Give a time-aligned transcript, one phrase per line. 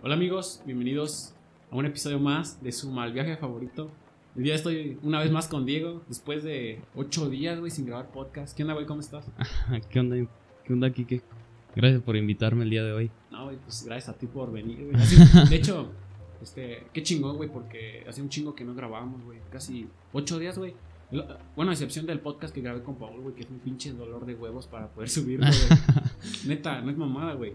[0.00, 1.34] Hola amigos, bienvenidos
[1.72, 3.90] a un episodio más de su mal viaje favorito.
[4.36, 8.12] El día estoy una vez más con Diego, después de ocho días, güey, sin grabar
[8.12, 8.56] podcast.
[8.56, 8.86] ¿Qué onda, güey?
[8.86, 9.28] ¿Cómo estás?
[9.90, 10.16] ¿Qué onda?
[10.64, 11.20] ¿Qué onda, Kike?
[11.74, 13.10] Gracias por invitarme el día de hoy.
[13.32, 15.48] No, güey, pues gracias a ti por venir, güey.
[15.48, 15.90] De hecho,
[16.42, 19.40] este, qué chingón, güey, porque hace un chingo que no grabábamos, güey.
[19.50, 20.74] Casi ocho días, güey.
[21.56, 24.26] Bueno, a excepción del podcast que grabé con Paul, güey, que es un pinche dolor
[24.26, 25.80] de huevos para poder subirlo, güey.
[26.46, 27.54] Neta, no es mamada, güey.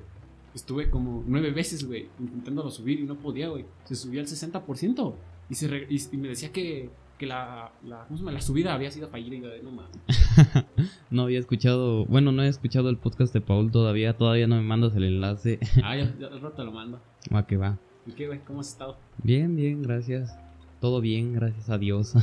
[0.54, 3.66] Estuve como nueve veces, güey, intentándolo subir y no podía, güey.
[3.86, 5.14] Se subía al 60%
[5.50, 8.32] y, se re- y, y me decía que, que la, la, ¿cómo se llama?
[8.34, 9.98] la subida había sido fallida y yo no mames.
[11.10, 14.62] No había escuchado, bueno, no he escuchado el podcast de Paul todavía, todavía no me
[14.64, 15.60] mandas el enlace.
[15.84, 17.00] Ah, ya, ya al rato te lo mando.
[17.34, 17.78] Va que va.
[18.06, 18.40] ¿Y qué, güey?
[18.46, 18.98] ¿Cómo has estado?
[19.24, 20.36] Bien, bien, gracias.
[20.82, 22.14] Todo bien, gracias a Dios.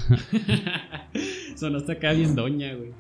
[1.56, 2.92] Sonaste acá bien doña, güey.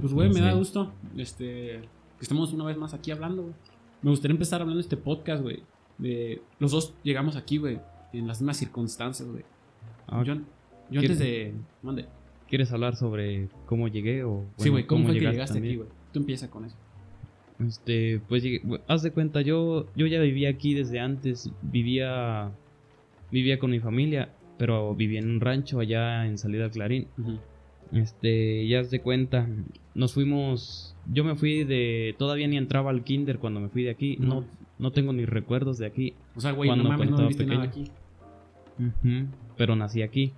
[0.00, 0.40] Pues, güey, me sé.
[0.42, 3.54] da gusto este, que estemos una vez más aquí hablando, güey.
[4.02, 5.62] Me gustaría empezar hablando de este podcast, güey.
[5.98, 7.78] De, los dos llegamos aquí, güey,
[8.12, 9.44] en las mismas circunstancias, güey.
[10.06, 11.54] Ah, Yo, yo antes ¿quieres- de...
[11.82, 12.06] Mande.
[12.48, 15.72] ¿Quieres hablar sobre cómo llegué o sí, bueno, güey, ¿cómo, fue que llegaste también?
[15.74, 15.88] aquí, güey?
[16.12, 16.74] Tú empieza con eso.
[17.64, 22.50] Este, pues llegué- haz de cuenta, yo, yo ya vivía aquí desde antes, vivía,
[23.30, 27.06] vivía con mi familia, pero vivía en un rancho allá en Salida Clarín.
[27.92, 29.46] Este, ya haz de cuenta,
[29.94, 33.90] nos fuimos, yo me fui de, todavía ni entraba al kinder cuando me fui de
[33.90, 34.44] aquí, no, No.
[34.78, 37.46] no tengo ni recuerdos de aquí, O sea, güey, no Cuando- mames, cuando no viviste
[37.46, 37.84] nada aquí.
[39.56, 40.32] Pero nací aquí.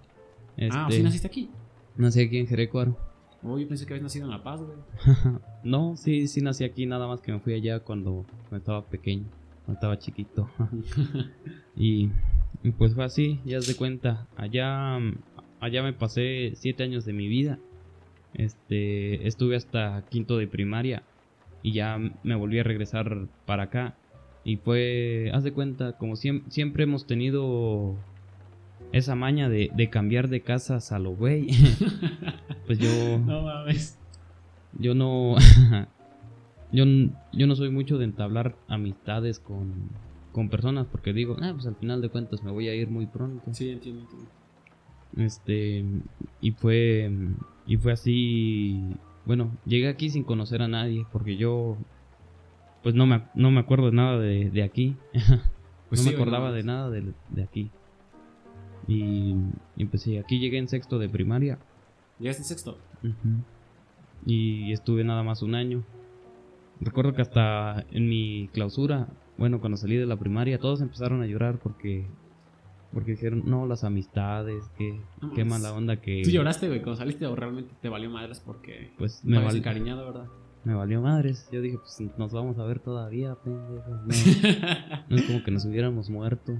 [0.70, 1.50] Ah, ¿o Este, sí naciste aquí?
[1.96, 2.96] Nací aquí en Jerecuaro.
[3.44, 4.76] Oh, yo pensé que habías nacido en La Paz, güey.
[5.64, 9.24] no, sí, sí nací aquí, nada más que me fui allá cuando, cuando estaba pequeño,
[9.64, 10.48] cuando estaba chiquito.
[11.76, 12.08] y,
[12.78, 14.26] pues fue así, ya haz de cuenta.
[14.36, 15.14] Allá, mm,
[15.60, 17.58] allá me pasé siete años de mi vida.
[18.34, 21.02] Este, estuve hasta quinto de primaria
[21.62, 23.96] y ya me volví a regresar para acá.
[24.44, 27.96] Y fue, haz de cuenta, como siem- siempre hemos tenido
[28.92, 31.48] esa maña de, de cambiar de casas a lo güey.
[32.66, 32.88] pues yo,
[33.24, 33.98] no mames.
[34.72, 35.36] yo no,
[36.72, 36.84] yo,
[37.32, 39.90] yo no soy mucho de entablar amistades con,
[40.32, 43.06] con personas porque digo, ah, pues al final de cuentas me voy a ir muy
[43.06, 43.52] pronto.
[43.54, 44.28] Sí, entiendo, entiendo.
[45.16, 45.84] Este,
[46.40, 47.10] y fue,
[47.66, 51.76] y fue así, bueno, llegué aquí sin conocer a nadie porque yo,
[52.82, 54.96] pues no me, no me acuerdo de nada de, de aquí,
[55.92, 57.70] Pues no sí, me acordaba no de nada de, de aquí.
[58.88, 59.34] Y,
[59.76, 61.58] y pues aquí llegué en sexto de primaria.
[62.18, 62.78] ¿Llegaste en sexto?
[64.24, 65.84] Y estuve nada más un año.
[66.80, 71.26] Recuerdo que hasta en mi clausura, bueno, cuando salí de la primaria, todos empezaron a
[71.26, 72.06] llorar porque
[72.92, 75.46] porque dijeron, no, las amistades, qué mames.
[75.46, 79.24] mala onda que ¿Tú lloraste, güey, cuando saliste o realmente te valió madres porque pues
[79.24, 80.26] me valió val- encariñado, ¿verdad?
[80.64, 81.48] me valió madres.
[81.50, 83.90] Yo dije, pues nos vamos a ver todavía, pendejo.
[83.90, 84.04] No,
[85.08, 86.56] no es como que nos hubiéramos muerto.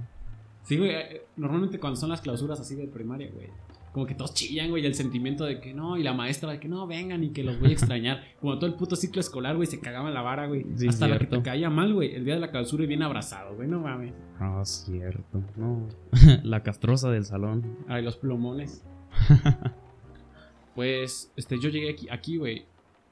[0.63, 3.47] sí, güey, eh, normalmente cuando son las clausuras así de primaria, güey,
[3.93, 6.67] como que todos chillan, güey, el sentimiento de que no, y la maestra de que
[6.67, 8.23] no, vengan y que los voy a extrañar.
[8.41, 10.65] Como todo el puto ciclo escolar, güey, se cagaba en la vara, güey.
[10.75, 13.03] Sí, Hasta la que te caía mal, güey, el día de la clausura y bien
[13.03, 14.11] abrazado, güey, no mames.
[14.39, 15.43] Ah, cierto.
[15.55, 15.87] No.
[16.43, 17.77] la castrosa del salón.
[17.87, 18.83] Ay, los plumones.
[20.75, 22.65] pues, este, yo llegué aquí, aquí, güey.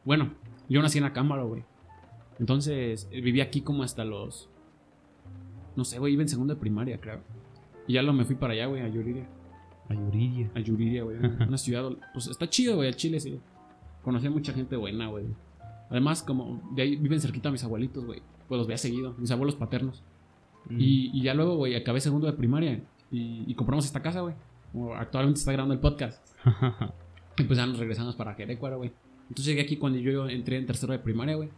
[0.03, 0.33] Bueno,
[0.67, 1.63] yo nací en Acámbaro, güey.
[2.39, 4.49] Entonces, eh, viví aquí como hasta los.
[5.75, 7.19] No sé, güey, iba en segundo de primaria, creo.
[7.85, 9.27] Y ya lo me fui para allá, güey, a Yuriria.
[9.91, 10.49] A Yuridia.
[10.55, 11.17] A Yuriria, güey.
[11.47, 13.39] Una ciudad, pues está chido, güey, el Chile, sí.
[14.03, 15.25] Conocí a mucha gente buena, güey.
[15.89, 18.21] Además, como de ahí viven cerquita mis abuelitos, güey.
[18.47, 20.03] Pues los veía seguido, mis abuelos paternos.
[20.69, 20.79] Mm.
[20.79, 22.81] Y, y ya luego, güey, acabé segundo de primaria.
[23.11, 24.35] Y, y compramos esta casa, güey.
[24.71, 26.25] Como Actualmente está grabando el podcast.
[27.37, 28.91] Y pues ya nos regresamos para Querétaro, güey.
[29.23, 31.49] Entonces llegué aquí cuando yo entré en tercero de primaria, güey.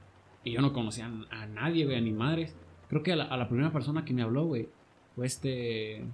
[0.43, 2.55] Y yo no conocía a nadie, güey, a ni madres.
[2.89, 4.69] Creo que a la, a la primera persona que me habló, güey,
[5.15, 6.05] fue este.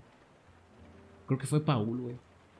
[1.29, 2.15] Creo que fue Paul, güey.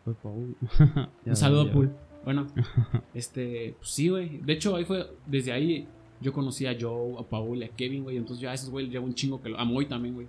[0.06, 0.56] Fue Paul.
[1.26, 1.70] Un saludo.
[1.72, 1.92] Paul.
[2.24, 2.48] Bueno,
[3.14, 4.38] este, pues sí, güey.
[4.38, 5.88] De hecho, ahí fue, desde ahí
[6.22, 8.18] yo conocí a Joe, a Paul y a Kevin, güey.
[8.18, 9.60] Entonces yo a esos güey llevo un chingo que lo.
[9.60, 10.28] A Moy también, güey.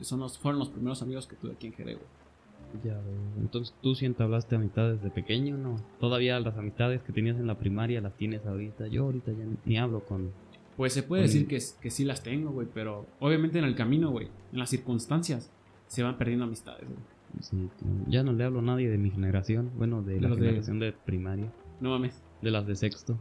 [0.00, 2.84] Son los, fueron los primeros amigos que tuve aquí en Jerez, güey.
[2.84, 3.20] Ya veo.
[3.38, 5.80] Entonces tú sí entablaste amistades desde pequeño, ¿no?
[6.00, 8.88] Todavía las amistades que tenías en la primaria las tienes ahorita.
[8.88, 10.32] Yo ahorita ya ni, ni hablo con...
[10.76, 13.74] Pues se puede Con- decir que, que sí las tengo, güey, pero obviamente en el
[13.76, 15.50] camino, güey, en las circunstancias,
[15.86, 16.98] se van perdiendo amistades, güey.
[17.40, 17.68] Sí,
[18.08, 19.70] ya no le hablo a nadie de mi generación.
[19.76, 20.92] Bueno, de la Los de- generación de...
[20.92, 21.52] primaria.
[21.80, 22.22] No mames.
[22.42, 23.18] De las de sexto.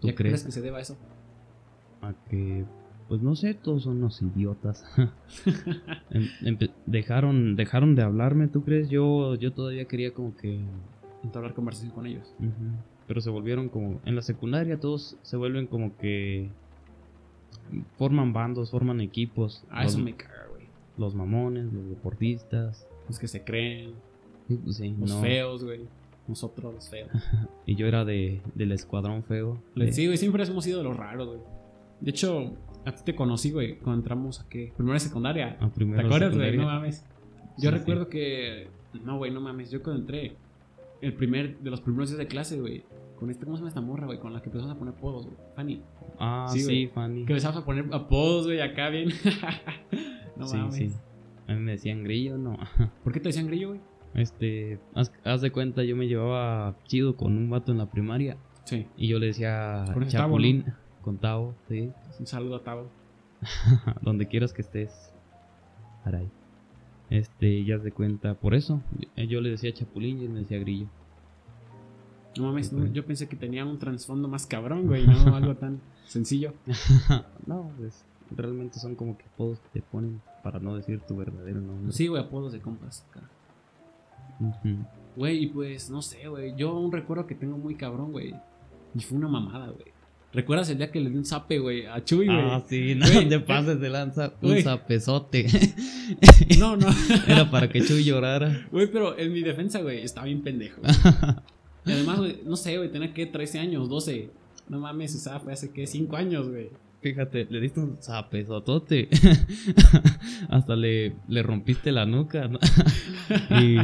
[0.00, 0.44] ¿Tú ¿Ya crees crees?
[0.44, 0.96] que se deba a eso?
[2.02, 2.64] A que...
[3.08, 4.84] Pues no sé, todos son unos idiotas.
[6.10, 8.88] Em- empe- dejaron, dejaron de hablarme, ¿tú crees?
[8.88, 10.60] Yo, yo todavía quería como que...
[11.22, 12.34] Entablar conversación con ellos.
[12.38, 12.50] Ujú.
[13.06, 14.00] Pero se volvieron como.
[14.04, 16.48] En la secundaria todos se vuelven como que.
[17.96, 19.64] Forman bandos, forman equipos.
[19.70, 20.41] Ah, Los- eso me caga.
[20.98, 22.86] Los mamones, los deportistas.
[23.08, 23.92] Los que se creen,
[24.48, 25.20] Sí, pues sí, los no.
[25.20, 25.80] feos, güey.
[26.28, 27.10] Nosotros los feos.
[27.66, 29.60] Y yo era de, del escuadrón feo.
[29.74, 31.40] de- Sí, güey, siempre hemos sido de los raros, güey.
[32.00, 32.52] De hecho,
[32.84, 34.72] a ti te conocí, güey, cuando entramos a qué?
[34.76, 35.56] Primera secundaria.
[35.60, 36.56] a primero ¿Te acuerdas, güey?
[36.56, 37.04] No mames.
[37.58, 38.68] Yo Sí, recuerdo que.
[39.04, 39.70] No, güey, no mames.
[39.70, 40.36] Yo cuando entré,
[41.00, 42.82] el primer, de los primeros días de clase, güey,
[43.18, 44.18] con este, ¿cómo se llama esta morra, güey?
[44.18, 45.36] Con la que empezamos a poner apodos, güey.
[45.54, 45.82] Fanny.
[46.18, 46.90] Ah, Sí, sí.
[46.92, 47.24] Fanny.
[47.24, 49.10] Que empezamos a poner apodos, güey, acá bien.
[50.36, 50.74] no sí, mames.
[50.74, 50.92] sí.
[51.48, 52.56] A mí me decían grillo, no.
[53.04, 53.80] ¿Por qué te decían grillo, güey?
[54.14, 58.36] Este, haz, haz de cuenta, yo me llevaba chido con un vato en la primaria
[58.64, 58.86] Sí.
[58.96, 60.66] y yo le decía Con Chapulín
[61.00, 61.90] con Tavo, sí.
[62.20, 62.88] Un saludo a Tavo.
[64.02, 65.12] Donde quieras que estés.
[66.04, 66.28] Caray.
[67.10, 68.80] Este, ya haz de cuenta, por eso
[69.16, 70.86] yo, yo le decía Chapulín y él me decía grillo.
[72.38, 75.80] No mames, no, yo pensé que tenía un trasfondo más cabrón, güey, no algo tan
[76.06, 76.54] sencillo.
[77.46, 78.04] no, pues
[78.36, 81.92] realmente son como que apodos que te ponen para no decir tu verdadero nombre.
[81.92, 83.06] Sí, güey, apodos de compas.
[85.16, 86.54] Güey, y pues, no sé, güey.
[86.56, 88.34] Yo un recuerdo que tengo muy cabrón, güey.
[88.94, 89.92] Y fue una mamada, güey.
[90.32, 91.84] ¿Recuerdas el día que le di un zape, güey?
[91.86, 92.38] A Chuy, güey.
[92.40, 94.32] Ah, sí, no Güey, te pases de lanza.
[94.40, 94.62] Un güey.
[94.62, 95.46] zapezote.
[96.58, 96.86] No, no.
[97.26, 98.66] Era para que Chuy llorara.
[98.70, 100.80] Güey, pero en mi defensa, güey, estaba bien pendejo.
[101.84, 104.30] Y además, güey, no sé, güey, tenía que 13 años, 12.
[104.68, 106.70] No mames, o sea, fue hace que 5 años, güey.
[107.02, 109.08] Fíjate, le diste un zapezotote.
[110.48, 112.46] Hasta le, le rompiste la nuca.
[112.48, 112.58] ¿no?
[113.60, 113.78] y,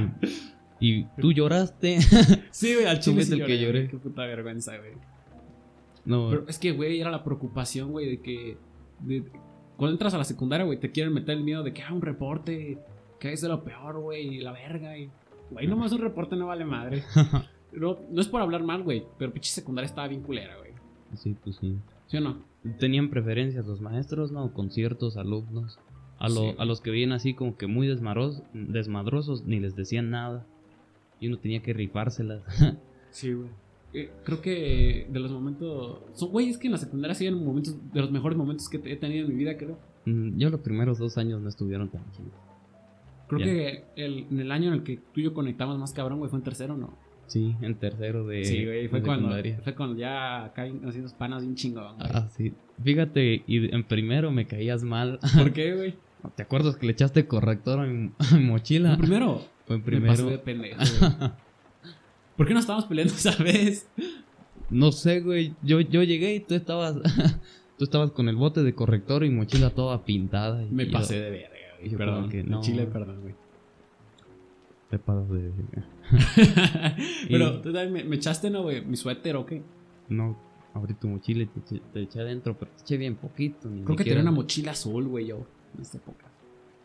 [0.80, 1.98] y tú lloraste.
[2.50, 4.92] Sí, güey, al chile sí el que lloré, Qué puta vergüenza, güey.
[6.04, 8.56] No, Pero es que, güey, era la preocupación, güey, de que.
[9.00, 9.24] de-
[9.76, 12.00] cuando entras a la secundaria, güey, te quieren meter el miedo de que, ah, un
[12.02, 12.78] reporte,
[13.20, 15.10] que es de lo peor, güey, la verga, y.
[15.50, 17.02] Güey, nomás un reporte no vale madre.
[17.72, 20.72] No, no es por hablar mal, güey, pero pinche secundaria estaba bien culera, güey.
[21.16, 21.76] sí, pues sí.
[22.06, 22.42] ¿Sí o no?
[22.78, 24.52] Tenían preferencias los maestros, ¿no?
[24.52, 25.78] Con ciertos alumnos.
[26.18, 26.54] A, lo- Sí.
[26.58, 30.44] a los que veían así como que muy desmaros- desmadrosos, ni les decían nada.
[31.20, 32.42] Y uno tenía que rifárselas.
[33.10, 33.48] Sí, güey.
[33.94, 36.00] Eh, creo que de los momentos.
[36.12, 38.76] Son, güey, es que en la secundaria sí eran momentos, de los mejores momentos que
[38.84, 39.78] he tenido en mi vida, creo.
[40.04, 42.32] Mm, Yo los primeros dos años no estuvieron tan chidos.
[43.28, 46.18] Creo que el, en el año en el que tú y yo conectamos más cabrón,
[46.18, 46.96] güey, fue en tercero, ¿no?
[47.28, 49.30] Sí, en tercero de, sí, güey, fue cuando,
[49.62, 52.10] fue cuando ya acá haciendo panas bien chingón, güey.
[52.12, 52.52] Ah, sí.
[52.82, 55.20] Fíjate, y en primero me caías mal.
[55.36, 55.94] ¿Por qué, güey?
[56.34, 58.96] ¿Te acuerdas que le echaste corrector a mi, a mi mochila?
[58.96, 59.42] ¿Fue primero?
[59.66, 60.10] Fue en Me primero.
[60.14, 61.30] pasé de pendejo, güey.
[62.36, 63.88] ¿Por qué no estábamos peleando esa vez?
[64.70, 65.54] No sé, güey.
[65.62, 66.96] Yo, yo llegué y tú estabas.
[67.78, 70.62] tú estabas con el bote de corrector y mochila toda pintada.
[70.64, 71.48] y Me yo- pasé de verga,
[71.80, 71.90] güey.
[71.96, 72.28] Perdón.
[72.30, 72.60] que en no.
[72.62, 73.34] Chile, perdón, güey.
[74.90, 75.52] Te pasas de.
[77.28, 78.84] Pero Y- tú también me, me echaste, ¿no, güey?
[78.84, 79.62] ¿Mi suéter o qué?
[80.08, 80.36] No,
[80.74, 83.68] abrí tu mochila y te, eché- te eché adentro, pero te eché bien poquito.
[83.68, 85.46] Ni Creo que tenía una mochila azul, güey, yo.
[85.74, 86.24] En esta época.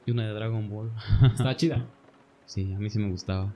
[0.05, 0.91] Y una de Dragon Ball.
[1.31, 1.85] Estaba chida.
[2.45, 3.53] Sí, a mí sí me gustaba.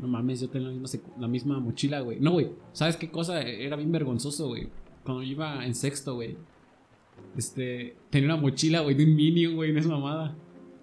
[0.00, 2.18] No mames, yo tenía la misma, la misma mochila, güey.
[2.20, 2.50] No, güey.
[2.72, 3.40] ¿Sabes qué cosa?
[3.42, 4.68] Era bien vergonzoso, güey.
[5.04, 6.36] Cuando yo iba en sexto, güey.
[7.36, 7.96] Este.
[8.10, 10.34] Tenía una mochila, güey, de un Minion, güey, no es mamada.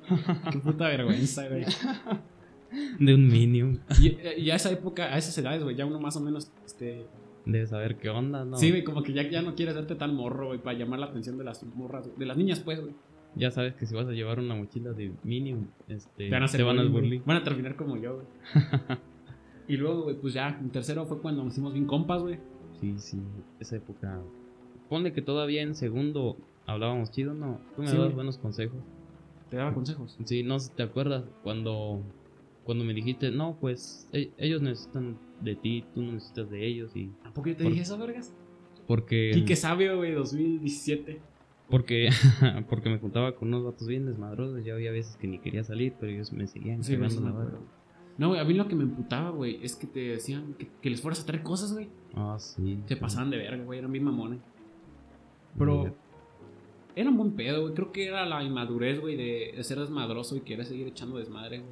[0.51, 1.65] Qué puta vergüenza, güey.
[2.99, 3.79] De un Minion.
[4.01, 7.05] Y, y a esa época, a esas edades, güey, ya uno más o menos, este.
[7.45, 8.57] Debes saber qué onda, ¿no?
[8.57, 11.07] Sí, güey, como que ya, ya no quieres darte tan morro, güey, para llamar la
[11.07, 12.93] atención de las morras, de las niñas, pues, güey.
[13.35, 16.45] Ya sabes que si vas a llevar una mochila de Minion, este, Te van a
[16.45, 17.03] hacer te van a bullying, güey.
[17.03, 17.21] bullying.
[17.25, 18.27] Van a terminar como yo, güey.
[19.67, 22.37] y luego, güey, pues ya, en tercero fue cuando nos hicimos bien compas, güey.
[22.79, 23.19] Sí, sí,
[23.59, 24.21] esa época.
[24.89, 27.59] Ponle que todavía en segundo hablábamos chido, ¿no?
[27.75, 28.15] Tú me Sí, dabas güey.
[28.15, 28.77] buenos consejos.
[29.49, 30.17] Te daba consejos.
[30.25, 32.01] Sí, no sé si te acuerdas cuando,
[32.63, 36.95] cuando me dijiste, no, pues e- ellos necesitan de ti, tú no necesitas de ellos.
[36.95, 38.33] y ¿A poco yo te Por- dije eso, vergas?
[38.87, 41.21] Porque, Quique Sabio, güey, 2017.
[41.69, 42.09] porque,
[42.69, 44.63] porque me juntaba con unos vatos bien desmadrosos.
[44.65, 47.59] Yo había veces que ni quería salir, pero ellos me seguían Sí, cagando la barra.
[48.17, 50.89] No, güey, a mí lo que me emputaba, güey, es que te decían que, que
[50.89, 51.89] les fueras a traer cosas, güey.
[52.13, 52.77] Ah, sí.
[52.85, 52.99] Se sí.
[53.01, 54.39] pasaban de verga, güey, eran bien mamones.
[55.57, 55.95] Pero
[56.95, 57.73] era un buen pedo, güey.
[57.73, 61.59] Creo que era la inmadurez, güey, de, de ser desmadroso y querer seguir echando desmadre,
[61.59, 61.71] güey.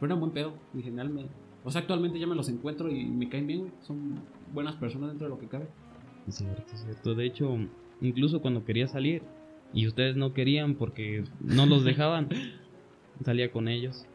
[0.00, 1.10] Pero era un buen pedo, en general.
[1.10, 1.26] Me...
[1.62, 3.72] O sea, actualmente ya me los encuentro y me caen bien, güey.
[3.82, 4.18] Son
[4.52, 5.68] buenas personas dentro de lo que cabe.
[6.26, 7.14] Es cierto, es cierto.
[7.14, 7.56] De hecho,
[8.00, 9.22] incluso cuando quería salir
[9.72, 12.28] y ustedes no querían porque no los dejaban,
[13.24, 14.06] salía con ellos.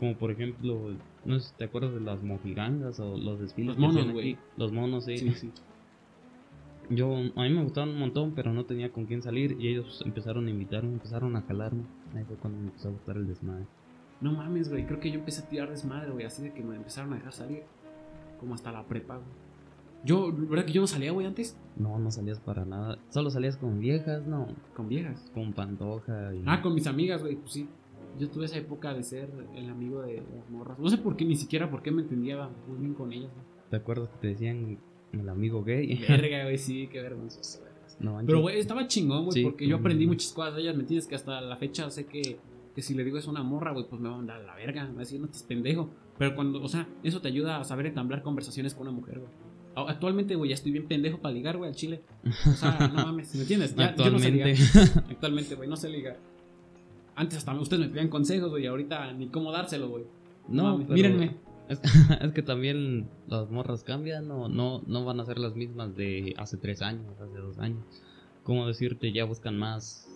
[0.00, 3.76] Como por ejemplo, no sé si te acuerdas de las mojigangas o los desfiles.
[3.76, 4.36] Los monos, güey.
[4.56, 5.18] Los monos, sí.
[5.18, 5.52] Sí, sí.
[6.90, 10.02] Yo, a mí me gustaban un montón, pero no tenía con quién salir y ellos
[10.06, 11.82] empezaron a invitarme, empezaron a jalarme.
[12.14, 13.66] Ahí fue cuando me empezó a gustar el desmadre.
[14.20, 14.86] No mames, güey.
[14.86, 16.24] Creo que yo empecé a tirar desmadre, güey.
[16.26, 17.62] Así de que me empezaron a dejar salir.
[18.40, 19.48] Como hasta la prepa, güey.
[20.04, 21.56] Yo, ¿verdad que yo no salía, güey, antes?
[21.76, 22.98] No, no salías para nada.
[23.10, 24.46] Solo salías con viejas, no.
[24.76, 25.30] Con viejas.
[25.34, 26.42] Con Pantoja y.
[26.46, 27.68] Ah, con mis amigas, güey, pues sí.
[28.18, 30.78] Yo tuve esa época de ser el amigo de las morras.
[30.78, 33.46] No sé por qué, ni siquiera por qué me entendía muy bien con ellas, güey.
[33.70, 34.78] ¿Te acuerdas que te decían
[35.12, 36.04] el amigo gay?
[36.08, 37.60] Verga, güey, sí, qué vergonzoso.
[38.00, 38.20] No.
[38.24, 39.80] Pero, güey, estaba chingón, güey, Sí, porque yo mm.
[39.80, 41.08] aprendí muchas cosas de ellas, ¿me entiendes?
[41.08, 42.38] Que hasta la fecha sé que,
[42.78, 44.54] que si le digo es una morra, güey, pues me va a mandar a la
[44.54, 45.90] verga, me va a decir, no te pendejo.
[46.16, 49.32] Pero cuando, o sea, eso te ayuda a saber entablar conversaciones con una mujer, güey.
[49.88, 52.02] Actualmente, güey, ya estoy bien pendejo para ligar, güey, al chile.
[52.24, 53.74] O sea, no mames, ¿me entiendes?
[53.74, 54.62] Ya- yo no sé Actualmente.
[55.10, 56.18] Actualmente, güey, no sé ligar.
[57.16, 60.04] Antes hasta ustedes me pedían consejos, güey, y ahorita ni cómo dárselo, güey.
[60.46, 61.34] No, No, pero- mírenme.
[61.68, 61.80] Es,
[62.20, 66.32] es que también las morras cambian, no, no, no van a ser las mismas de
[66.38, 67.82] hace tres años, hace dos años.
[68.44, 69.10] ¿Cómo decirte?
[69.12, 70.08] Ya buscan más,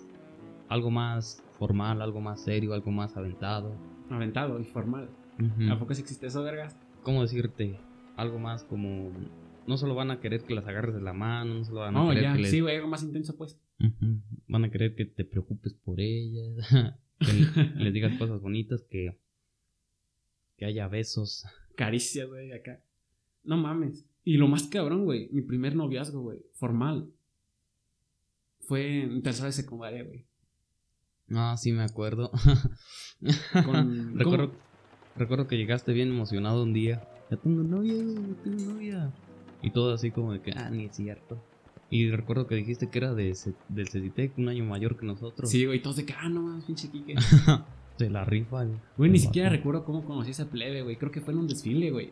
[0.69, 3.76] algo más formal, algo más serio, algo más aventado.
[4.11, 5.09] Aventado y formal.
[5.38, 5.71] Ujú.
[5.73, 6.76] ¿A poco sí existe eso, vergas?
[7.04, 7.78] ¿Cómo decirte?
[8.16, 9.12] Algo más como...
[9.69, 12.00] No solo van a querer que las agarres de la mano, no solo van a
[12.00, 12.50] No, querer ya, que les...
[12.50, 13.61] sí, güey, algo más intenso, pues.
[14.49, 16.66] Van a querer que te preocupes por ellas,
[17.21, 19.16] que les digas cosas bonitas, que,
[20.57, 21.45] que haya besos.
[21.76, 22.83] Caricias, güey, acá.
[23.45, 24.04] No mames.
[24.25, 27.09] Y lo más cabrón, güey, mi primer noviazgo, güey, formal.
[28.62, 30.26] Fue en tercera de secundaria, güey.
[31.35, 32.31] Ah, sí, me acuerdo.
[33.65, 34.19] Con-
[35.17, 37.07] recuerdo, que llegaste bien emocionado un día.
[37.31, 39.12] Ya tengo novia, ya tengo novia.
[39.62, 41.43] Y todo así como de que, ah, ni es cierto.
[41.91, 43.37] Y recuerdo que dijiste que era de,
[43.69, 45.51] del Ceditec, un año mayor que nosotros.
[45.51, 47.15] Sí, güey, todos de que, ah, no mames, pinche Kike.
[47.99, 48.62] Se la rifa.
[48.62, 50.97] el- Güey, ni siquiera recuerdo cómo conocí a ese plebe, güey.
[50.97, 52.11] Creo que fue en un desfile, güey.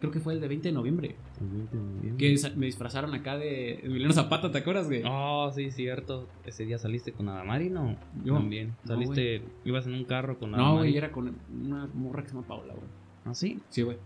[0.00, 1.14] Creo que fue el de 20 de noviembre.
[1.40, 2.16] El 20 de noviembre.
[2.16, 5.02] Que me disfrazaron acá de Emiliano Zapata, ¿te acuerdas, güey?
[5.06, 6.26] Oh, sí, cierto.
[6.46, 7.96] Ese día saliste con Adamari, ¿no?
[8.24, 8.34] Yo.
[8.34, 8.74] También.
[8.84, 10.78] No, Saliste, ibas en un carro con no, Adamari.
[10.78, 12.86] güey, era con una morra que se llama Paula, güey.
[13.26, 13.60] ¿Ah, sí?
[13.68, 13.98] Sí, güey.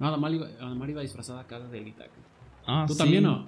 [0.00, 2.04] No, Adamar iba, Adamar iba disfrazada acá de Elita.
[2.04, 2.26] güey.
[2.66, 2.98] Ah, ¿Tú sí.
[2.98, 3.46] también no?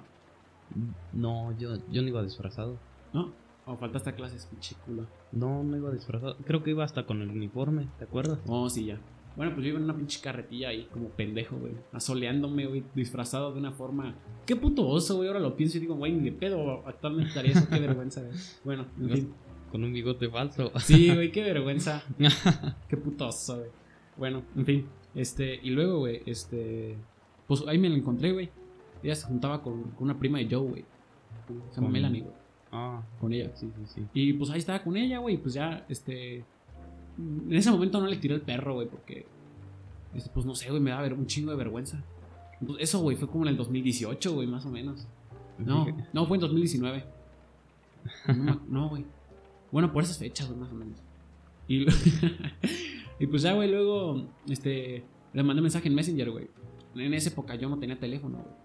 [1.13, 2.77] No, yo, yo no iba disfrazado.
[3.13, 3.31] ¿No?
[3.65, 5.05] O faltaste a clases, pinche culo.
[5.31, 6.37] No, no iba disfrazado.
[6.45, 8.39] Creo que iba hasta con el uniforme, ¿te acuerdas?
[8.47, 8.97] Oh, sí, ya.
[9.39, 11.71] Bueno, pues yo iba en una pinche carretilla ahí, como pendejo, güey.
[11.93, 14.13] Asoleándome, güey, disfrazado de una forma.
[14.45, 15.29] Qué puto oso, güey.
[15.29, 16.85] Ahora lo pienso y digo, güey, ni de pedo.
[16.85, 18.33] Actualmente estaría eso, qué vergüenza, güey.
[18.65, 19.33] Bueno, en fin.
[19.71, 20.73] Con un bigote falso.
[20.79, 22.03] Sí, güey, qué vergüenza.
[22.89, 23.69] Qué puto oso, güey.
[24.17, 24.85] Bueno, en fin.
[25.15, 26.97] Este, y luego, güey, este.
[27.47, 28.49] Pues ahí me la encontré, güey.
[29.01, 30.85] Ella se juntaba con, con una prima de Joe, güey.
[31.69, 32.33] Se llama Melanie, güey.
[32.73, 33.51] ah, Con ella.
[33.55, 34.05] sí, sí, sí.
[34.13, 35.37] Y pues ahí estaba con ella, güey.
[35.37, 36.43] Pues ya, este.
[37.49, 39.25] En ese momento no le tiré el perro, güey, porque.
[40.33, 42.03] pues no sé, güey, me daba ver- un chingo de vergüenza.
[42.65, 45.07] Pues, eso, güey, fue como en el 2018, güey, más o menos.
[45.57, 47.03] No, no, fue en 2019.
[48.69, 49.05] No, güey.
[49.71, 50.99] Bueno, por esas fechas, güey, más o menos.
[53.21, 55.03] Y, pues ya, güey, luego, este.
[55.33, 56.47] Le mandé mensaje en Messenger, güey.
[56.95, 58.55] En esa época yo no tenía teléfono, güey.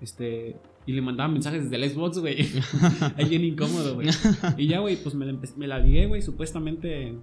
[0.00, 0.56] Este.
[0.86, 2.38] Y le mandaba mensajes desde el Xbox, güey.
[3.16, 4.08] Ahí bien incómodo, güey.
[4.56, 6.22] Y ya, güey, pues me la, me la ligué, güey.
[6.22, 7.14] Supuestamente.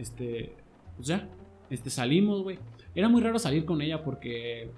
[0.00, 0.52] Este.
[0.96, 1.28] Pues ya.
[1.68, 2.58] Este, salimos, güey.
[2.94, 4.70] Era muy raro salir con ella porque.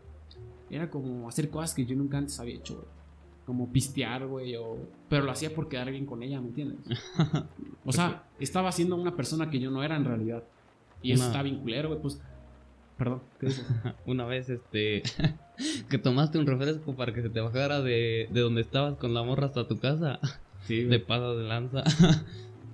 [0.70, 2.86] Era como hacer cosas que yo nunca antes había hecho, güey.
[3.46, 4.56] Como pistear, güey.
[4.56, 4.78] O...
[5.08, 6.78] Pero lo hacía por quedar bien con ella, ¿me entiendes?
[7.84, 10.44] O sea, estaba siendo una persona que yo no era en realidad.
[11.02, 12.00] Y eso Una- está bien culero, güey.
[12.00, 12.20] Pues.
[12.96, 13.66] Perdón, ¿qué dices?
[14.06, 15.02] Una vez, este,
[15.90, 19.22] que tomaste un refresco para que se te bajara de, de donde estabas con la
[19.24, 20.20] morra hasta tu casa.
[20.66, 21.82] Sí, De pasa de lanza.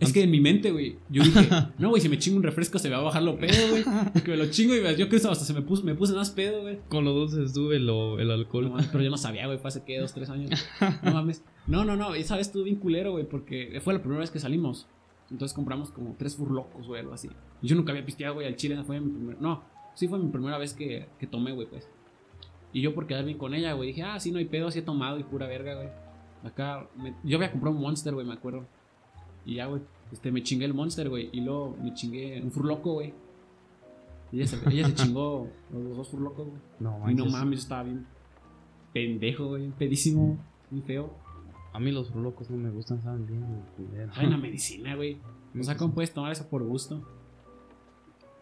[0.01, 2.79] Es que en mi mente, güey, yo dije, no, güey, si me chingo un refresco
[2.79, 3.85] se me va a bajar lo pedo, güey.
[4.13, 6.13] Porque me lo chingo y me- yo creo que hasta se me puso, me puse
[6.15, 6.79] más pedo, güey.
[6.89, 8.71] Con lo dulce sube lo, el No alcohol.
[8.71, 10.51] mames, pero yo no sabía, güey, fue hace que dos, tres años.
[11.03, 11.43] No mames.
[11.67, 14.39] No, no, no, esa vez estuvo bien culero, güey, porque fue la primera vez que
[14.39, 14.87] salimos.
[15.31, 17.29] Entonces compramos como tres furlocos, güey, algo así.
[17.61, 19.41] Y yo nunca había pisteado, güey, al chile, fue mi primer...
[19.41, 19.63] No,
[19.95, 21.87] sí fue mi primera vez que, que tomé, güey, pues.
[22.73, 24.79] Y yo por quedar bien con ella, güey, dije, ah, sí, no hay pedo, así
[24.79, 25.89] he tomado y pura verga, güey.
[26.45, 28.67] Acá, me- yo había comprado un Monster, güey, me acuerdo.
[29.49, 29.81] Y ya, güey,
[30.13, 33.15] este, me chingué el Monster, güey, y luego me chingué un furloco, güey.
[34.33, 36.61] Ella se, ella se chingó los dos furlocos, güey.
[36.81, 38.07] No, Y no mames, yo estaba bien
[38.93, 40.39] pendejo, güey, pedísimo,
[40.71, 41.15] bien feo.
[41.73, 43.45] A mí los locos no me gustan, saben bien.
[43.77, 44.11] culero.
[44.17, 45.19] Hay una medicina, güey.
[45.59, 47.03] O sea, ¿cómo puedes tomar eso por gusto?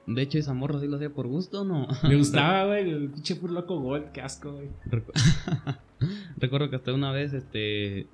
[0.07, 1.87] De hecho, esa morra sí lo hacía por gusto, ¿no?
[2.05, 4.69] Me gustaba, güey, el pinche furloco gold, qué asco, güey.
[4.87, 5.13] Recu-
[6.37, 8.07] Recuerdo que hasta una vez, este,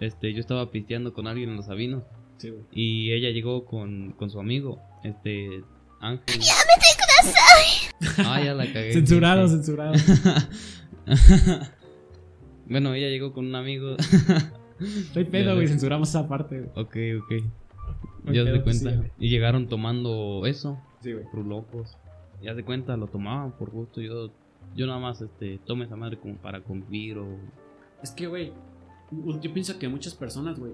[0.00, 2.02] este, yo estaba pisteando con alguien en los sabinos
[2.38, 2.62] Sí, güey.
[2.72, 5.62] y ella llegó con, con su amigo, este,
[6.00, 6.40] Ángel.
[8.24, 8.92] Ah, ya la cagué.
[8.92, 9.54] Censurado, Sí.
[9.56, 9.92] censurado.
[12.66, 13.96] bueno, ella llegó con un amigo.
[14.80, 16.70] Estoy pedo, güey, censuramos esa parte, güey.
[16.74, 18.32] ok, ok.
[18.32, 18.90] Ya se cuenta.
[18.90, 21.24] sí, y llegaron tomando eso, Sí, güey.
[21.44, 21.96] locos.
[22.42, 24.00] Ya se cuenta, lo tomaban por gusto.
[24.00, 24.30] Yo
[24.76, 27.26] yo nada más este, tomo esa madre como para convivir o...
[28.02, 28.52] Es que, güey,
[29.40, 30.72] yo pienso que muchas personas, güey,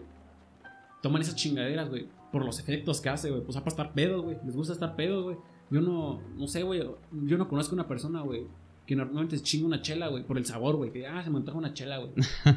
[1.05, 3.43] toman esas chingaderas, güey, por los efectos que hace, güey.
[3.43, 4.39] Pues para estar pedos, güey.
[4.47, 5.37] Les gusta estar pedos, güey.
[5.71, 6.83] Yo no, no sé, güey.
[7.13, 8.47] Yo no conozco una persona, güey,
[8.87, 10.91] que normalmente se chinga una chela, güey, por el sabor, güey.
[10.93, 12.13] Que, ah, se me antoja una chela, güey.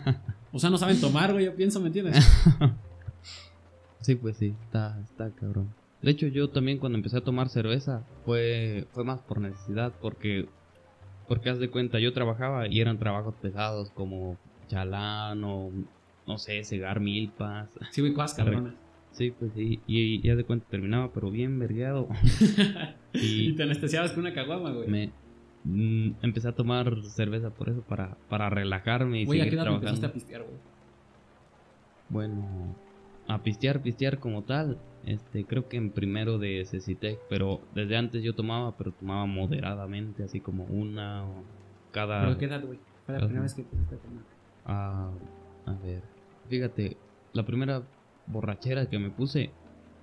[0.53, 2.25] o sea, no saben tomar, güey, yo pienso, ¿me entiendes?
[3.99, 5.73] sí, pues sí, está, está cabrón.
[6.01, 10.47] De hecho, yo también cuando empecé a tomar cerveza fue, fue más por necesidad, porque,
[11.27, 14.37] porque haz de cuenta, yo trabajaba y eran trabajos pesados como
[14.67, 15.69] chalán o,
[16.27, 17.69] no sé, cegar milpas.
[17.91, 18.73] Sí, güey, cosas cabronas.
[19.11, 22.07] Sí, pues sí, y, ya de cuenta terminaba, pero bien vergueado.
[23.13, 24.87] y, te anestesiabas con una caguama, güey.
[24.87, 25.11] Me,
[25.63, 29.69] mm, empecé a tomar cerveza por eso, para, para relajarme y güey, seguir ¿a qué
[29.69, 30.55] empezaste a pistear, güey?
[32.09, 32.75] Bueno,
[33.27, 38.23] a pistear, pistear como tal, este, creo que en primero de Cecitec, pero desde antes
[38.23, 41.43] yo tomaba, pero tomaba moderadamente, así como una o
[41.91, 42.21] cada...
[42.21, 42.77] ¿Pero qué edad, güey?
[43.05, 44.23] Fue la primera vez que empezaste a tomar.
[44.65, 45.09] Ah,
[45.65, 46.03] a ver,
[46.47, 46.97] fíjate,
[47.33, 47.83] la primera
[48.27, 49.51] borrachera que me puse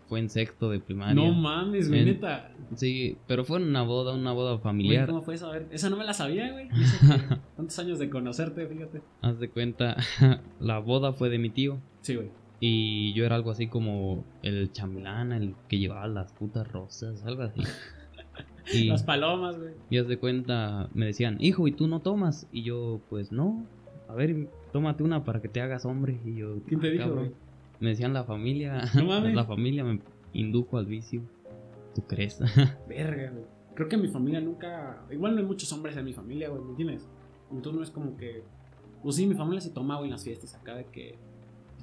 [0.06, 1.14] fue en sexto de primaria.
[1.14, 2.52] No mames, güey, neta.
[2.74, 5.06] Sí, pero fue en una boda, una boda familiar.
[5.06, 5.48] ¿Cómo fue eso?
[5.48, 6.68] A ver, esa no me la sabía, güey.
[7.56, 9.02] Tantos años de conocerte, fíjate.
[9.22, 9.96] Haz de cuenta,
[10.60, 11.80] la boda fue de mi tío.
[12.02, 12.28] Sí, güey.
[12.60, 17.42] Y yo era algo así como el chamlán, el que llevaba las putas rosas, algo
[17.42, 17.60] así.
[18.72, 19.74] Y, las palomas, güey.
[19.90, 22.48] Y haz de cuenta, me decían, hijo, ¿y tú no tomas?
[22.50, 23.66] Y yo, pues no.
[24.14, 26.20] A ver, tómate una para que te hagas hombre.
[26.24, 27.28] Y yo, ¿quién te ah, dijo,
[27.80, 28.84] me decían la familia.
[29.34, 29.98] la familia me
[30.32, 31.20] indujo al vicio.
[31.96, 32.38] ¿Tú crees?
[32.88, 33.44] Verga, güey.
[33.74, 35.02] Creo que mi familia nunca.
[35.10, 37.08] Igual no hay muchos hombres en mi familia, güey, ¿me entiendes?
[37.50, 38.44] Entonces no es como que.
[39.02, 41.16] Pues sí, mi familia se toma, güey, en las fiestas acá de que.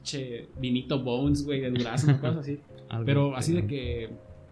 [0.02, 2.62] Che, vinito bones, güey, de durazno, cosas así.
[3.06, 4.10] Pero así de que.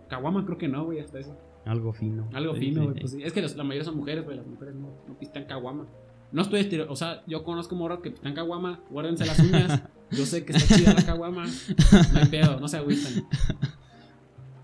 [0.10, 1.38] Caguama creo que no, güey, hasta eso.
[1.64, 2.28] Algo fino.
[2.34, 3.00] Algo fino, güey.
[3.00, 3.24] Pues sí.
[3.24, 4.36] Es que la mayoría son mujeres, güey.
[4.36, 5.88] Las mujeres no, no pistan caguama.
[6.32, 6.92] No estoy estirando.
[6.92, 8.80] O sea, yo conozco morros que pistan caguama.
[8.90, 9.82] Guárdense las uñas.
[10.12, 11.46] Yo sé que está chida la caguama.
[11.46, 13.28] No hay pedo, no se agüitan.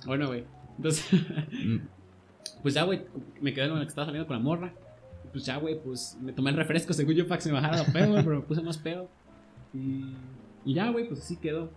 [0.06, 0.44] Bueno, güey.
[0.78, 1.06] Entonces,
[1.52, 1.78] mm.
[2.64, 3.04] pues ya, güey,
[3.42, 4.74] me quedé con el que estaba saliendo con la morra.
[5.32, 7.78] Pues ya, güey, pues me tomé el refresco según yo para que se me bajara
[7.78, 9.08] la pedo, güey, pero me puse más pedo.
[9.74, 10.16] Y,
[10.66, 11.70] y ya, güey, pues así quedó.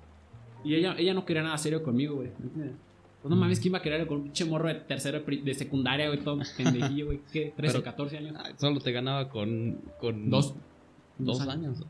[0.64, 2.30] Y ella, ella no quería nada serio conmigo, güey.
[3.22, 3.40] Pues no mm.
[3.40, 6.20] mames, ¿quién iba a querer con un pinche morro de tercero de secundaria, güey?
[6.20, 7.20] Todo pendejillo, güey.
[7.32, 7.52] ¿Qué?
[7.56, 8.36] ¿13, 14 años?
[8.56, 9.80] Solo te ganaba con.
[10.00, 10.54] con dos,
[11.18, 11.84] dos, años.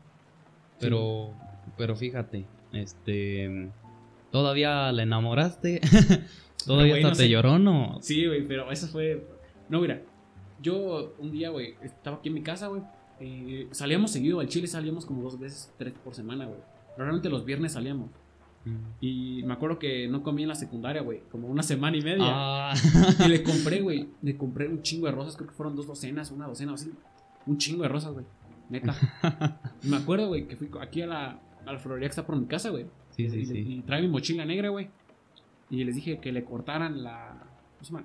[0.79, 1.33] Pero.
[1.77, 3.69] Pero fíjate, este.
[4.31, 5.81] ¿Todavía la enamoraste?
[6.65, 7.97] ¿Todavía hasta te lloró, no?
[8.01, 9.25] Sí, güey, pero eso fue.
[9.69, 10.01] No, mira,
[10.61, 12.81] yo un día, güey, estaba aquí en mi casa, güey.
[13.19, 16.59] Eh, salíamos seguido, al Chile salíamos como dos veces, tres por semana, güey.
[16.97, 18.09] Realmente los viernes salíamos.
[18.65, 18.77] Mm.
[19.01, 21.21] Y me acuerdo que no comí en la secundaria, güey.
[21.31, 22.25] Como una semana y media.
[22.27, 22.73] Ah.
[23.25, 24.09] Y le compré, güey.
[24.21, 25.35] Le compré un chingo de rosas.
[25.35, 26.91] Creo que fueron dos docenas, una docena así.
[27.45, 28.25] Un chingo de rosas, güey.
[28.69, 28.95] Neta.
[29.83, 32.45] me acuerdo, güey, que fui aquí a la, a la florería que está por mi
[32.45, 32.85] casa, güey.
[33.11, 33.57] Sí, sí, y, sí.
[33.57, 34.89] Y trae mi mochila negra, güey.
[35.69, 37.43] Y les dije que le cortaran la.
[37.77, 38.01] ¿Cómo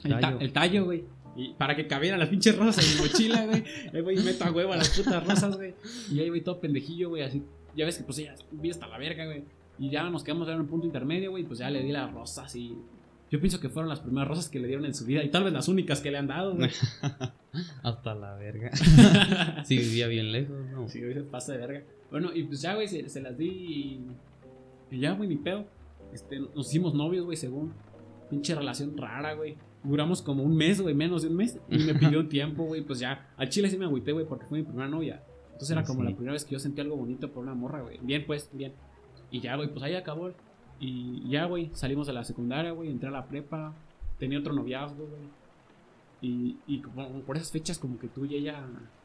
[0.00, 0.38] se llama?
[0.40, 0.84] El tallo.
[0.84, 1.04] Güey.
[1.36, 3.64] Y para que cabieran las pinches rosas en mi mochila, güey.
[3.94, 5.74] Ahí, güey, meto a huevo a las putas rosas, güey.
[6.10, 7.22] Y ahí, güey, todo pendejillo, güey.
[7.22, 7.42] Así.
[7.76, 9.44] Ya ves que, pues, ella vi hasta la verga, güey.
[9.80, 11.42] Y ya nos quedamos en un punto intermedio, güey.
[11.42, 12.76] Pues ya le di las rosas y.
[13.30, 15.24] Yo pienso que fueron las primeras rosas que le dieron en su vida.
[15.24, 16.68] Y tal vez las únicas que le han dado, güey.
[17.82, 18.70] hasta la verga.
[19.64, 20.86] sí, vivía bien lejos, ¿no?
[20.88, 21.82] Sí, güey, se pasa de verga.
[22.10, 24.02] Bueno, y pues ya, güey, se, las di
[24.90, 25.64] y, ya, güey, ni pedo.
[26.12, 27.72] Este, nos hicimos novios, güey, según.
[28.28, 29.56] Pinche relación rara, güey.
[29.82, 31.58] Duramos como un mes, güey, menos de un mes.
[31.70, 33.32] Y me pidió un tiempo, güey, pues ya.
[33.38, 35.22] Al chile sí me agüité, güey, porque fue mi primera novia.
[35.52, 37.98] Entonces era como la primera vez que yo sentí algo bonito por una morra, güey.
[38.02, 38.74] Bien, pues, bien.
[39.30, 40.30] Y ya, güey, pues ahí acabó.
[40.78, 43.74] Y ya, güey, salimos de la secundaria, güey, entré a la prepa.
[44.18, 45.22] Tenía otro noviazgo, güey.
[46.22, 48.64] Y, y por esas fechas como que tú y ella...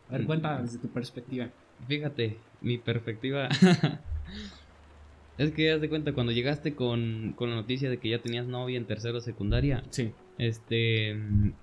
[0.10, 0.26] A ver, mm.
[0.26, 1.50] cuenta desde tu perspectiva.
[1.88, 3.50] Fíjate, mi perspectiva.
[5.38, 8.78] es que das de cuenta, cuando llegaste con, la noticia de que ya tenías novia
[8.78, 9.84] en tercero secundaria.
[9.90, 10.12] Sí.
[10.38, 11.16] Este.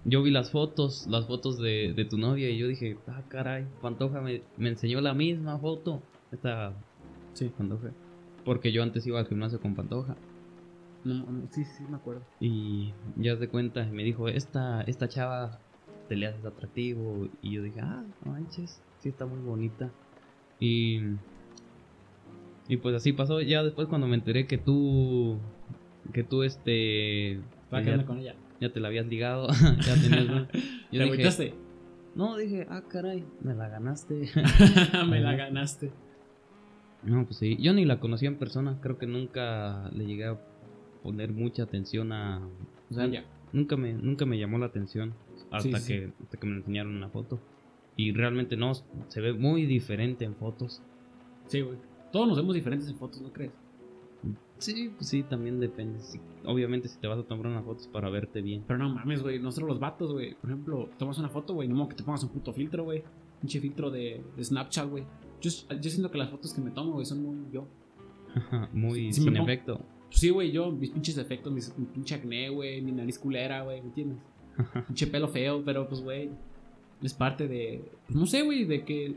[0.04, 4.20] Yo vi las fotos, las fotos de, tu novia, y yo dije, ah, caray, Pantoja
[4.20, 6.02] me, enseñó la misma foto.
[6.30, 6.72] Esta.
[7.34, 7.50] Sí.
[7.56, 7.90] Pantoja.
[8.44, 10.16] Porque yo antes iba al gimnasio con Pantoja.
[11.04, 12.22] No, sí, sí, me acuerdo.
[12.40, 15.58] Y ya de cuenta, me dijo, esta, esta chava
[16.08, 17.28] te le haces atractivo.
[17.40, 19.90] Y yo dije, ah, manches, sí está muy bonita.
[20.60, 21.00] Y,
[22.68, 23.40] y pues así pasó.
[23.40, 25.38] Ya después cuando me enteré que tú,
[26.12, 27.40] que tú este...
[27.70, 28.34] Ya, con ella?
[28.60, 29.48] Ya te la habías ligado,
[29.80, 30.48] ya tenías...
[30.92, 31.54] Yo ¿Te dije,
[32.14, 34.28] No, dije, ah, caray, me la ganaste.
[35.08, 35.90] me la ganaste.
[37.02, 37.56] No, pues sí.
[37.60, 38.78] Yo ni la conocía en persona.
[38.80, 40.40] Creo que nunca le llegué a
[41.02, 42.46] poner mucha atención a.
[42.90, 43.08] O sea,
[43.52, 45.14] nunca me, nunca me llamó la atención.
[45.50, 45.92] hasta, Sí, sí.
[45.92, 47.40] que, hasta que me enseñaron una foto.
[47.96, 48.72] Y realmente no,
[49.08, 50.82] se ve muy diferente en fotos.
[51.46, 51.76] Sí, güey.
[52.12, 53.52] Todos nos vemos diferentes en fotos, ¿no crees?
[54.58, 55.98] Sí, pues sí, también depende.
[55.98, 58.62] Sí, obviamente si te vas a tomar una foto es para verte bien.
[58.66, 59.40] Pero no mames, güey.
[59.40, 60.34] Nosotros los vatos, güey.
[60.34, 61.68] Por ejemplo, tomas una foto, güey.
[61.68, 63.02] No modo que te pongas un puto filtro, güey.
[63.40, 65.04] Pinche filtro de, de Snapchat, güey.
[65.42, 65.50] Yo,
[65.80, 67.66] yo siento que las fotos que me tomo, güey, son muy yo.
[68.72, 69.80] muy Si sin pongo- efecto.
[70.10, 73.80] Sí, güey, yo, mis pinches defectos, mis, mi pinche acné, güey, mi nariz culera, güey,
[73.80, 74.18] ¿me entiendes?
[74.86, 76.30] pinche pelo feo, pero pues, güey,
[77.02, 77.90] es parte de.
[78.06, 79.16] Pues no sé, güey, de que.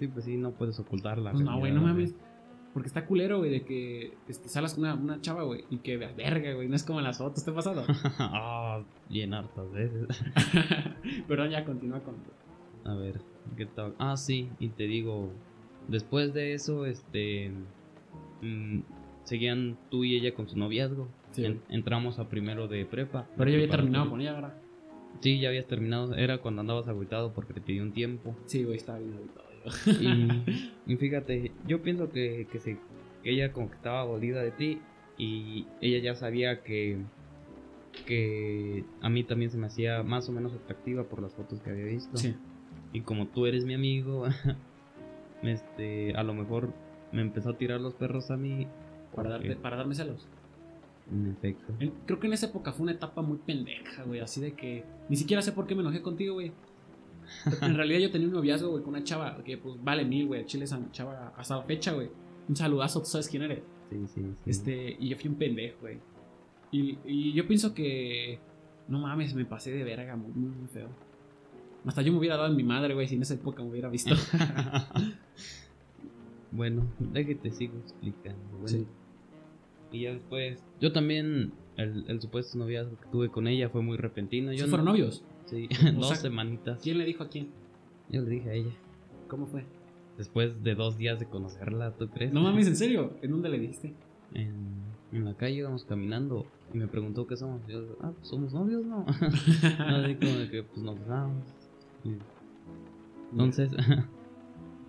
[0.00, 1.30] Sí, pues sí, no puedes ocultarla.
[1.32, 2.14] Pues no, güey, no mames.
[2.72, 5.96] Porque está culero, güey, de que este, salas con una, una chava, güey, y que
[5.96, 7.84] verga, güey, no es como en las fotos, ¿te ha pasado?
[8.18, 10.08] Ah, bien hartas veces.
[11.28, 12.16] Perdón, ya continúa con.
[12.84, 13.20] A ver,
[13.56, 13.94] ¿qué tal?
[13.98, 15.32] Ah, sí, y te digo,
[15.88, 17.50] después de eso, este,
[18.42, 18.80] mm,
[19.24, 21.08] seguían tú y ella con su noviazgo.
[21.32, 21.44] Sí.
[21.46, 23.28] En- entramos a primero de prepa.
[23.36, 24.54] Pero yo había terminado con ella, ¿verdad?
[25.20, 26.14] Sí, ya habías terminado.
[26.14, 28.36] Era cuando andabas agüitado porque te pidió un tiempo.
[28.46, 30.02] Sí, güey, estaba bien habitado yo.
[30.02, 30.28] Y,
[30.92, 32.78] y fíjate, yo pienso que, que, se,
[33.22, 34.80] que ella como que estaba dolida de ti
[35.16, 36.98] y ella ya sabía que,
[38.06, 41.70] que a mí también se me hacía más o menos atractiva por las fotos que
[41.70, 42.16] había visto.
[42.18, 42.34] Sí.
[42.94, 44.24] Y como tú eres mi amigo,
[45.42, 46.72] este, a lo mejor
[47.12, 48.68] me empezó a tirar los perros a mí.
[49.14, 50.28] Para, porque, darte, para darme celos.
[51.10, 51.74] En efecto.
[52.06, 54.20] Creo que en esa época fue una etapa muy pendeja, güey.
[54.20, 56.52] Así de que ni siquiera sé por qué me enojé contigo, güey.
[57.62, 60.46] En realidad yo tenía un noviazgo, güey, con una chava que pues vale mil, güey.
[60.46, 62.10] Chile esa chava hasta la fecha, güey.
[62.48, 63.62] Un saludazo, tú sabes quién eres.
[63.90, 64.50] Sí, sí, sí.
[64.50, 65.98] Este, y yo fui un pendejo, güey.
[66.70, 68.38] Y, y yo pienso que.
[68.86, 70.90] No mames, me pasé de verga, muy, muy feo.
[71.86, 73.88] Hasta yo me hubiera dado en mi madre, güey, si en esa época me hubiera
[73.90, 74.14] visto.
[76.52, 78.40] bueno, de que te sigo explicando.
[78.52, 78.86] Bueno, Sí.
[79.92, 83.96] Y ya después, yo también, el, el supuesto noviazgo que tuve con ella fue muy
[83.96, 84.50] repentino.
[84.52, 85.24] Yo ¿Sí no- fueron novios?
[85.46, 86.80] Sí, dos sea, semanitas.
[86.82, 87.48] ¿Quién le dijo a quién?
[88.08, 88.72] Yo le dije a ella.
[89.28, 89.64] ¿Cómo fue?
[90.18, 92.32] Después de dos días de conocerla, ¿tú crees?
[92.32, 93.12] No mames, ¿en serio?
[93.22, 93.92] ¿En dónde le dijiste?
[94.32, 94.52] En,
[95.12, 97.60] en la calle íbamos caminando y me preguntó qué somos.
[97.68, 99.04] Yo, ah, pues somos novios, ¿no?
[99.06, 101.44] Así como de que pues nos besamos.
[103.32, 103.70] Entonces,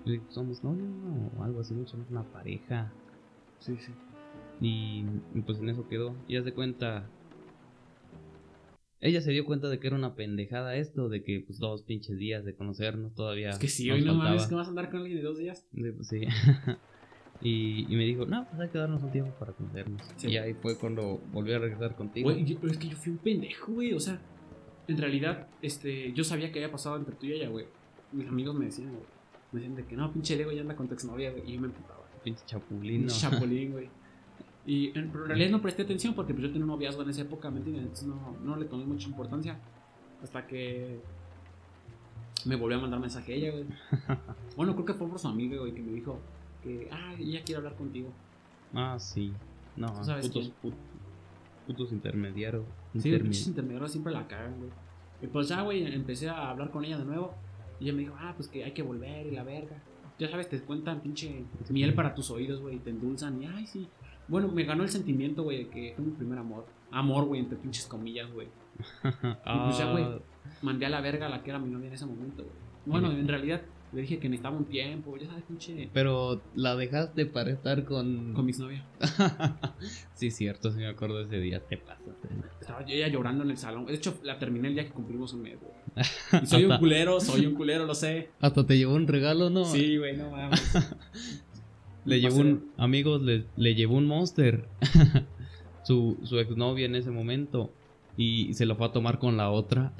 [0.06, 1.32] dije, somos novios, ¿no?
[1.38, 2.92] O algo así, somos una pareja.
[3.60, 3.92] Sí, sí.
[4.62, 6.16] Y, y, pues en eso quedó.
[6.28, 7.10] Y haz de cuenta.
[9.02, 12.18] Ella se dio cuenta de que era una pendejada esto, de que pues dos pinches
[12.18, 13.50] días de conocernos todavía.
[13.50, 15.66] Es que nos hoy no mames, que vas a andar con alguien de dos días.
[15.74, 16.22] Sí, pues, sí.
[17.42, 20.02] y, y me dijo, no, pues hay que darnos un tiempo para conocernos.
[20.16, 20.30] Sí.
[20.30, 22.32] Y ahí fue cuando volví a regresar contigo.
[22.32, 23.94] Güey, pero es que yo fui un pendejo, güey.
[23.94, 24.20] O sea,
[24.88, 27.66] en realidad, este, yo sabía que había pasado entre tú y ella, güey.
[28.12, 29.04] Mis amigos me decían, güey.
[29.52, 31.50] Me decían de que no, pinche Diego ya anda con tu exnovia, güey.
[31.50, 32.02] Y yo me emputaba.
[32.24, 33.02] Pinche chapulín.
[33.02, 33.32] Pinche ¿no?
[33.32, 33.90] chapulín, güey.
[34.68, 37.10] Y en, pero en realidad no presté atención porque pues, yo tenía un noviazgo en
[37.12, 37.84] esa época, ¿me entiendes?
[37.84, 39.60] Entonces no, no le tomé mucha importancia.
[40.24, 41.00] Hasta que
[42.46, 43.66] me volvió a mandar mensaje ella, güey.
[44.56, 46.20] Bueno, creo que fue por su amiga, güey, que me dijo
[46.64, 48.10] que, ah, ella quiere hablar contigo.
[48.74, 49.34] ah, sí.
[49.76, 50.74] No, ¿Tú sabes putos, put-
[51.68, 52.64] putos intermediarios.
[53.00, 54.70] Sí, los pinches intermediarios siempre la cagan, güey.
[55.22, 57.34] Y pues ya, güey, empecé a hablar con ella de nuevo.
[57.80, 59.82] Y ella me dijo, ah, pues que hay que volver y la verga.
[60.18, 63.42] Ya sabes, te cuentan pinche miel para tus oídos, güey, y te endulzan.
[63.42, 63.88] Y ay, sí.
[64.28, 66.66] Bueno, me ganó el sentimiento, güey, de que fue mi primer amor.
[66.92, 68.48] Amor, güey, entre pinches comillas, güey.
[69.02, 70.04] pues ya, güey.
[70.04, 70.20] Ah,
[70.62, 72.56] Mandé a la verga a la que era mi novia en ese momento, güey.
[72.86, 73.62] Bueno, en realidad
[73.96, 75.90] le dije que necesitaba un tiempo, ya sabes, pinche.
[75.94, 78.34] Pero la dejaste para estar con.
[78.34, 78.86] Con mi exnovia.
[80.14, 81.62] sí, cierto, sí me acuerdo ese día.
[81.62, 82.28] Te pasaste.
[82.60, 83.86] Estaba ella llorando en el salón.
[83.86, 85.74] De hecho, la terminé el día que cumplimos un mes, güey.
[86.44, 88.32] Y soy un culero, soy un culero, lo sé.
[88.42, 89.64] Hasta te llevó un regalo, ¿no?
[89.64, 90.62] Sí, güey, no mames.
[92.04, 92.72] Le llevó un.
[92.78, 94.68] Amigos, le, le llevó un monster.
[95.84, 97.72] su, su exnovia en ese momento.
[98.18, 99.94] Y se lo fue a tomar con la otra.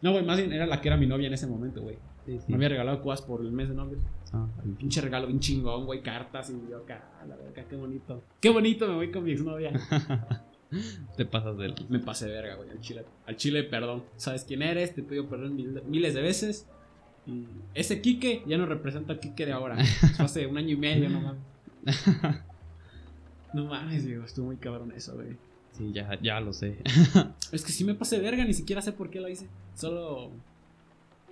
[0.00, 1.98] no, güey, más bien era la que era mi novia en ese momento, güey.
[2.30, 2.44] Sí, sí.
[2.48, 4.00] Me había regalado cosas por el mes de novios.
[4.32, 4.46] Ah,
[4.78, 8.22] Pinche regalo bien chingón, güey, cartas y yo acá, a la verga, qué bonito.
[8.40, 9.72] Qué bonito me voy con mi exnovia.
[11.16, 11.74] te pasas del.
[11.88, 13.04] Me pasé de verga, güey, al chile.
[13.26, 14.04] Al chile, perdón.
[14.16, 14.94] ¿Sabes quién eres?
[14.94, 16.66] Te pido perdón mil- miles de veces.
[17.26, 19.76] Y ese Quique ya no representa al Quique de ahora.
[20.16, 21.42] Fue hace un año y medio, no mames.
[23.52, 25.36] No mames, digo, estuvo muy cabrón eso, güey.
[25.72, 26.76] Sí, ya, ya lo sé.
[27.52, 29.48] Es que sí me pasé de verga, ni siquiera sé por qué lo hice.
[29.74, 30.30] Solo.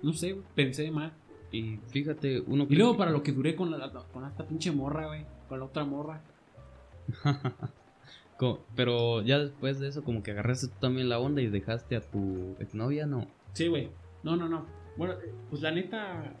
[0.01, 1.13] No sé, güey, pensé mal.
[1.51, 5.07] Y fíjate, uno Y luego para lo que duré con, la, con esta pinche morra,
[5.07, 5.25] güey.
[5.47, 6.21] Con la otra morra.
[8.75, 12.01] Pero ya después de eso, como que agarraste tú también la onda y dejaste a
[12.01, 13.27] tu exnovia, ¿no?
[13.53, 13.89] Sí, güey.
[14.23, 14.65] No, no, no.
[14.95, 16.33] Bueno, eh, pues la neta.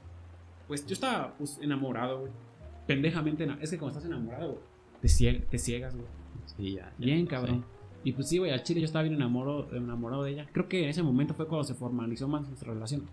[0.67, 2.31] Pues yo estaba pues, enamorado, güey.
[2.87, 3.43] Pendejamente.
[3.43, 4.59] ena- Es que cuando estás enamorado, güey,
[5.01, 6.07] te, te ciegas, güey.
[6.45, 6.93] Sí, ya.
[6.97, 7.65] ya Bien, cabrón.
[8.03, 10.47] Y pues sí, güey, al chile yo estaba bien enamorado, enamorado de ella.
[10.53, 13.03] Creo que en ese momento fue cuando se formalizó más nuestra relación.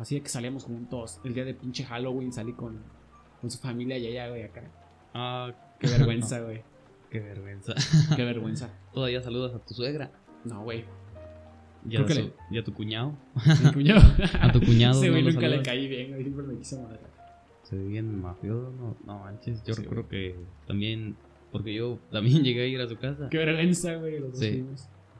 [0.00, 1.20] Así de que salíamos juntos.
[1.22, 2.82] El día de pinche Halloween salí con,
[3.40, 4.62] con su familia y ella, güey, acá.
[5.14, 6.62] Ah, Qué vergüenza, güey.
[7.10, 7.74] qué vergüenza.
[8.16, 8.68] Qué vergüenza.
[8.92, 10.10] Todavía saludas a tu suegra.
[10.44, 10.84] No, güey.
[11.88, 13.14] Y a, le- y a tu cuñado.
[13.64, 14.00] Mi cuñado.
[14.40, 16.22] A tu cuñado no güey lo nunca le caí bien, güey.
[16.24, 16.98] Siempre me quiso madre.
[17.62, 19.62] Se ve bien mafioso, no, no manches.
[19.64, 20.36] Yo Sí, recuerdo que
[20.66, 21.16] también,
[21.52, 23.28] porque yo también llegué a ir a su casa.
[23.30, 24.18] Qué vergüenza, güey.
[24.20, 24.64] Los dos Sí.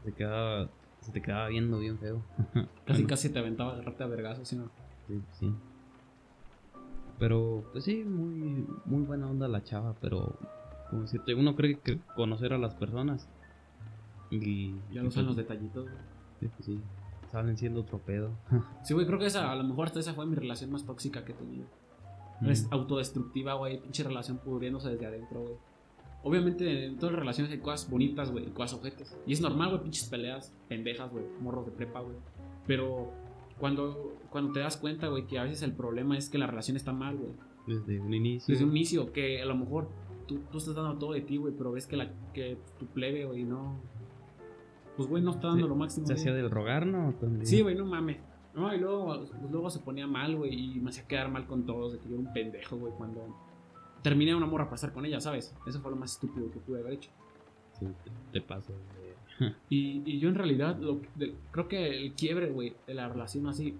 [0.04, 0.68] Se quedaba,
[1.00, 2.22] se te quedaba viendo bien feo.
[2.54, 4.70] Casi, Bueno, casi te aventaba agarrarte a vergazos, ¿sí no?
[5.08, 5.54] Sí, sí.
[7.18, 10.36] Pero, pues sí, muy, muy buena onda la chava, pero,
[10.88, 13.28] como decirte, uno cree que conocer a las personas.
[14.30, 14.74] Y.
[14.92, 15.96] Ya no son los pues, detallitos, güey.
[16.40, 16.80] sí, pues sí,
[17.30, 18.30] salen siendo otro pedo.
[18.84, 21.24] Sí, güey, creo que esa, a lo mejor hasta esa fue mi relación más tóxica
[21.24, 21.66] que he tenido.
[22.42, 22.72] Es Mm.
[22.72, 23.82] autodestructiva, güey.
[23.82, 25.54] Pinche relación pudriéndose desde adentro, güey.
[26.22, 29.16] Obviamente en todas las relaciones hay cosas bonitas, güey, y cosas ojetes.
[29.26, 32.16] Y es normal, güey, pinches peleas pendejas, güey, morros de prepa, güey.
[32.66, 33.10] Pero
[33.58, 36.76] cuando, cuando te das cuenta, güey, que a veces el problema es que la relación
[36.76, 37.32] está mal, güey.
[37.66, 38.52] Desde un inicio.
[38.52, 39.88] Desde un inicio, que a lo mejor
[40.26, 43.24] tú, tú estás dando todo de ti, güey, pero ves que, la, que tu plebe,
[43.24, 43.80] güey, no.
[44.96, 46.06] Pues, güey, no está dando lo máximo.
[46.06, 47.14] Se hacía del rogar, ¿no?
[47.14, 47.46] También.
[47.46, 48.18] Sí, güey, no mames.
[48.54, 51.64] No, y luego, pues, luego se ponía mal, güey, y me hacía quedar mal con
[51.64, 53.36] todos, de que yo era un pendejo, güey, cuando
[54.02, 55.54] terminé una morra a pasar con ella, ¿sabes?
[55.66, 57.10] Eso fue lo más estúpido que pude haber hecho.
[57.78, 58.72] Sí, te, te paso.
[59.70, 63.46] Y, y yo en realidad lo, de- creo que el quiebre, güey, de la relación
[63.46, 63.74] así,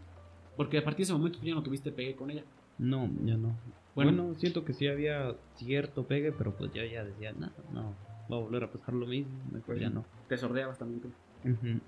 [0.57, 2.45] porque a partir de ese momento tú ya no tuviste pegue con ella.
[2.79, 3.55] No, ya no.
[3.95, 7.95] Bueno, Bueno, siento que sí había cierto pegue, pero pues yo ya decía, no, no,
[8.33, 10.03] va a volver a pasar lo mismo, mejor ya no.
[10.29, 11.09] te sordeabas también tú.
[11.45, 11.81] Ujú.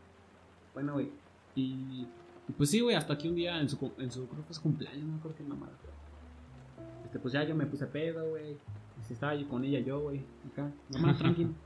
[0.75, 1.09] Bueno, güey,
[1.55, 2.07] y,
[2.49, 4.55] y pues sí, güey, hasta que un día en su, en su, creo que fue
[4.55, 5.73] su cumpleaños, no creo que mamada.
[5.81, 5.91] fue.
[7.13, 8.53] Este, pues ya yo me puse pedo, güey.
[8.53, 11.51] y Estaba yo con ella yo, güey, acá, mamá, tranquilo.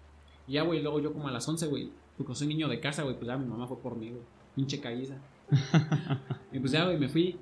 [0.48, 3.02] Y ya, güey, luego yo como a las 11, güey, porque soy niño de casa,
[3.04, 4.22] güey, pues ya mi mamá fue por mí, güey.
[4.56, 5.16] Pinche caíza.
[6.52, 7.36] y pues ya, güey, me fui.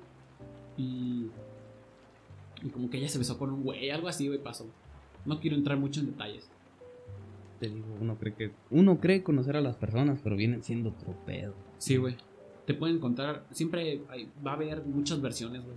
[0.77, 1.27] Y.
[2.63, 4.67] Y como que ella se besó con un güey, algo así, güey, pasó.
[5.25, 6.49] No quiero entrar mucho en detalles.
[7.59, 11.13] Te digo, uno cree que uno cree conocer a las personas, pero vienen siendo otro
[11.25, 11.53] pedo.
[11.77, 12.17] Sí, güey.
[12.65, 15.75] Te pueden contar, siempre hay- va a haber muchas versiones, güey.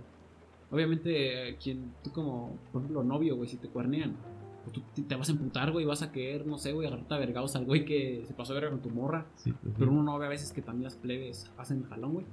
[0.71, 4.15] Obviamente, eh, quien, tú como, por ejemplo, novio, güey, si te cuernean,
[4.63, 7.13] pues tú te- te vas a emputar, güey, vas a querer, no sé, güey, agarrarte
[7.13, 9.25] a vergados al güey que se pasó a verga con tu morra.
[9.37, 12.25] Sí, pues, Pero uno no ve a veces que también las plebes hacen jalón, güey.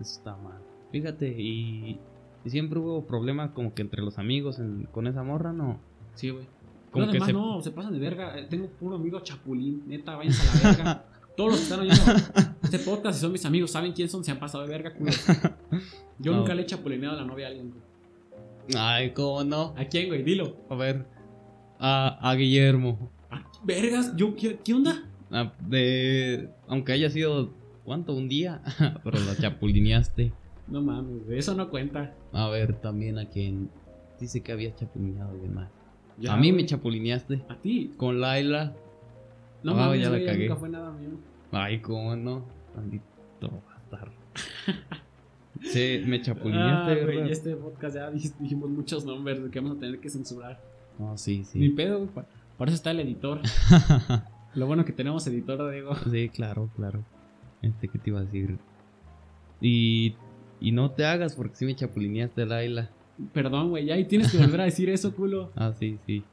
[0.00, 0.58] eso está mal.
[0.90, 1.98] Fíjate, y,
[2.44, 5.78] y siempre hubo problemas como que entre los amigos en- con esa morra, ¿no?
[6.14, 6.44] Sí, güey.
[6.90, 8.38] Como Pero que además, se- no, se pasan de verga.
[8.38, 11.04] Eh, Tengo puro amigo chapulín, neta, váyanse a la verga.
[11.36, 12.02] Todos los que están oyendo
[12.62, 14.24] este podcast y son mis amigos, ¿saben quién son?
[14.24, 15.10] Se han pasado de verga, culo.
[16.18, 16.38] Yo No.
[16.38, 17.82] nunca le he chapulineado a la novia a alguien, güey.
[18.76, 19.74] Ay, ¿cómo no?
[19.76, 20.22] ¿A quién, güey?
[20.22, 20.56] Dilo.
[20.70, 21.06] A ver,
[21.78, 23.10] a, a Guillermo.
[23.30, 24.14] ¿A vergas?
[24.16, 25.02] Yo, ¿qué, qué onda?
[25.30, 27.52] Ah, de, aunque haya sido,
[27.84, 28.14] ¿cuánto?
[28.14, 28.62] Un día,
[29.04, 30.32] pero la chapulineaste.
[30.68, 32.14] No mames, güey, eso no cuenta.
[32.32, 33.68] A ver, también a quien
[34.20, 35.68] dice que había chapulineado a alguien más.
[36.18, 37.90] Ya, a mí me chapulineaste A ti.
[37.96, 38.72] con Laila.
[39.64, 40.48] No mames, ya la cagué.
[40.48, 41.10] nunca fue nada mío.
[41.52, 42.44] Ay, cómo no.
[42.76, 44.12] Maldito bastardo.
[45.62, 49.80] Sí, me chapulineaste, Ah, güey, este podcast ya dij- dijimos muchos nombres que vamos a
[49.80, 50.60] tener que censurar.
[50.98, 51.68] No, sí, Ni sí.
[51.70, 52.26] pedo, güey.
[52.58, 53.40] Por eso está el editor.
[54.54, 55.94] Lo bueno que tenemos editor, Diego.
[56.10, 57.02] sí, claro, claro.
[57.62, 58.58] Este, ¿qué te iba a decir?
[59.60, 60.16] Y,
[60.60, 62.90] y no te hagas porque sí me chapulineaste, Laila.
[63.32, 65.50] Perdón, güey, ya y tienes que volver a decir eso, culo.
[65.56, 66.24] Ah, sí, sí.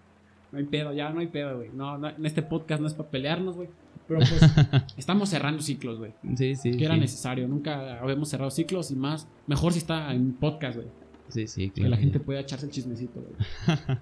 [0.52, 1.70] No hay pedo, ya no hay pedo, güey.
[1.74, 3.70] No, no, en este podcast no es para pelearnos, güey.
[4.08, 4.42] Pero pues
[4.98, 6.12] estamos cerrando ciclos, güey.
[6.36, 6.76] Sí, sí.
[6.76, 7.00] Que era sí.
[7.00, 7.48] necesario.
[7.48, 9.28] Nunca habíamos cerrado ciclos y más.
[9.48, 10.88] Mejor si está en podcast, güey.
[11.30, 11.92] Sí, sí, Que claro.
[11.92, 13.78] la gente pueda echarse el chismecito, güey.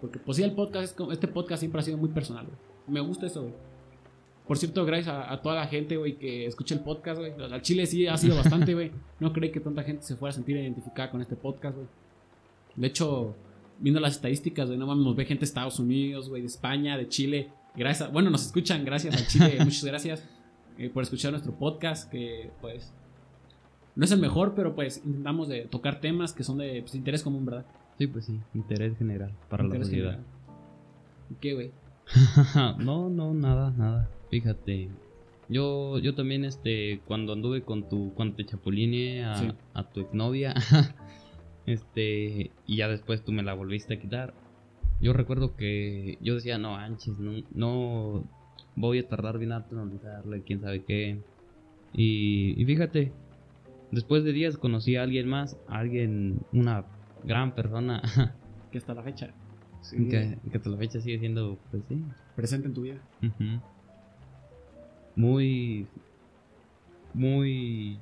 [0.00, 2.56] Porque pues sí, el podcast, es como- este podcast siempre ha sido muy personal, güey.
[2.86, 3.54] Me gusta eso, güey.
[4.46, 7.32] Por cierto, gracias a, a toda la gente, güey, que escucha el podcast, güey.
[7.32, 8.92] Al Chile sí ha sido bastante, güey.
[9.18, 11.88] No creí que tanta gente se fuera a sentir identificada con este podcast, güey.
[12.76, 13.34] De hecho,
[13.78, 16.96] viendo las estadísticas, güey, no mames, nos ve gente de Estados Unidos, güey, de España,
[16.96, 17.50] de Chile.
[17.74, 19.56] Gracias, a- bueno, nos escuchan gracias a Chile.
[19.64, 20.24] Muchas gracias
[20.78, 22.92] eh, por escuchar nuestro podcast, que pues
[23.94, 27.22] no es el mejor, pero pues intentamos de tocar temas que son de pues, interés
[27.22, 27.66] común, ¿verdad?
[27.98, 28.38] Sí, pues sí.
[28.54, 30.10] Interés general para Interés la sociedad.
[30.12, 30.26] general.
[31.30, 31.70] ¿Y ¿Qué, güey?
[32.84, 34.08] no, no, nada, nada.
[34.30, 34.88] Fíjate.
[35.48, 39.48] Yo, yo también, este, cuando anduve con tu, cuando te chapulineé a, Sí.
[39.74, 40.54] a tu exnovia,
[41.66, 44.34] este, y ya después tú me la volviste a quitar.
[45.00, 48.24] Yo recuerdo que yo decía, no, anches, no, no
[48.76, 51.20] voy a tardar bien harto en olvidarle, quién sabe qué.
[51.92, 53.12] Y, y fíjate,
[53.90, 56.84] después de días conocí a alguien más, a alguien, una
[57.24, 58.02] gran persona,
[58.70, 59.32] Que hasta la fecha.
[59.90, 62.02] que, que hasta la fecha sigue siendo, pues sí.
[62.34, 63.00] Presente en tu vida.
[65.14, 65.86] Muy.
[67.14, 67.98] Muy.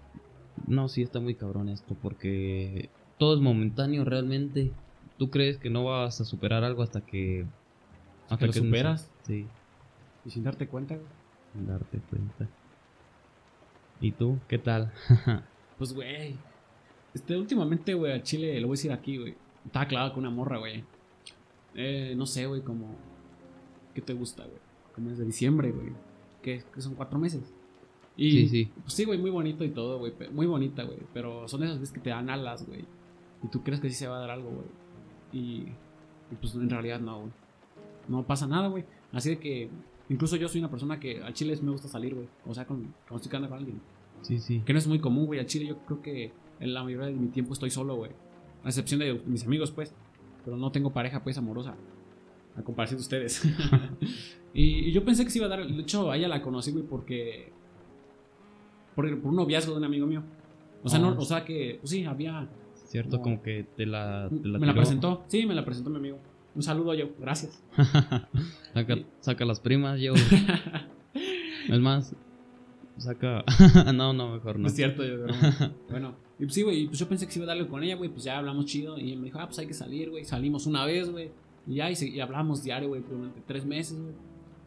[0.66, 2.88] No, sí está muy cabrón esto, porque
[3.25, 4.71] todo es momentáneo realmente.
[5.17, 7.47] ¿Tú crees que no vas a superar algo hasta que.
[8.25, 9.11] Hasta que lo superas?
[9.23, 9.47] Sí.
[10.27, 10.99] Y sin darte cuenta.
[11.55, 12.47] Sin darte cuenta.
[13.99, 14.39] ¿Y tú?
[14.47, 14.93] ¿Qué tal?
[15.79, 16.37] pues, güey.
[17.15, 19.35] Este, últimamente, güey, a Chile, lo voy a decir aquí, güey.
[19.65, 20.85] Estaba clavado con una morra, güey.
[21.75, 22.95] Eh, no sé, güey, como.
[23.95, 24.59] ¿Qué te gusta, güey?
[24.95, 25.95] Como es de diciembre, güey.
[26.43, 27.55] Que, son cuatro meses.
[28.19, 28.73] Y, sí, sí.
[28.83, 30.13] Pues sí, güey, muy bonito y todo, güey.
[30.31, 30.99] Muy bonita, güey.
[31.15, 32.85] Pero son esas veces que te dan alas, güey.
[33.44, 34.66] Y tú crees que sí se va a dar algo, güey.
[35.33, 35.66] Y,
[36.40, 37.33] pues en realidad no, güey.
[38.09, 38.85] No pasa nada, güey.
[39.12, 39.68] Así de que
[40.09, 42.26] incluso yo soy una persona que a Chile me gusta salir, güey.
[42.46, 43.80] O sea, con, cuando estoy con alguien.
[44.22, 44.62] Sí, sí.
[44.64, 45.40] Que no es muy común, güey.
[45.40, 48.12] A Chile yo creo que en la mayoría de mi tiempo estoy solo, güey.
[48.64, 49.94] A excepción de mis amigos, pues.
[50.44, 51.74] Pero no tengo pareja, pues, amorosa.
[52.57, 53.42] A comparación de ustedes.
[54.54, 55.66] y, yo pensé que se iba a dar.
[55.66, 57.52] De hecho, a ella la conocí, güey, porque.
[58.94, 60.22] Por, por un noviazgo de un amigo mío.
[60.83, 61.16] O sea, no, ah.
[61.18, 61.78] o sea que.
[61.80, 62.48] Pues sí, había
[62.94, 63.20] ¿Cierto?
[63.20, 65.24] Como, que te la, Me la presentó.
[65.26, 66.20] Sí, me la presentó mi amigo.
[66.54, 67.61] Un saludo yo, gracias.
[68.72, 70.12] saca, saca, las primas, yo.
[71.68, 72.14] es más,
[72.96, 73.44] saca.
[73.92, 74.68] no, no, mejor no.
[74.68, 75.26] Es cierto, yo
[75.90, 77.96] Bueno, y pues sí, güey, pues yo pensé que se iba a darle con ella,
[77.96, 78.96] güey, pues ya hablamos chido.
[78.96, 80.24] Y me dijo, ah, pues hay que salir, güey.
[80.24, 81.33] Salimos una vez, güey.
[81.66, 84.14] Y ya, y, y hablamos diario, güey, durante tres meses, güey.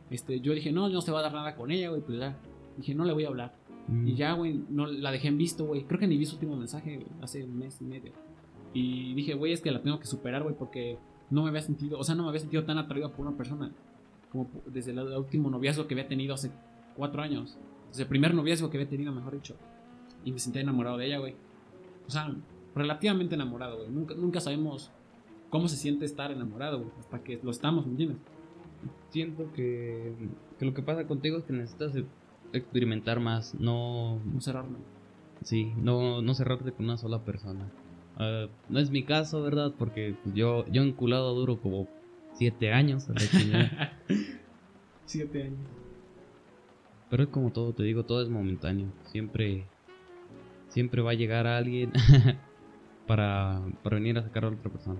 [0.10, 2.38] Este, yo dije, no, no se va a dar nada con ella, güey, pues ya.
[2.76, 3.56] Dije, no le voy a hablar.
[4.06, 5.86] Y ya, güey, no, la dejé en visto, güey.
[5.86, 8.12] Creo que ni vi su último mensaje, hace un mes y medio.
[8.74, 10.98] Y dije, güey, es que la tengo que superar, güey, porque
[11.30, 13.72] no me había sentido, o sea, no me había sentido tan atraído por una persona
[14.32, 16.52] como desde el, último noviazgo que había tenido hace
[16.96, 17.58] cuatro años.
[17.90, 19.56] Desde el primer noviazgo que había tenido, mejor dicho.
[20.26, 21.36] Y me sentí enamorado de ella, güey.
[22.08, 22.30] O sea,
[22.76, 23.90] relativamente enamorado, güey.
[23.90, 24.92] Nunca, nunca sabemos
[25.50, 28.18] cómo se siente estar enamorado, güey, hasta que lo estamos, ¿me entiendes?
[29.10, 30.14] Siento que,
[30.60, 31.94] que lo que pasa contigo es que necesitas
[32.54, 34.20] experimentar más, no...
[34.26, 34.78] No cerrarme.
[35.44, 37.70] Sí, no, no cerrarte con una sola persona.
[38.20, 39.74] Uh, no es mi caso, ¿verdad?
[39.78, 41.88] Porque pues, yo, yo enculado duro como
[42.34, 43.08] siete años.
[45.06, 45.60] siete años.
[47.10, 48.88] Pero es como todo, te digo, todo es momentáneo.
[49.06, 49.66] Siempre,
[50.70, 51.92] siempre va a llegar alguien
[53.08, 55.00] para, para venir a sacar a otra persona.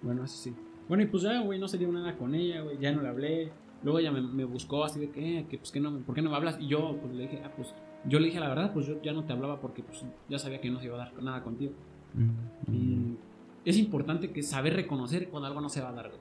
[0.00, 0.54] Bueno, eso sí.
[0.88, 3.08] Bueno, y pues ya, güey, no se dio nada con ella, güey, ya no le
[3.08, 3.52] hablé.
[3.82, 6.36] Luego ella me, buscó así de que, que, pues, que no, ¿por qué no me
[6.36, 6.56] hablas?
[6.60, 9.12] Y yo, pues, le dije, ah, pues, yo le dije la verdad, pues, yo ya
[9.12, 11.72] no te hablaba porque, pues, ya sabía que no se iba a dar nada contigo.
[12.14, 12.72] Mm.
[12.72, 13.16] Y
[13.64, 16.20] es importante que saber reconocer cuando algo no se va a dar, güey.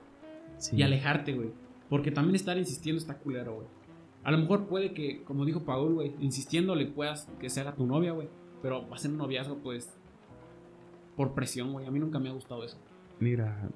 [0.74, 1.52] Y alejarte, güey.
[1.90, 3.68] Porque también estar insistiendo está culero, güey.
[4.24, 7.76] A lo mejor puede que, como dijo Paul, güey, insistiendo le puedas que se haga
[7.76, 8.28] tu novia, güey.
[8.62, 9.92] Pero va a ser un noviazgo, pues,
[11.16, 11.88] por presión, güey.
[11.88, 12.78] A mí nunca me ha gustado eso.
[13.20, 13.70] Mira,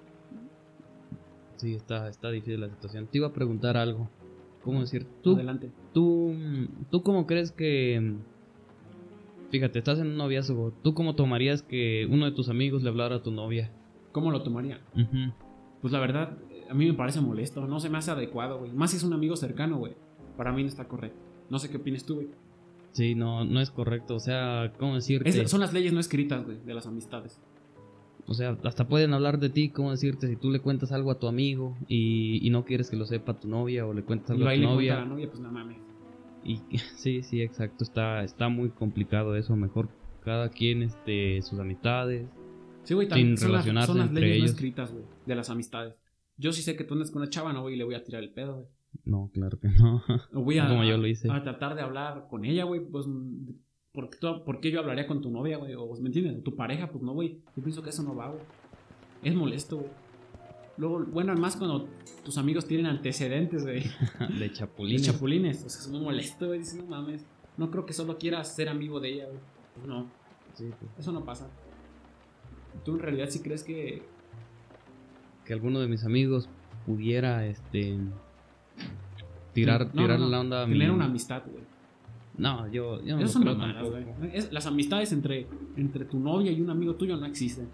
[1.57, 3.07] Sí, está, está difícil la situación.
[3.07, 4.09] Te iba a preguntar algo.
[4.63, 5.05] ¿Cómo decir?
[5.21, 5.71] Tú, Adelante.
[5.93, 6.33] Tú,
[6.89, 8.15] ¿Tú cómo crees que...
[9.51, 10.73] Fíjate, estás en un noviazgo.
[10.83, 13.71] ¿Tú cómo tomarías que uno de tus amigos le hablara a tu novia?
[14.11, 14.81] ¿Cómo lo tomaría?
[15.81, 16.37] Pues la verdad,
[16.69, 17.67] a mí me parece molesto.
[17.67, 18.71] No se me hace adecuado, güey.
[18.71, 19.93] Más si es un amigo cercano, güey.
[20.35, 21.19] Para mí no está correcto.
[21.49, 22.27] No sé qué opinas tú, güey.
[22.91, 24.15] Sí, no, no es correcto.
[24.15, 25.47] O sea, ¿cómo decirte?
[25.47, 27.39] son las leyes no escritas, güey, de las amistades.
[28.27, 30.27] O sea, hasta pueden hablar de ti, ¿cómo decirte?
[30.27, 33.47] Si tú le cuentas algo a tu amigo y, no quieres que lo sepa tu
[33.47, 34.97] novia o le cuentas algo a tu novia.
[34.97, 35.77] A la novia, pues no mames.
[36.43, 36.61] Y
[36.95, 39.89] sí, sí, exacto, está, está muy complicado eso, mejor
[40.23, 42.27] cada quien este sus amistades.
[42.83, 45.95] Sí, güey, también sin relacionarse son las, leyes no escritas, güey, de las amistades.
[46.37, 48.03] Yo sí sé que tú andas con una chava, no, güey, y le voy a
[48.03, 48.67] tirar el pedo, güey.
[49.03, 50.03] No, claro que no.
[50.31, 51.29] Voy a, Como yo lo hice.
[51.31, 53.05] a tratar de hablar con ella, güey, pues
[53.95, 55.73] ¿por qué, yo hablaría con tu novia, güey?
[55.73, 56.43] O, ¿me entiendes?
[56.43, 57.37] tu pareja, pues no, güey.
[57.55, 58.41] Yo pienso que eso no va, güey.
[59.23, 59.89] Es molesto, güey.
[60.77, 61.87] Luego, bueno, además cuando
[62.23, 63.83] tus amigos tienen antecedentes, güey.
[64.39, 65.05] de chapulines.
[65.05, 65.63] De chapulines.
[65.63, 66.59] O sea, es muy molesto, güey.
[66.59, 67.25] Dices, no mames.
[67.57, 69.39] No creo que solo quieras ser amigo de ella, güey.
[69.75, 70.09] Pues no.
[70.53, 70.91] Sí, pues.
[70.99, 71.49] Eso no pasa.
[72.83, 74.03] ¿Tú en realidad sí crees que...
[75.45, 76.49] Que alguno de mis amigos
[76.85, 77.97] pudiera, este...
[79.53, 81.63] Tirar, tirar la onda a Tener una amistad, güey.
[82.37, 85.47] No, yo, yo no creo Las amistades entre,
[85.77, 87.69] entre tu novia y un amigo tuyo no existen.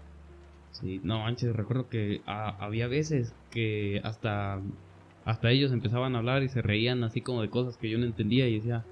[0.70, 4.60] Sí, no, antes recuerdo que había veces que hasta,
[5.24, 8.06] hasta ellos empezaban a hablar y se reían así como de cosas que yo no
[8.06, 8.84] entendía y decía,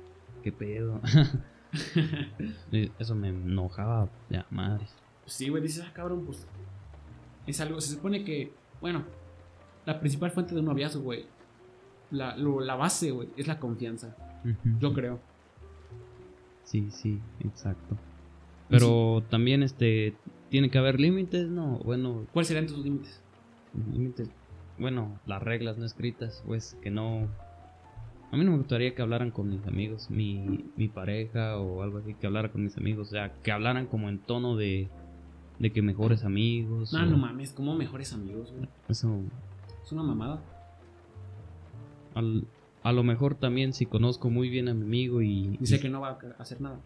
[0.42, 1.00] ¿qué pedo?
[2.98, 4.86] Eso me enojaba, ya, madre.
[5.26, 6.46] Sí, güey, dices, ah, cabrón, pues
[7.46, 9.04] es algo, se supone que, bueno,
[9.86, 11.26] la principal fuente de un noviazgo, güey,
[12.10, 14.16] la, la base, güey, es la confianza.
[14.78, 15.20] Yo creo.
[16.70, 17.96] Sí, sí, exacto.
[18.68, 20.14] Pero también este
[20.50, 21.78] tiene que haber límites, ¿no?
[21.78, 23.20] Bueno, ¿cuáles serían tus límites?
[23.92, 24.30] Límites,
[24.78, 27.28] bueno, las reglas no escritas, pues que no
[28.32, 31.98] A mí no me gustaría que hablaran con mis amigos, mi, mi pareja o algo
[31.98, 33.08] así, que hablara con mis amigos.
[33.08, 34.88] O sea, que hablaran como en tono de,
[35.58, 36.92] de que mejores amigos.
[36.92, 38.68] No, o- no mames, como mejores amigos, güey.
[38.88, 39.18] Eso,
[39.84, 40.40] Es una mamada.
[42.14, 42.46] al-
[42.82, 45.56] a lo mejor también si conozco muy bien a mi amigo y...
[45.58, 46.80] Dice y- que no va a hacer nada.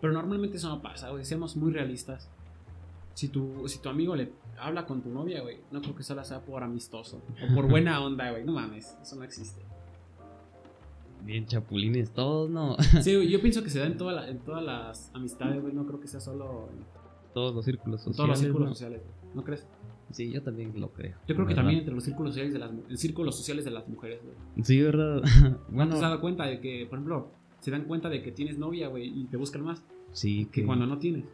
[0.00, 1.24] Pero normalmente eso no pasa, güey.
[1.24, 2.28] Seamos muy realistas.
[3.14, 6.24] Si tu, si tu amigo le habla con tu novia, güey, no creo que solo
[6.24, 7.22] sea por amistoso.
[7.48, 8.44] O por buena onda, güey.
[8.44, 9.62] No mames, eso no existe.
[11.24, 12.76] Bien chapulines todos, ¿no?
[13.00, 15.72] Sí, güey, yo pienso que se da en, toda la- en todas las amistades, güey.
[15.72, 16.84] No creo que sea solo en
[17.32, 18.16] todos los círculos sociales.
[18.16, 18.74] todos los círculos ¿no?
[18.74, 19.34] sociales, güey.
[19.36, 19.66] ¿No crees?
[20.10, 21.16] Sí, yo también lo creo.
[21.26, 23.88] Yo creo que también entre los círculos sociales de las, en círculos sociales de las
[23.88, 24.64] mujeres, güey.
[24.64, 25.22] Sí, ¿verdad?
[25.42, 27.30] ¿No bueno, te has dado cuenta de que, por ejemplo,
[27.60, 30.66] se dan cuenta de que tienes novia, güey, y te buscan más sí, que que
[30.66, 31.24] cuando no tienes?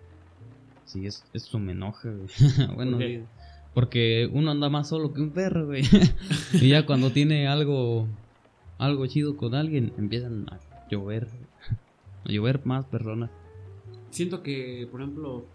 [0.84, 2.28] Sí, es, eso me enoja, güey.
[2.74, 2.98] bueno,
[3.74, 5.82] porque uno anda más solo que un perro, güey.
[6.54, 8.06] y ya cuando tiene algo,
[8.78, 10.58] algo chido con alguien, empiezan a
[10.90, 11.28] llover.
[12.24, 13.30] A llover más personas.
[14.10, 15.46] Siento que, por ejemplo,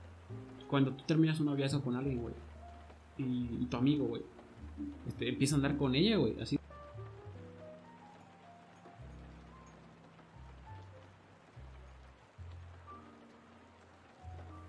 [0.69, 2.33] cuando tú terminas un noviazgo con alguien, güey,
[3.17, 4.21] y, tu amigo, güey,
[5.07, 6.57] este, empieza a andar con ella, güey, así.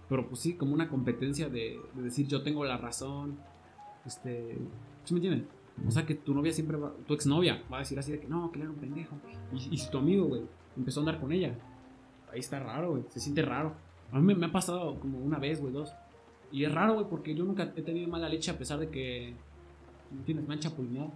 [0.08, 3.38] Pero pues sí, como una competencia de, de decir yo tengo la razón.
[4.04, 4.56] Este.
[5.04, 5.48] ¿Sí me entiendes?
[5.86, 8.28] O sea que tu novia siempre va, tu exnovia va a decir así de que
[8.28, 9.16] no, que era un pendejo.
[9.52, 10.42] Y, y si tu amigo, güey,
[10.76, 11.58] empezó a andar con ella,
[12.32, 13.74] ahí está raro, güey, se siente raro.
[14.12, 15.92] A mí me, me ha pasado como una vez, güey, dos.
[16.50, 19.34] Y es raro, güey, porque yo nunca he tenido mala leche a pesar de que,
[20.10, 20.46] ¿me entiendes?
[20.46, 21.12] Me han chapulineado.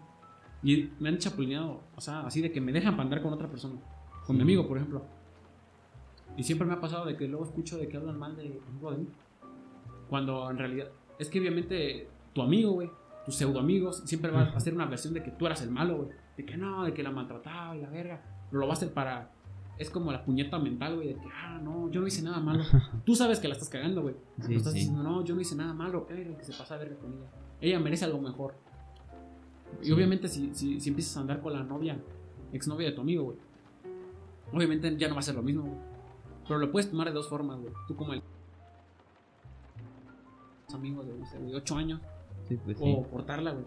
[0.63, 3.49] Y me han chapulineado, o sea, así de que me dejan para andar con otra
[3.49, 3.81] persona.
[4.27, 5.03] Con mi amigo, por ejemplo.
[6.37, 8.97] Y siempre me ha pasado de que luego escucho de que hablan mal de, de
[8.99, 9.09] mí.
[10.09, 12.91] Cuando en realidad, es que obviamente tu amigo, güey,
[13.25, 15.97] tus pseudo amigos, siempre va a hacer una versión de que tú eras el malo,
[15.99, 16.09] güey.
[16.37, 18.23] De que no, de que la maltrataba y la verga.
[18.51, 19.31] Pero lo va a hacer para.
[19.81, 22.63] Es como la puñeta mental, güey, de que, ah, no, yo no hice nada malo.
[23.07, 24.15] Tú sabes que la estás cagando, güey.
[24.43, 24.81] Sí, estás sí.
[24.81, 26.07] diciendo, no, yo no hice nada malo.
[26.07, 27.27] Que se pasa a verga con ella.
[27.63, 28.55] Ella merece algo mejor.
[29.83, 31.99] Y obviamente, si, si, si empiezas a andar con la novia,
[32.53, 33.39] exnovia de tu amigo, güey,
[34.53, 35.79] obviamente ya no va a ser lo mismo, güey.
[36.47, 37.73] Pero lo puedes tomar de dos formas, güey.
[37.89, 38.23] Tú como el.
[40.75, 42.01] amigos de, no sé, güey, ocho años,
[42.49, 42.85] Sí, pues sí.
[42.87, 43.65] o cortarla, güey.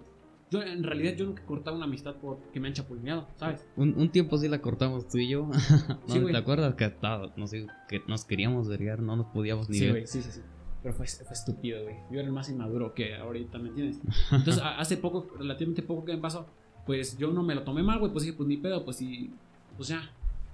[0.53, 3.67] Yo, en realidad, yo nunca he cortado una amistad porque me han chapulineado, ¿sabes?
[3.75, 5.47] Un, un tiempo sí la cortamos tú y yo.
[5.47, 5.59] ¿No
[6.07, 6.31] Sí, güey.
[6.31, 9.85] ¿Te acuerdas que hasta, no sé, que nos queríamos vergar, no nos podíamos ni Sí,
[9.85, 9.91] ver?
[9.93, 10.41] güey, sí, sí, sí.
[10.83, 11.95] Pero fue, fue estúpido, güey.
[12.11, 13.99] Yo era el más inmaduro que ahorita, ¿me entiendes?
[14.31, 16.45] Entonces, hace poco, relativamente poco que me pasó,
[16.85, 18.11] pues yo no me lo tomé mal, güey.
[18.11, 19.31] Pues dije, pues ni pedo, pues sí,
[19.75, 20.11] pues ya.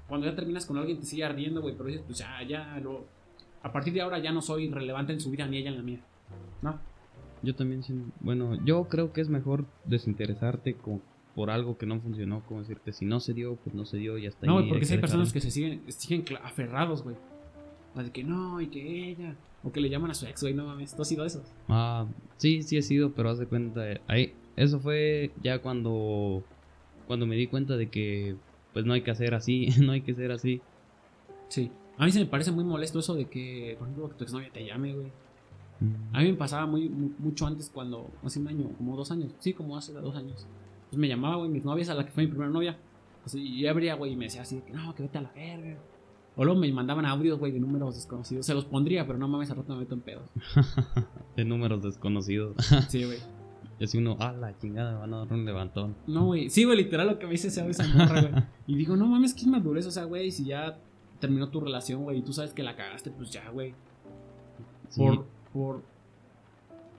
[0.07, 1.75] Cuando ya terminas con alguien te sigue ardiendo, güey.
[1.75, 3.05] Pero dices, pues ya, ya, lo.
[3.63, 5.83] A partir de ahora ya no soy relevante en su vida ni ella en la
[5.83, 5.99] mía.
[6.61, 6.79] ¿No?
[7.41, 7.81] Yo también,
[8.19, 11.01] bueno, yo creo que es mejor desinteresarte con,
[11.35, 14.17] por algo que no funcionó, como decirte, si no se dio, pues no se dio
[14.17, 14.57] y hasta No, ahí.
[14.59, 17.15] güey, porque si hay personas que se siguen, siguen aferrados, güey.
[17.95, 19.35] De que no, y que ella.
[19.63, 20.95] O que le llaman a su ex, güey, no mames.
[20.95, 21.43] ¿Tú has sido eso?
[21.67, 22.05] Ah,
[22.37, 26.43] sí, sí he sido, pero haz de cuenta, eh, ahí, eso fue ya cuando,
[27.07, 28.35] cuando me di cuenta de que,
[28.73, 30.61] pues no hay que hacer así, no hay que ser así.
[31.49, 31.71] Sí.
[31.97, 34.49] A mí se me parece muy molesto eso de que, por ejemplo, que tu exnovia
[34.51, 35.11] te llame, güey.
[36.13, 39.31] A mí me pasaba muy, mu- mucho antes cuando, hace un año, como dos años,
[39.39, 40.45] sí, como hace dos años.
[40.89, 42.77] Pues me llamaba, güey, mis novias, a la que fue mi primera novia.
[43.33, 45.77] Y abría, güey, y me decía así, que no, que vete a la verga.
[46.35, 48.45] O luego me mandaban audios, güey, de números desconocidos.
[48.45, 50.29] Se los pondría, pero no mames, al rato me meto en pedos.
[51.35, 52.55] De números desconocidos.
[52.89, 53.19] Sí, güey.
[53.79, 55.95] y así uno, ah, la chingada, me van a dar un levantón.
[56.07, 56.49] No, güey.
[56.49, 58.43] Sí, güey, literal lo que me dice esa esa morra, güey.
[58.67, 59.85] Y digo, no mames, qué inmadurez.
[59.85, 60.77] O sea, güey, si ya
[61.19, 63.73] terminó tu relación, güey, y tú sabes que la cagaste, pues ya, güey.
[64.89, 65.83] Sí, Por, por.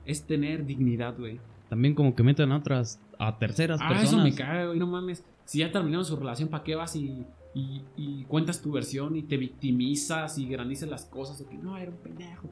[0.04, 1.38] Es tener dignidad, güey.
[1.68, 4.12] También como que metan a otras, a terceras Ah, personas.
[4.12, 5.24] eso me caga, güey, no mames.
[5.44, 7.24] Si ya terminaron su relación, ¿para qué vas y,
[7.54, 11.38] y, y cuentas tu versión y te victimizas y grandices las cosas?
[11.38, 12.48] De que no, era un pendejo.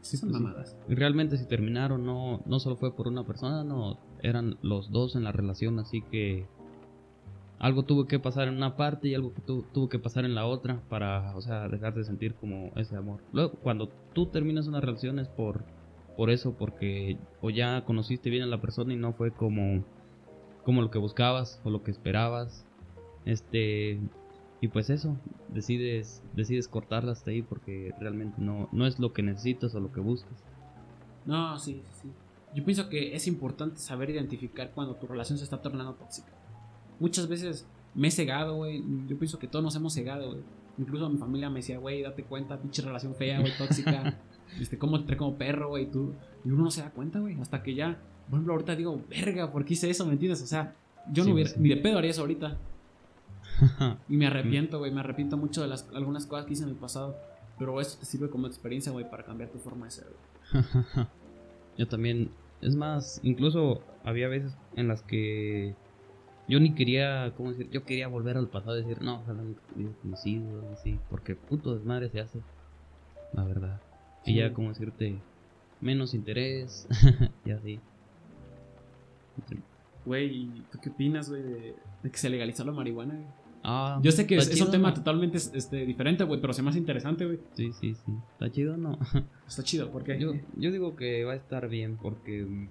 [0.00, 0.44] Sí, Son pues sí.
[0.44, 0.76] mamadas.
[0.88, 5.16] Y realmente si terminaron no, no solo fue por una persona, no, eran los dos
[5.16, 6.46] en la relación, así que
[7.58, 9.32] algo tuvo que pasar en una parte y algo
[9.72, 13.20] tuvo que pasar en la otra para, o sea, dejar de sentir como ese amor.
[13.32, 15.64] Luego, cuando tú terminas una relación es por,
[16.16, 19.84] por eso, porque o ya conociste bien a la persona y no fue como,
[20.64, 22.64] como lo que buscabas o lo que esperabas,
[23.24, 23.98] este,
[24.60, 25.16] y pues eso,
[25.48, 29.90] decides, decides cortarla hasta ahí porque realmente no, no es lo que necesitas o lo
[29.92, 30.44] que buscas.
[31.26, 32.08] No, sí, sí.
[32.54, 36.37] Yo pienso que es importante saber identificar cuando tu relación se está tornando tóxica.
[37.00, 38.82] Muchas veces me he cegado, güey.
[39.06, 40.40] Yo pienso que todos nos hemos cegado, güey.
[40.78, 44.18] Incluso mi familia me decía, güey, date cuenta, pinche relación fea, güey, tóxica.
[44.60, 46.14] este, cómo te trae como perro, güey, tú.
[46.44, 47.40] Y uno no se da cuenta, güey.
[47.40, 50.06] Hasta que ya, por ejemplo, ahorita digo, verga, ¿por qué hice eso?
[50.06, 50.42] ¿Me entiendes?
[50.42, 50.74] O sea,
[51.12, 51.56] yo Sí, no hubiera, sí.
[51.58, 52.56] ni de pedo haría eso ahorita.
[54.08, 54.92] y me arrepiento, güey.
[54.92, 57.16] Me arrepiento mucho de las, algunas cosas que hice en el pasado.
[57.58, 60.06] Pero esto te sirve como experiencia, güey, para cambiar tu forma de ser,
[60.52, 60.64] güey.
[61.76, 62.30] Yo también.
[62.60, 65.76] Es más, incluso había veces en las que
[66.48, 67.68] yo ni quería, ¿cómo decir?
[67.70, 69.42] Yo quería volver al pasado y decir, no, ojalá
[69.76, 72.40] hubiera conocido, así, porque puto desmadre se hace,
[73.32, 73.80] la verdad.
[74.24, 74.54] Y ya, Sí.
[74.54, 75.18] como decirte,
[75.80, 76.86] menos interés,
[77.44, 77.80] y así.
[80.04, 83.26] Güey, ¿y ¿tú qué opinas, güey, de, de que se legalizó la marihuana, güey?
[83.62, 84.94] Ah, Yo sé que es, un tema ¿no?
[84.94, 87.38] totalmente este, diferente, güey, pero se me hace interesante, güey.
[87.54, 88.12] Sí, sí, sí.
[88.32, 88.98] ¿Está chido o no?
[89.46, 92.68] Está chido, porque Yo, yo digo que va a estar bien porque mm,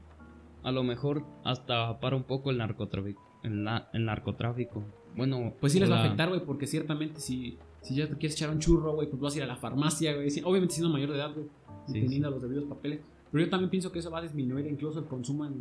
[0.63, 3.21] a lo mejor hasta para un poco el narcotráfico.
[3.47, 4.83] El, el narcotráfico.
[5.15, 8.35] Bueno, Pues sí les va a afectar, güey, porque ciertamente si, si ya te quieres
[8.35, 10.27] echar un churro, güey, pues vas a ir a la farmacia, güey.
[10.43, 11.47] Obviamente siendo mayor de edad, güey,
[11.87, 13.01] y Sí, teniendo los debidos papeles.
[13.31, 15.53] Pero yo también pienso que eso va a disminuir incluso el consumo en,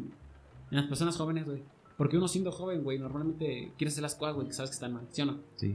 [0.71, 1.63] en las personas jóvenes, güey.
[1.97, 4.93] Porque uno siendo joven, güey, normalmente quiere hacer las cosas, güey, que sabes que están
[4.93, 5.39] mal, ¿sí o no?
[5.57, 5.75] Sí.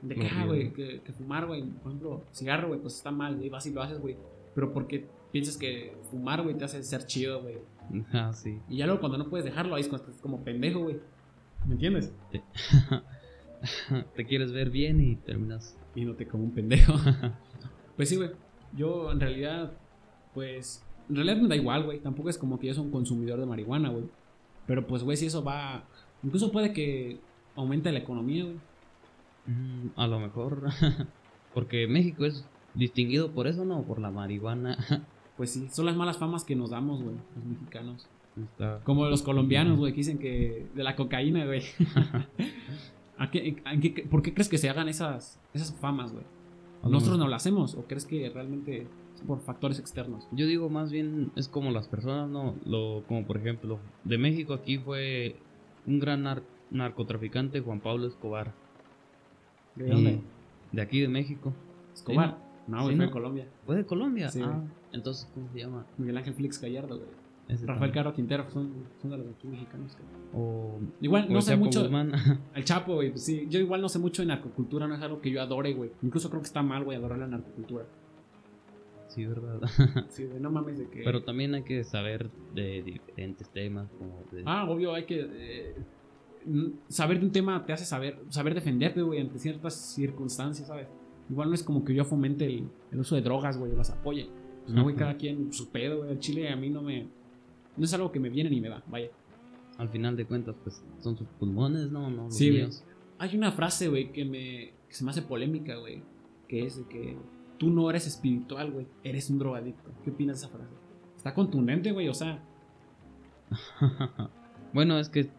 [0.00, 3.36] De que, ah, güey, que, que fumar, güey, por ejemplo, cigarro, güey, pues está mal,
[3.36, 4.16] güey, vas y lo haces, güey.
[4.54, 7.58] Pero porque piensas que fumar, güey, te hace ser chido, güey.
[8.12, 8.58] Ah, sí.
[8.68, 9.88] Y ya luego cuando no puedes dejarlo, ahí es
[10.22, 11.00] como pendejo, güey.
[11.66, 12.12] ¿Me entiendes?
[14.16, 15.76] Te quieres ver bien y terminas.
[15.94, 16.94] Viéndote como un pendejo.
[17.96, 18.30] pues sí, güey.
[18.76, 19.72] Yo en realidad,
[20.34, 22.00] pues, en realidad me da igual, güey.
[22.00, 24.04] Tampoco es como que yo soy un consumidor de marihuana, güey.
[24.66, 25.84] Pero pues, güey, si eso va...
[26.22, 27.18] Incluso puede que
[27.56, 28.56] aumente la economía, güey.
[29.46, 30.68] Mm, A lo mejor.
[31.54, 32.44] porque México es
[32.74, 33.82] distinguido por eso, ¿no?
[33.82, 34.78] Por la marihuana.
[35.36, 38.06] Pues sí, son las malas famas que nos damos, güey, los mexicanos.
[38.44, 41.62] Está- Como los colombianos, güey, que dicen que de la cocaína, güey.
[43.18, 46.24] ¿A qué, a qué- ¿Por qué crees que se hagan esas, esas famas, güey?
[46.82, 47.74] ¿Nosotros no lo hacemos?
[47.74, 50.26] ¿O crees que realmente es por factores externos?
[50.32, 52.54] Yo digo más bien es como las personas, ¿no?
[52.64, 55.36] Lo, como por ejemplo, de México aquí fue
[55.86, 58.54] un gran nar- narcotraficante, Juan Pablo Escobar.
[59.76, 60.20] ¿De dónde?
[60.72, 61.52] De aquí de México.
[61.92, 62.38] ¿Escobar?
[62.66, 63.04] No, güey, Sí, fue no.
[63.04, 63.48] de Colombia.
[63.66, 64.28] ¿Fue de Colombia?
[64.30, 64.62] Sí, ah,
[64.92, 65.84] entonces, ¿cómo se llama?
[65.98, 67.08] Miguel Ángel Félix Gallardo, güey.
[67.54, 67.92] Ese Rafael también.
[67.92, 69.96] Caro Quintero, son, son de los aquí mexicanos.
[70.32, 71.80] O, Igual, no sé Chapo mucho.
[71.82, 72.12] Guzmán.
[72.54, 73.46] El Chapo, güey, pues sí.
[73.50, 75.90] Yo igual no sé mucho de narcocultura, no es algo que yo adore, güey.
[76.02, 77.84] Incluso creo que está mal, güey, adorar la narcocultura.
[79.08, 79.60] sí, verdad.
[80.08, 81.02] Sí, güey, no mames de que.
[81.02, 83.88] Pero también hay que saber de diferentes temas.
[83.98, 85.26] Como de- Ah, obvio, hay que.
[85.32, 85.74] eh,
[86.88, 90.86] saber de un tema te hace saber, saber defenderte, güey, ante ciertas circunstancias, ¿sabes?
[91.28, 93.90] Igual no es como que yo fomente el, el uso de drogas, güey, o las
[93.90, 94.28] apoye.
[94.62, 96.10] Pues no, güey, cada quien su pedo, güey.
[96.12, 97.08] El chile a mí no me.
[97.76, 99.08] No es algo que me viene ni me va, vaya.
[99.78, 102.10] Al final de cuentas, pues son sus pulmones, ¿no?
[102.10, 102.84] no los Sí, míos.
[103.18, 104.72] Hay una frase, güey, que me.
[104.88, 106.02] que se me hace polémica, güey.
[106.48, 107.16] Que es de que
[107.58, 108.86] tú no eres espiritual, güey.
[109.04, 109.90] Eres un drogadicto.
[110.04, 110.72] ¿Qué opinas de esa frase?
[111.16, 112.42] Está contundente, güey, o sea.
[114.72, 115.30] bueno, es que,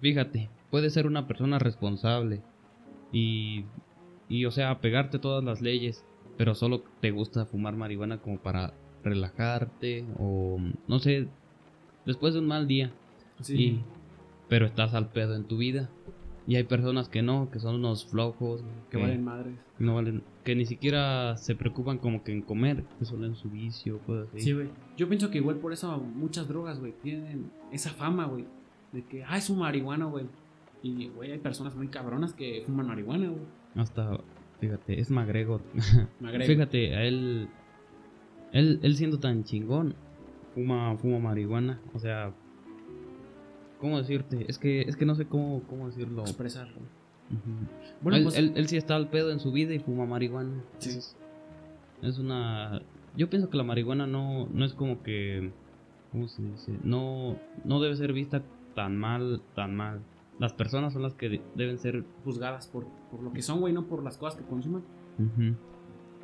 [0.00, 2.42] fíjate, puedes ser una persona responsable
[3.12, 3.64] y,
[4.28, 6.04] y, o sea, pegarte todas las leyes,
[6.36, 11.28] pero solo te gusta fumar marihuana como para relajarte o, no sé,
[12.06, 12.92] después de un mal día.
[13.48, 13.80] Y,
[14.48, 15.88] pero estás al pedo en tu vida.
[16.46, 19.54] Y hay personas que no, que son unos flojos, que valen madres.
[19.78, 23.50] no valen, que ni siquiera se preocupan como que en comer, que solo en su
[23.50, 24.40] vicio, cosas así.
[24.40, 24.68] Sí, güey.
[24.96, 28.46] Yo pienso que igual por eso muchas drogas, güey, tienen esa fama, güey.
[28.92, 30.26] De que, ah, es un marihuana, güey.
[30.82, 33.44] Y, güey, hay personas muy cabronas que fuman marihuana, güey.
[33.76, 34.18] Hasta,
[34.58, 35.60] fíjate, es McGregor.
[36.18, 36.52] Me agrego.
[36.52, 37.48] Fíjate, a él,
[38.52, 39.94] él, él siendo tan chingón,
[40.54, 41.80] fuma, fuma marihuana.
[41.94, 42.32] O sea,
[43.80, 44.46] ¿cómo decirte?
[44.48, 46.22] Es que, es que no sé cómo, cómo decirlo.
[46.22, 46.78] Expresarlo.
[48.02, 48.36] Bueno, él, pues.
[48.36, 50.62] él, él sí está al pedo en su vida y fuma marihuana.
[50.78, 50.90] Sí.
[50.90, 51.16] Es,
[52.02, 52.82] es una...
[53.16, 55.50] Yo pienso que la marihuana no, no es como que...
[56.12, 56.76] ¿Cómo se dice?
[56.82, 58.42] No, no debe ser vista
[58.74, 60.00] tan mal, tan mal.
[60.40, 62.04] Las personas son las que de- deben ser...
[62.24, 64.82] juzgadas por, por lo que son, güey, no por las cosas que consuman.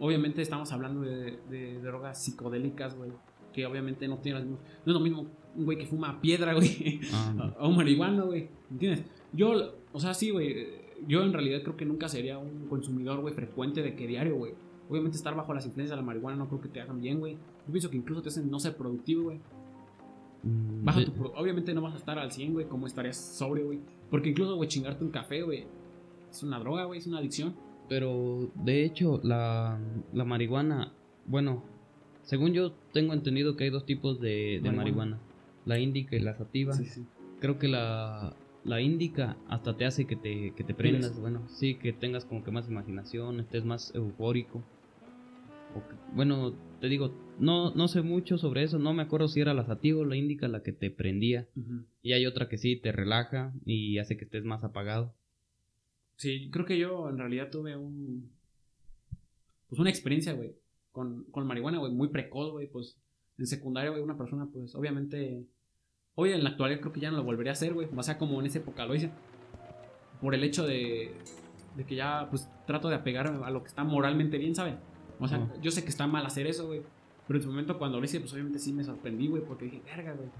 [0.00, 3.12] Obviamente estamos hablando de, de drogas psicodélicas, güey.
[3.56, 5.26] Que obviamente no tienen las mismas- No es lo mismo
[5.56, 7.00] un güey que fuma piedra, güey.
[7.12, 8.48] Ah, a, a un marihuana, güey.
[8.70, 9.04] ¿Entiendes?
[9.32, 10.84] Yo, o sea, sí, güey.
[11.08, 14.52] Yo en realidad creo que nunca sería un consumidor, güey, frecuente de que diario, güey.
[14.88, 17.34] Obviamente estar bajo las influencias de la marihuana no creo que te hagan bien, güey.
[17.66, 19.40] Yo pienso que incluso te hacen no ser productivo, güey.
[20.42, 23.66] mm, Baja tu pro- Obviamente no vas a estar al 100, güey, como estarías sobrio,
[23.66, 23.80] güey.
[24.10, 25.64] Porque incluso, güey, chingarte un café, güey.
[26.30, 27.54] Es una droga, güey, es una adicción.
[27.88, 29.78] Pero de hecho, la,
[30.12, 30.92] la marihuana,
[31.26, 31.62] bueno,
[32.26, 34.76] según yo tengo entendido que hay dos tipos de, de Marihuana.
[34.76, 35.20] marihuana.
[35.64, 36.74] La índica y la sativa.
[36.74, 37.06] sí.
[37.40, 41.74] Creo que la, la índica hasta te hace que te, que te prendas, bueno, sí,
[41.76, 44.62] que tengas como que más imaginación, estés más eufórico.
[45.74, 49.40] O que- bueno, te digo, no, no sé mucho sobre eso, no me acuerdo si
[49.40, 51.48] era la sativa o la índica la que te prendía.
[52.02, 55.14] Y hay otra que sí te relaja y hace que estés más apagado.
[56.16, 58.30] Sí, creo que yo en realidad tuve un.
[59.68, 60.54] Pues una experiencia, güey.
[60.96, 62.68] Con, con marihuana, güey, muy precoz, güey.
[62.68, 62.98] Pues
[63.36, 65.44] en secundaria, güey, una persona, pues obviamente.
[66.14, 67.86] Hoy en la actualidad creo que ya no lo volvería a hacer, güey.
[67.94, 69.10] O sea, como en esa época lo hice.
[70.22, 71.14] Por el hecho de.
[71.76, 74.76] De que ya, pues, trato de apegarme a lo que está moralmente bien, ¿sabes?
[75.20, 76.80] O sea, yo sé que está mal hacer eso, güey.
[77.26, 79.42] Pero en su momento cuando lo hice, pues obviamente sí me sorprendí, güey.
[79.44, 80.30] Porque dije, verga, güey.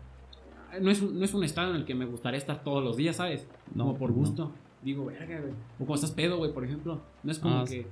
[0.83, 2.97] No es, un, no es un estado en el que me gustaría estar todos los
[2.97, 3.47] días, ¿sabes?
[3.75, 4.17] No, como por no.
[4.17, 4.53] gusto.
[4.83, 5.53] Digo, verga, güey.
[5.75, 7.03] O cuando estás pedo, güey, por ejemplo.
[7.23, 7.87] No es como Ah, que.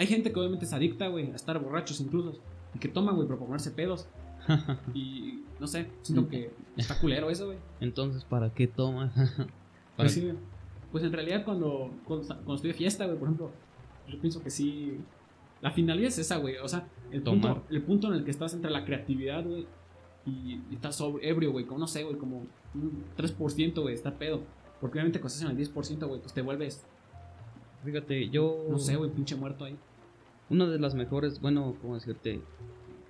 [0.00, 2.40] Hay gente que obviamente es adicta, güey, a estar borrachos incluso.
[2.74, 4.08] Y que toman, güey, para ponerse pedos.
[4.94, 7.58] Y no sé, siento que está culero eso, güey.
[7.82, 9.12] Entonces, ¿para qué tomas?
[9.96, 10.32] Pues sí.
[10.90, 13.50] Pues en realidad cuando, cuando, cuando estoy de fiesta, güey, por ejemplo,
[14.08, 14.98] yo pienso que sí.
[15.60, 16.56] La finalidad es esa, güey.
[16.56, 17.62] O sea, el punto, Tomar.
[17.68, 19.66] el punto en el que estás entre la creatividad, güey,
[20.24, 24.16] y, y estás sobre, ebrio, güey, como no sé, güey, como un 3%, güey, está
[24.16, 24.40] pedo.
[24.80, 26.86] Porque obviamente cuando estás en el 10%, güey, pues te vuelves,
[27.84, 28.66] Fíjate, yo.
[28.70, 29.76] no sé, güey, pinche muerto ahí.
[30.50, 32.42] Una de las mejores, bueno, ¿cómo decirte?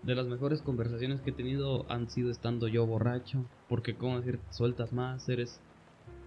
[0.03, 3.45] De las mejores conversaciones que he tenido han sido estando yo borracho.
[3.68, 4.38] Porque, ¿cómo decir?
[4.51, 5.61] Sueltas más, eres.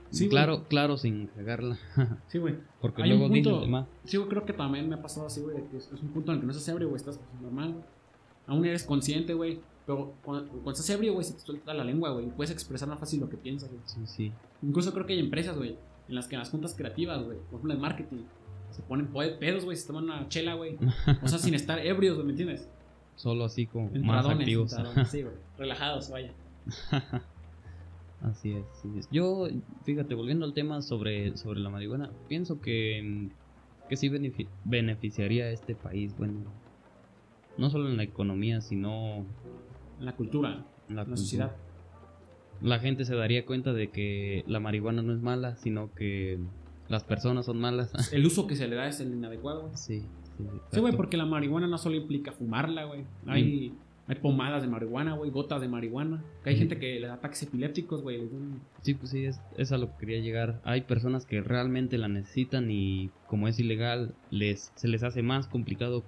[0.09, 0.29] Sí, güey.
[0.29, 1.77] claro, claro, sin cagarla.
[2.27, 2.55] Sí, güey.
[2.81, 3.87] Porque Hay luego dices punto- de más.
[4.05, 6.35] Sí, yo creo que también me ha pasado así, güey, que es, un punto en
[6.35, 7.85] el que no estás ebrio, güey, estás pues, normal, güey.
[8.45, 9.59] Aún eres consciente, güey.
[9.85, 12.27] Pero cuando, cuando estás ebrio, güey, se te suelta la lengua, güey.
[12.27, 13.81] y Puedes expresar más fácil lo que piensas, güey.
[13.85, 14.31] Sí, sí.
[14.61, 17.55] Incluso creo que hay empresas, güey, en las que en las juntas creativas, güey, por
[17.59, 18.17] ejemplo en marketing,
[18.73, 20.77] se ponen po- pedos, güey, se toman una chela, güey.
[21.21, 22.67] O sea, sin estar ebrios, güey, ¿me entiendes?
[23.15, 24.75] Solo así como más activos.
[25.09, 25.35] sí, güey.
[25.57, 26.33] Relajados, vaya.
[28.21, 29.09] Así es, así es.
[29.11, 29.47] Yo,
[29.83, 33.29] fíjate, volviendo al tema sobre, sobre la marihuana, pienso que,
[33.89, 36.39] que sí benefi- beneficiaría a este país, bueno,
[37.57, 39.25] no solo en la economía, sino
[39.99, 41.17] En la cultura, en la, en la cultura.
[41.17, 41.55] sociedad.
[42.61, 46.39] La gente se daría cuenta de que la marihuana no es mala, sino que
[46.89, 47.91] las personas son malas.
[48.13, 49.73] El uso que se le da es el inadecuado, güey.
[49.75, 49.99] sí,
[50.37, 53.05] sí, Sí, güey, porque la marihuana no solo implica fumarla, güey.
[53.27, 53.73] Hay,
[54.07, 56.23] hay pomadas de marihuana, güey, gotas de marihuana.
[56.43, 56.59] Que hay Sí.
[56.61, 58.27] gente que le da ataques epilépticos, güey.
[58.81, 60.59] Sí, pues sí, es, es a lo que quería llegar.
[60.65, 65.47] Hay personas que realmente la necesitan y como es ilegal, les, se les hace más
[65.47, 66.03] complicado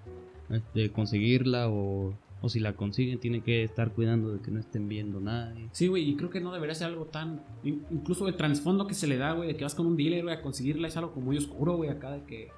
[0.50, 4.88] este, conseguirla o, o si la consiguen tienen que estar cuidando de que no estén
[4.88, 5.68] viendo nadie.
[5.72, 7.42] Sí, güey, y creo que no debería ser algo tan.
[7.64, 10.24] in- Incluso el trasfondo que se le da, güey, de que vas con un dealer,
[10.24, 12.50] güey, a conseguirla es algo como muy oscuro, güey, acá de que.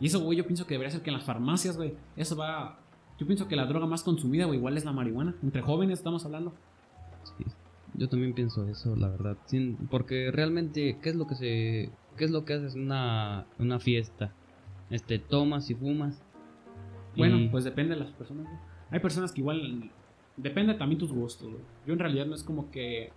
[0.00, 2.80] Y eso, güey, yo pienso que debería ser que en las farmacias, güey, eso va.
[3.18, 5.34] Yo pienso que la droga más consumida, güey, igual es la marihuana.
[5.42, 6.54] Entre jóvenes estamos hablando.
[7.36, 7.44] Sí,
[7.94, 9.36] yo también pienso eso, la verdad.
[9.46, 11.90] Sin- porque realmente, ¿qué es lo que se...
[12.16, 14.32] ¿Qué es lo que haces en una, una fiesta?
[14.90, 16.22] Este, tomas y fumas.
[17.16, 18.58] Bueno, y- pues depende de las personas, güey.
[18.90, 19.90] Hay personas que igual.
[20.36, 21.62] Depende también tus gustos, güey.
[21.86, 23.10] Yo en realidad no es como que.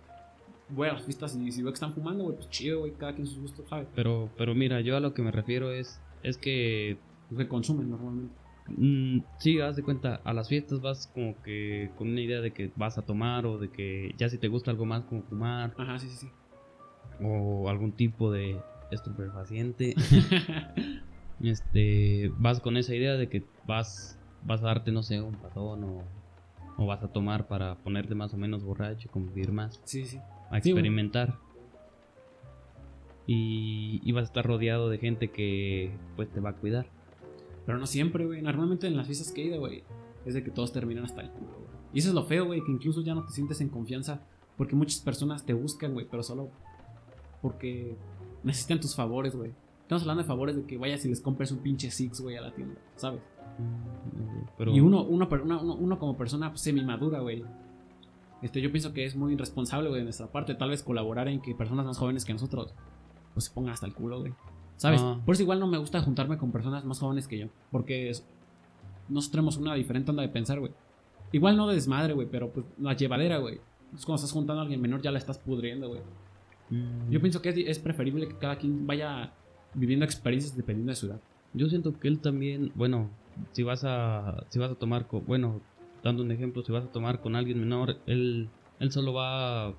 [0.70, 3.14] Voy a las fiestas y si veo que están fumando, güey, pues chido, güey, cada
[3.14, 3.86] quien sus gustos, ¿sabes?
[3.94, 6.96] Pero, pero mira, yo a lo que me refiero es, es que
[7.36, 8.34] que consumen normalmente.
[8.68, 12.52] Mm, sí, haz de cuenta, a las fiestas vas como que con una idea de
[12.52, 15.74] que vas a tomar o de que ya si te gusta algo más como fumar
[15.76, 16.30] Ajá, sí, sí, sí.
[17.22, 18.58] o algún tipo de
[18.90, 19.94] estupefaciente,
[21.42, 25.84] este, vas con esa idea de que vas, vas a darte, no sé, un patón
[25.84, 26.02] o,
[26.76, 30.18] o vas a tomar para ponerte más o menos borracho, convivir más, sí, sí.
[30.50, 31.38] a Sí, experimentar.
[33.26, 36.86] Y, y vas a estar rodeado de gente que pues te va a cuidar.
[37.64, 38.42] Pero no siempre, güey.
[38.42, 39.82] Normalmente en las fiestas que he ido, güey,
[40.26, 41.74] es de que todos terminan hasta el culo, güey.
[41.94, 44.20] Y eso es lo feo, güey, que incluso ya no te sientes en confianza
[44.58, 46.50] porque muchas personas te buscan, güey, pero solo
[47.40, 47.96] porque
[48.42, 49.52] necesitan tus favores, güey.
[49.82, 52.40] Estamos hablando de favores de que vayas y les compres un pinche Six, güey, a
[52.42, 53.20] la tienda, ¿sabes?
[54.58, 57.44] Pero, Y uno, uno, como persona pues, semi-madura, güey.
[58.42, 61.40] Este, yo pienso que es muy irresponsable, güey, de nuestra parte, tal vez colaborar en
[61.40, 62.74] que personas más jóvenes que nosotros,
[63.32, 64.32] pues se pongan hasta el culo, güey.
[64.76, 65.00] ¿Sabes?
[65.02, 65.18] Ah.
[65.24, 68.26] Por eso igual no me gusta juntarme con personas más jóvenes que yo, porque es-
[69.08, 70.72] nosotros tenemos una diferente onda de pensar, güey.
[71.32, 73.60] Igual no de desmadre, güey, pero pues la llevadera, güey.
[73.94, 76.00] Es cuando estás juntando a alguien menor ya la estás pudriendo, güey.
[76.70, 79.32] Mm, Yo pienso que es, es preferible que cada quien vaya
[79.74, 81.20] viviendo experiencias dependiendo de su edad.
[81.54, 83.08] Yo siento que él también, bueno,
[83.52, 85.60] si vas a, si vas a tomar, con, bueno,
[86.02, 88.48] dando un ejemplo, si vas a tomar con alguien menor, él,
[88.80, 89.74] él solo va a,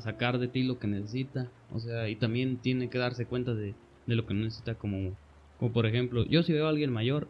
[0.00, 3.74] sacar de ti lo que necesita, o sea, y también tiene que darse cuenta de,
[4.06, 5.16] de lo que necesita, como,
[5.58, 7.28] como por ejemplo, yo si veo a alguien mayor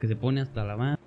[0.00, 0.98] que se pone hasta la mano,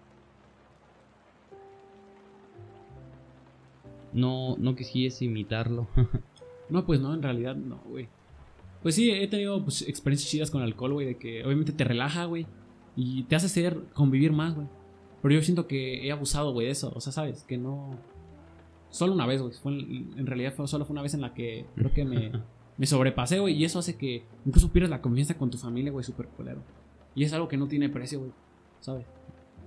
[4.14, 5.88] no, no quisiese imitarlo,
[6.70, 8.08] No, pues no, en realidad no, güey.
[8.82, 12.26] Pues sí, he tenido pues, experiencias chidas con alcohol, güey, de que obviamente te relaja,
[12.26, 12.48] güey,
[12.96, 14.68] y te hace ser, convivir más, güey.
[15.22, 17.92] Pero yo siento que he abusado, güey, de eso, o sea, sabes, que no...
[18.90, 21.34] Solo una vez, güey, fue en, en realidad fue, solo fue una vez en la
[21.34, 22.32] que creo que me,
[22.78, 23.56] me sobrepasé, güey.
[23.56, 26.62] Y eso hace que incluso pierdas la confianza con tu familia, güey, súper culero.
[27.16, 28.32] Y es algo que no tiene precio, güey.
[28.82, 29.06] ¿Sabes?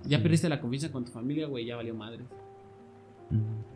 [0.05, 0.23] Ya Sí.
[0.23, 2.23] perdiste la confianza con tu familia, güey, ya valió madre.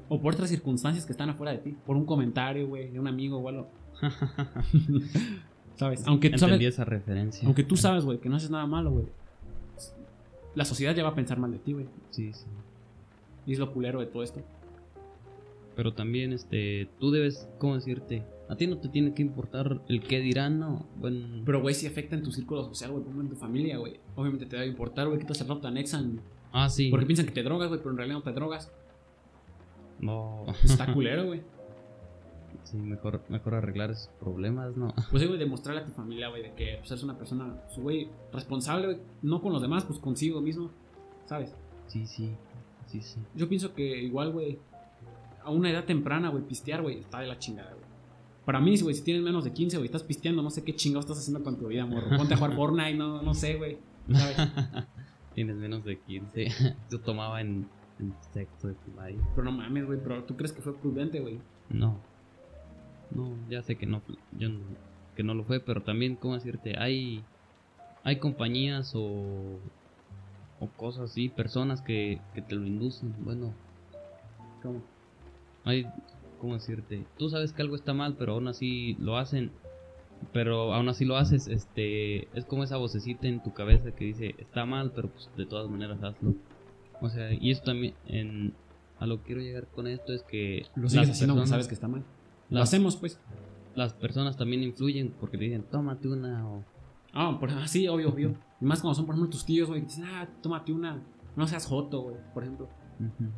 [0.07, 1.75] O por otras circunstancias que están afuera de ti.
[1.85, 3.67] Por un comentario, güey, de un amigo o algo.
[5.75, 6.03] ¿Sabes?
[6.05, 7.45] Aunque tú Entendí sabes, esa referencia.
[7.45, 9.05] aunque tú sabes, güey, que no haces nada malo, güey.
[10.55, 11.85] La sociedad ya va a pensar mal de ti, güey.
[12.09, 12.45] Sí, sí.
[13.45, 14.41] Y es lo culero de todo esto.
[15.75, 18.23] Pero también, este, tú debes, ¿cómo decirte?
[18.49, 20.85] A ti no te tiene que importar el qué dirán, ¿no?
[20.97, 23.99] Bueno, Pero, güey, si afecta en tu círculo social, güey, en tu familia, güey.
[24.15, 26.19] Obviamente te debe importar, güey, que te rato te anexan.
[26.51, 26.89] ah, sí.
[26.89, 28.69] Porque piensan que te drogas, güey, pero en realidad no te drogas.
[29.99, 31.41] No, Está culero, güey.
[32.71, 34.93] Sí, mejor, mejor arreglar esos problemas, ¿no?
[35.11, 38.09] Pues, güey, demostrarle a tu familia, güey, de que pues, eres una persona, pues, güey,
[38.31, 40.71] responsable, güey, no con los demás, pues consigo mismo,
[41.25, 41.53] ¿sabes?
[41.87, 42.31] Sí, sí,
[42.87, 43.19] sí, sí.
[43.35, 44.59] Yo pienso que igual, güey,
[45.43, 47.81] a una edad temprana, güey, pistear, güey, está de la chingada, güey.
[48.45, 51.05] Para mí, güey, si tienes menos de 15, güey, estás pisteando, no sé qué chingados
[51.05, 52.17] estás haciendo con tu vida, morro.
[52.17, 53.77] Ponte a jugar Fortnite, no, no sé, güey.
[54.11, 54.35] ¿Sabes?
[55.35, 56.47] Tienes menos de 15.
[56.91, 57.67] Yo tomaba en,
[57.99, 59.19] en sexto de primaria.
[59.35, 61.39] Pero no mames, güey, pero tú crees que fue prudente, güey.
[61.69, 61.99] No.
[63.15, 64.01] No, ya sé que no,
[64.37, 64.59] yo no-
[65.15, 66.77] que no lo fue, pero también, ¿cómo decirte?
[66.77, 67.23] Hay,
[68.03, 69.59] hay compañías o,
[70.59, 73.13] o cosas así, personas que, que te lo inducen.
[73.23, 73.53] Bueno,
[74.63, 74.81] ¿Cómo?
[75.65, 75.85] hay,
[76.39, 77.05] ¿cómo decirte?
[77.17, 79.51] Tú sabes que algo está mal, pero aún así lo hacen.
[80.33, 84.35] Pero aún así lo haces, este, es como esa vocecita en tu cabeza que dice,
[84.37, 86.35] está mal, pero pues de todas maneras hazlo.
[87.01, 88.53] O sea, y eso también, en,
[88.99, 91.73] a lo que quiero llegar con esto es que Lo sigues haciendo, personas- sabes que
[91.73, 92.03] está mal.
[92.51, 93.19] Lo hacemos, pues.
[93.75, 96.63] las personas también influyen porque te dicen, tómate una o...
[97.13, 98.35] Ah, por ah, sí, obvio, obvio.
[98.61, 101.01] Y más cuando son, por ejemplo, tus tíos, güey, que dicen, ah, tómate una,
[101.35, 102.69] no seas joto, güey, por ejemplo.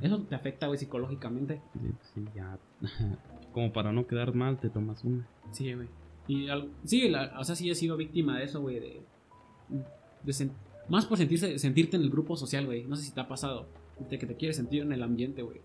[0.02, 1.62] Eso te afecta, güey, psicológicamente.
[1.74, 2.60] Sí, sí, ya.
[3.54, 5.26] Como para no quedar mal, te tomas una.
[5.52, 5.88] Sí, güey.
[6.28, 6.48] Y
[6.84, 9.02] sí, la- o sea, sí he sido víctima de eso, güey, de,
[10.24, 10.52] de sen-
[10.90, 12.84] más por sentirse, sentirte en el grupo social, güey.
[12.86, 13.68] No sé si te ha pasado,
[14.10, 15.62] de que te quieres sentir en el ambiente, güey.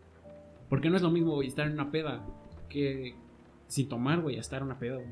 [0.69, 2.25] Porque no es lo mismo, güey, estar en una peda
[2.69, 3.15] que
[3.69, 5.07] sin tomar, güey, a estar una peda, güey.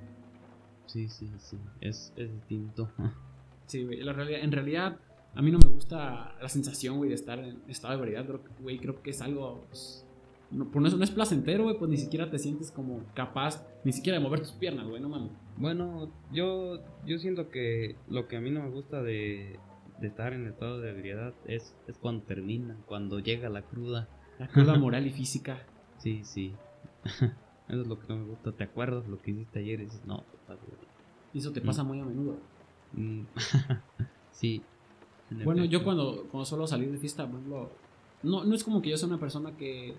[0.87, 1.59] Sí, sí, sí.
[1.81, 2.91] Es, es distinto.
[3.67, 5.01] Sí, güey, la realidad, en realidad
[5.35, 8.79] a mí no me gusta la sensación, güey, de estar en estado de que, güey,
[8.79, 10.07] creo que es algo, pues,
[10.51, 13.67] no, pues no es, no es placentero, güey, pues ni siquiera te sientes como capaz,
[13.85, 15.33] ni siquiera de mover tus piernas, güey, no mames.
[15.57, 19.59] Bueno, yo, yo siento que lo que a mí no me gusta de,
[20.01, 24.09] de estar en estado de ebriedad es, es cuando termina, cuando llega la cruda.
[24.39, 25.67] La cruda moral y física.
[25.99, 26.55] Sí, sí.
[27.69, 28.53] Eso es lo que no me gusta.
[28.53, 29.81] ¿Te acuerdas lo que hiciste ayer?
[29.81, 30.59] Y dices, no, güey.
[31.35, 32.37] Y eso te pasa muy a menudo.
[32.93, 33.23] Mm,
[34.31, 34.63] sí.
[35.31, 37.71] en Bueno, yo cuando, cuando suelo salir de fiesta, por ejemplo,
[38.23, 39.97] no, no es como que yo sea una persona que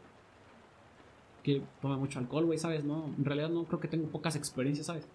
[1.47, 2.83] que toma mucho alcohol, güey, ¿sabes?
[2.83, 5.07] No, en realidad no creo que tengo pocas experiencias, ¿sabes?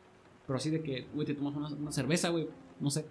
[0.47, 2.49] Pero así de que, güey, te tomas una, una cerveza, güey,
[2.81, 3.05] no sé.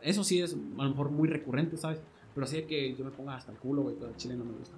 [0.00, 2.00] Eso sí es a lo mejor muy recurrente, ¿sabes?
[2.34, 4.52] Pero así de que yo me ponga hasta el culo, güey, el chile no me
[4.52, 4.74] gusta.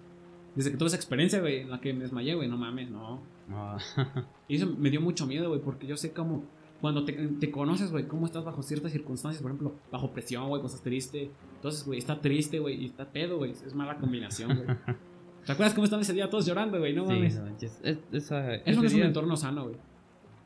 [0.57, 3.21] Desde que tuve esa experiencia, güey, en la que me desmayé, güey, no mames, no.
[3.53, 3.79] Ah,
[4.49, 6.45] Y eso me dio mucho miedo, güey, porque yo sé cómo,
[6.81, 10.63] cuando te, te conoces, güey, cómo estás bajo ciertas circunstancias, por ejemplo, bajo presión, güey,
[10.63, 11.31] cosas triste.
[11.57, 14.67] Entonces, güey, está triste, güey, y está pedo, güey, es mala combinación, güey.
[15.47, 16.95] ¿Te acuerdas cómo estaban ese día todos llorando, güey?
[16.95, 17.37] No sí, mames.
[17.39, 17.81] no manches.
[17.83, 19.77] Es, no ese es un entorno sano, güey.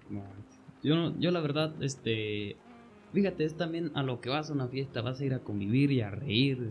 [0.09, 0.23] No,
[0.83, 2.57] yo, no- yo la verdad, este,
[3.13, 5.91] fíjate, es también a lo que vas a una fiesta, vas a ir a convivir
[5.93, 6.71] y a reír.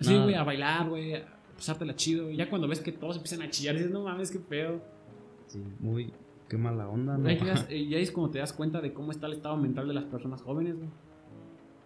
[0.00, 0.24] Sí, No.
[0.24, 2.30] güey, a bailar, güey, a pasártela chido.
[2.30, 4.82] Y ya cuando ves que todos empiezan a chillar, dices, no mames, qué pedo.
[5.54, 6.12] Sí, muy,
[6.48, 7.28] qué mala onda, ¿no?
[7.28, 7.38] Ahí
[7.70, 10.04] y ahí es como te das cuenta de cómo está el estado mental de las
[10.04, 10.88] personas jóvenes, güey.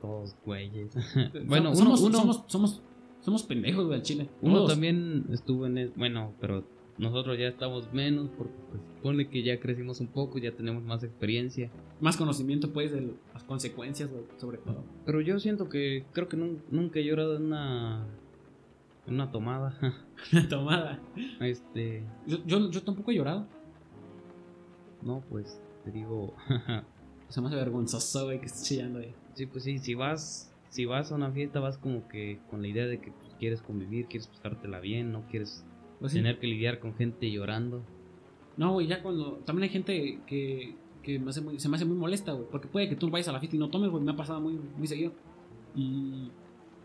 [0.01, 0.95] Todos güeyes.
[1.47, 2.83] bueno, uno, somos, uno, somos, somos,
[3.21, 4.29] somos pendejos, güey, al chile.
[4.41, 4.71] uno Todos.
[4.71, 6.65] también estuvo en el, bueno, pero
[6.97, 11.05] nosotros ya estamos menos porque pues pone que ya crecimos un poco, ya tenemos más
[11.05, 11.71] experiencia.
[12.01, 14.83] Más conocimiento, pues, de las consecuencias, güey, sobre todo.
[15.05, 18.07] Pero yo siento que creo que nun- nunca he llorado en una,
[19.07, 19.77] en una tomada.
[20.33, 21.01] La tomada.
[21.41, 23.47] este, Yo, yo, yo tampoco he llorado.
[25.03, 26.35] No, pues te digo,
[27.29, 29.13] Se me hace vergonzoso, güey, que estés chillando, güey.
[29.35, 32.69] Sí, pues sí, si vas, si vas a una fiesta vas como que con la
[32.69, 35.63] idea de que pues, quieres convivir, quieres pasártela bien, no quieres
[36.01, 36.19] Pues sí.
[36.19, 37.83] tener que lidiar con gente llorando.
[38.57, 39.35] No, güey, ya cuando.
[39.45, 42.47] También hay gente que, que me hace muy- se me hace muy molesta, güey.
[42.51, 44.03] Porque puede que tú vayas a la fiesta y no tomes, güey.
[44.03, 45.13] Me ha pasado muy, muy seguido.
[45.77, 46.31] Y.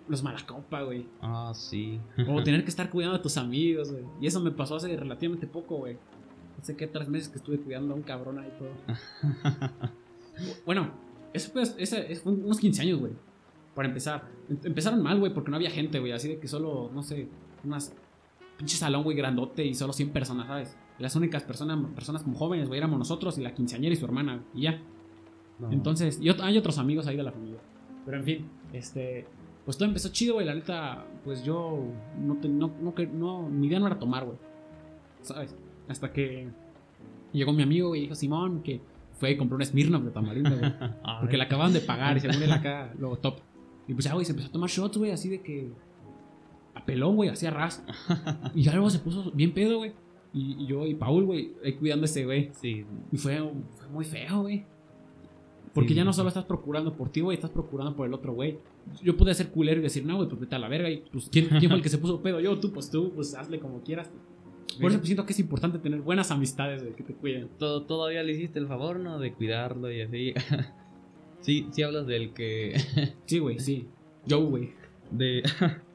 [0.09, 1.07] Los malacopa, güey.
[1.21, 1.97] Ah, sí.
[2.27, 4.03] O tener que estar cuidando a tus amigos, güey.
[4.19, 5.97] Y eso me pasó hace relativamente poco, güey.
[6.63, 8.69] Hace que tres meses que estuve cuidando a un cabrón ahí todo.
[10.65, 10.89] Bueno,
[11.33, 13.11] eso pues, ese, fue unos 15 años, güey.
[13.75, 14.23] Para empezar.
[14.49, 16.11] Em- Empezaron mal, güey, porque no había gente, güey.
[16.13, 17.27] Así de que solo, no sé,
[17.63, 17.93] unas
[18.57, 20.77] pinche salón, güey, grandote y solo 100 personas, ¿sabes?
[20.99, 24.43] Las únicas personas, personas como jóvenes, güey, éramos nosotros y la quinceañera y su hermana,
[24.53, 24.79] y ya.
[25.59, 25.69] No.
[25.71, 27.59] Entonces, y hay otros amigos ahí de la familia.
[28.05, 29.27] Pero en fin, este.
[29.65, 30.45] Pues todo empezó chido, güey.
[30.45, 31.83] La neta, pues yo
[32.19, 34.37] no, te- no, no, no, mi idea no era tomar, güey.
[35.21, 35.55] ¿Sabes?
[35.87, 36.47] Hasta que
[37.31, 38.81] llegó mi amigo, y dijo Simón que
[39.19, 40.71] fue y compró un Smirnoff de tamarindo, güey.
[41.21, 43.35] Porque la acababan de pagar y según él acá, luego top.
[43.87, 45.71] Y pues ya, güey, se empezó a tomar shots, güey, así de que.
[46.75, 47.83] A pelón, güey, así a ras.
[48.55, 49.91] Y ya luego se puso bien pedo, güey.
[50.33, 52.49] Y, y yo y Paul, güey, ahí cuidando a ese güey.
[52.59, 53.37] Sí, Y fue,
[53.75, 54.65] fue muy feo, güey.
[55.73, 55.95] Porque Sí.
[55.95, 58.57] ya no solo estás procurando por ti, güey, estás procurando por el otro, güey.
[59.03, 60.89] Yo pude ser culero y decir, no, güey, pues vete a la verga.
[60.89, 62.39] Y pues, ¿quién, quién fue el que se puso pedo?
[62.39, 64.09] Yo, tú, pues tú, pues hazle como quieras.
[64.81, 67.49] Por eso siento que es importante tener buenas amistades, güey, que te cuiden.
[67.57, 69.19] todo, todavía le hiciste el favor, ¿no?
[69.19, 70.33] De cuidarlo y así.
[71.41, 72.75] sí, sí hablas del que.
[73.25, 73.87] Sí, güey, sí.
[74.25, 74.71] Yo, güey.
[75.11, 75.43] de.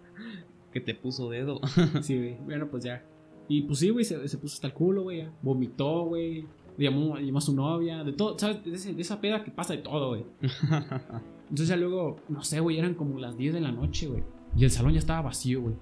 [0.73, 1.61] que te puso dedo.
[2.03, 2.37] Sí, güey.
[2.45, 3.05] Bueno, pues ya.
[3.49, 5.27] Y pues sí, güey, se, se puso hasta el culo, güey.
[5.43, 6.45] Vomitó, güey.
[6.77, 8.05] Llamó, llamó a su novia.
[8.05, 8.63] De todo, ¿sabes?
[8.65, 10.25] De, ese- de esa peda que pasa de todo, güey.
[10.43, 14.23] Entonces ya luego, no sé, güey, eran como las 10 de la noche, güey.
[14.57, 15.75] Y el salón ya estaba vacío, güey.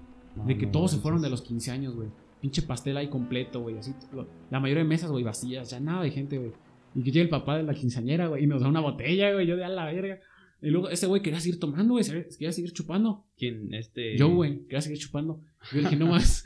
[0.45, 2.07] De que No, todos se fueron de los 15 años, güey.
[2.41, 3.77] Pinche pastel ahí completo, güey.
[3.77, 3.93] Así,
[4.51, 5.69] la mayoría de mesas, güey, vacías.
[5.69, 6.51] Ya nada de gente, güey.
[6.95, 9.47] Y que llega el papá de la quinceañera, güey, y nos da una botella, güey.
[9.47, 10.19] Yo de a la verga.
[10.61, 12.05] Y luego ese güey quería seguir tomando, güey.
[12.05, 13.25] Quería seguir chupando.
[13.37, 13.73] ¿Quién?
[13.73, 14.17] Este.
[14.17, 15.39] Yo, güey, quería seguir chupando.
[15.71, 16.43] Yo dije, no más.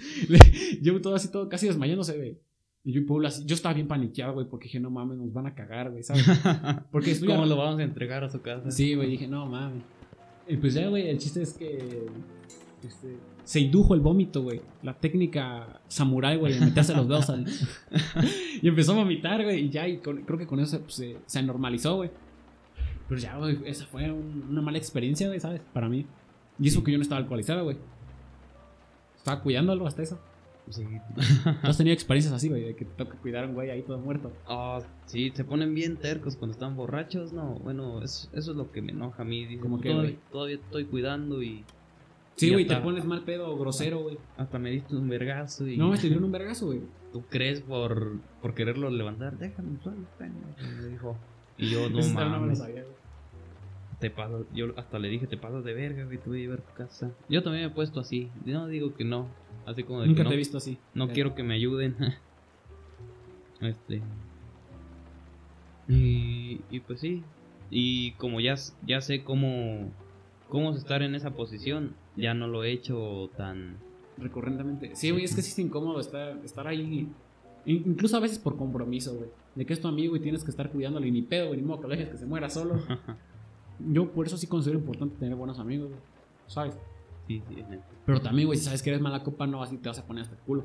[0.82, 2.38] Yo todo así, todo casi desmayándose, güey.
[2.84, 3.46] Y yo y Paul así.
[3.46, 6.26] Yo estaba bien paniqueado, güey, porque dije, no mames, nos van a cagar, güey, ¿sabes?
[6.92, 8.72] Porque estoy ¿Cómo lo vamos a entregar a su casa?
[8.72, 9.84] Sí, güey, dije, no mames.
[10.48, 11.78] Y pues ya, güey, el chiste es que.
[12.84, 14.62] este, se indujo el vómito, güey.
[14.84, 17.46] La técnica samurai, güey, de meterse los dedos al.
[18.62, 19.66] y empezó a vomitar, güey.
[19.66, 22.12] Y ya, y con- creo que con eso pues, se, se normalizó, güey.
[23.10, 25.62] Pero ya, güey, esa fue un- una mala experiencia, güey, ¿sabes?
[25.74, 26.06] Para mí.
[26.60, 27.78] Y eso que yo no estaba alcoholizado, güey.
[29.18, 30.20] Estaba cuidándolo hasta eso.
[30.70, 30.86] Sí.
[31.16, 32.64] ¿Tú has tenido experiencias así, güey?
[32.64, 34.32] De que te toca cuidar a un güey ahí todo muerto.
[34.48, 38.72] Ah, sí, se ponen bien tercos cuando están borrachos, no, bueno, eso, eso es lo
[38.72, 39.46] que me enoja a mí.
[39.46, 41.66] Dice, ¿Cómo qué, todavía, todavía estoy cuidando y
[42.36, 44.18] Sí, güey, te pones mal pedo, grosero, güey.
[44.38, 46.82] hasta me diste un vergazo y No, me te dieron un vergazo, güey.
[47.12, 51.18] tú crees por, por quererlo levantar, déjame suave, pendejo", me dijo.
[51.58, 52.64] Y yo, no no mames,
[54.00, 56.60] te pasas, yo hasta le dije, te pasas de verga, güey, te voy a llevar
[56.60, 57.12] a tu casa.
[57.30, 59.28] Yo también me he puesto así, no digo que no,
[59.68, 60.80] así como de Nunca que te he no, visto así.
[60.96, 61.96] no quiero que me ayuden.
[63.62, 64.02] este.
[65.88, 67.24] Y, y pues sí.
[67.70, 68.56] Y como ya,
[68.86, 69.92] ya sé cómo,
[70.50, 73.78] cómo estar en esa posición, ya no lo he hecho tan...
[74.18, 74.96] recurrentemente.
[74.96, 76.82] Sí, güey, es que sí es incómodo estar, estar ahí.
[77.66, 79.30] In- Incluso a veces por compromiso, güey.
[79.56, 81.66] De que es tu amigo y tienes que estar cuidándolo y ni pedo, güey, ni
[81.68, 82.76] modo que lo dejes que se muera solo.
[83.92, 86.02] Yo por eso sí considero importante tener buenos amigos, güey.
[86.48, 86.78] ¿Sabes?
[87.28, 87.64] sí, sí.
[88.06, 90.24] Pero también, güey, si sabes que eres mala copa, no así te vas a poner
[90.24, 90.64] hasta el culo.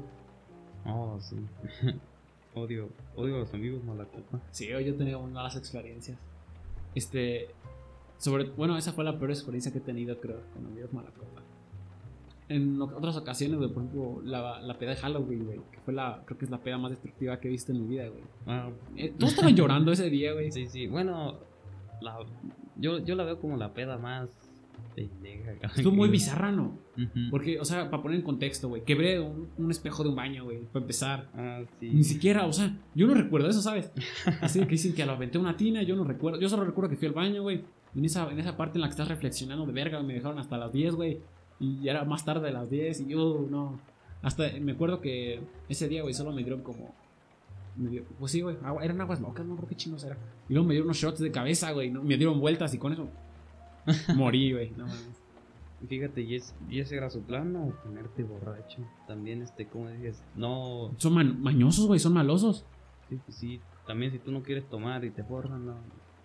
[0.85, 1.37] Oh, sí.
[2.55, 4.41] odio, odio a los amigos mala copa.
[4.51, 6.19] Sí, yo he tenido malas experiencias.
[6.95, 7.49] Este.
[8.19, 8.45] Sobre.
[8.51, 11.43] Bueno, esa fue la peor experiencia que he tenido, creo, con amigos mala copa.
[12.49, 16.23] En otras ocasiones, güey, por ejemplo, la, la peda de Halloween, güey, que fue la.
[16.25, 18.23] Creo que es la peda más destructiva que he visto en mi vida, güey.
[18.47, 20.53] Ah, Eh, Todos estaban llorando ese día, güey.
[20.53, 20.87] sí, sí.
[20.87, 21.39] Bueno,
[22.01, 22.19] la,
[22.77, 24.29] yo, yo la veo como la peda más.
[25.77, 26.79] Estuvo muy bizarra, ¿no?
[26.97, 27.31] Ujú.
[27.31, 30.45] Porque, o sea, para poner en contexto, güey, quebré un, un espejo de un baño,
[30.45, 31.29] güey, para empezar.
[31.35, 31.91] Ah, sí.
[31.91, 33.93] Ni siquiera, o sea, yo no recuerdo eso, ¿sabes?
[34.41, 36.41] Así que dicen que lo aventé una tina, yo no recuerdo.
[36.41, 37.65] Yo solo recuerdo que fui al baño, güey.
[37.95, 40.59] En esa, en esa parte en la que estás reflexionando de verga, me dejaron hasta
[40.59, 41.21] las 10, güey.
[41.61, 43.79] Y ya era más tarde de las 10 y yo, no.
[44.23, 46.95] Hasta me acuerdo que ese día, güey, solo me dieron como.
[47.77, 50.17] me dio- pues sí, güey, agua- eran aguas locas, no creo qué chinos era.
[50.49, 52.03] Y luego me dieron unos shots de cabeza, güey, ¿no?
[52.03, 53.09] me dieron vueltas y con eso
[54.17, 54.71] morí, güey.
[54.77, 55.09] No mames.
[55.89, 57.69] Fíjate, y, es, y ese era su plan, ¿no?
[57.85, 58.79] Ponerte borracho.
[59.07, 60.23] También, este, ¿cómo dices?
[60.35, 62.65] No, Son man- mañosos, güey, son malosos.
[63.09, 63.61] sí, pues sí.
[63.87, 65.75] También si tú no quieres tomar y te forran, no.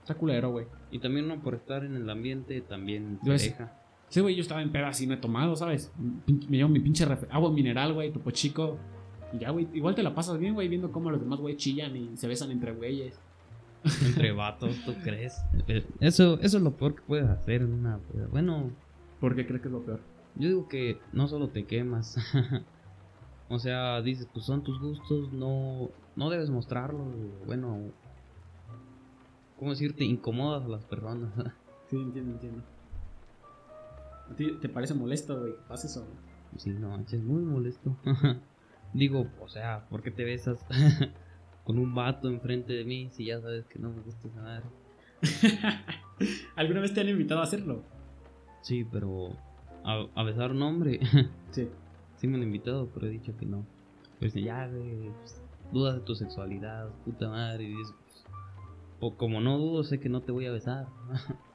[0.01, 0.65] Está culero, güey.
[0.91, 3.77] Y también uno por estar en el ambiente también es- deja.
[4.09, 5.89] Sí, güey, yo estaba en peda así, no he tomado, ¿sabes?
[6.27, 8.77] Me llevo mi pinche agua mineral, güey, topo chico.
[9.31, 11.95] Y ya, güey, igual te la pasas bien, güey, viendo cómo los demás, güey, chillan
[11.95, 13.17] y se besan entre güeyes.
[14.05, 15.41] Entre vatos, ¿tú crees?
[15.67, 18.27] Eh, Eso, eso es lo peor que puedes hacer en una peda.
[18.29, 18.71] Bueno,
[19.21, 20.01] ¿Por qué crees que es lo peor?
[20.35, 22.17] yo digo que no solo te quemas.
[23.49, 27.05] o sea, dices, pues son tus gustos, no, no debes mostrarlo.
[27.45, 27.79] Bueno,
[29.61, 30.03] ¿cómo decirte?
[30.03, 31.29] Incomodas a las personas.
[31.87, 32.63] Sí, entiendo, entiendo.
[34.31, 36.07] ¿A ti te parece molesto, güey, pase eso?
[36.57, 37.97] Sí, no, es muy molesto.
[38.93, 40.65] Digo, o sea, ¿por qué te besas
[41.65, 44.65] con un vato enfrente de mí si ya sabes que no me gusta esa madre?
[46.55, 47.83] ¿Alguna vez te han invitado a hacerlo?
[48.61, 49.35] Sí, pero
[49.83, 51.01] a, a besar un hombre,
[51.51, 51.67] Sí.
[52.15, 53.65] sí me han invitado, pero he dicho que no.
[54.19, 55.41] Pues ya, güey, pues,
[55.73, 57.93] dudas de tu sexualidad, puta madre, y dices,
[59.01, 60.87] pues, o como no dudo, sé que no te voy a besar.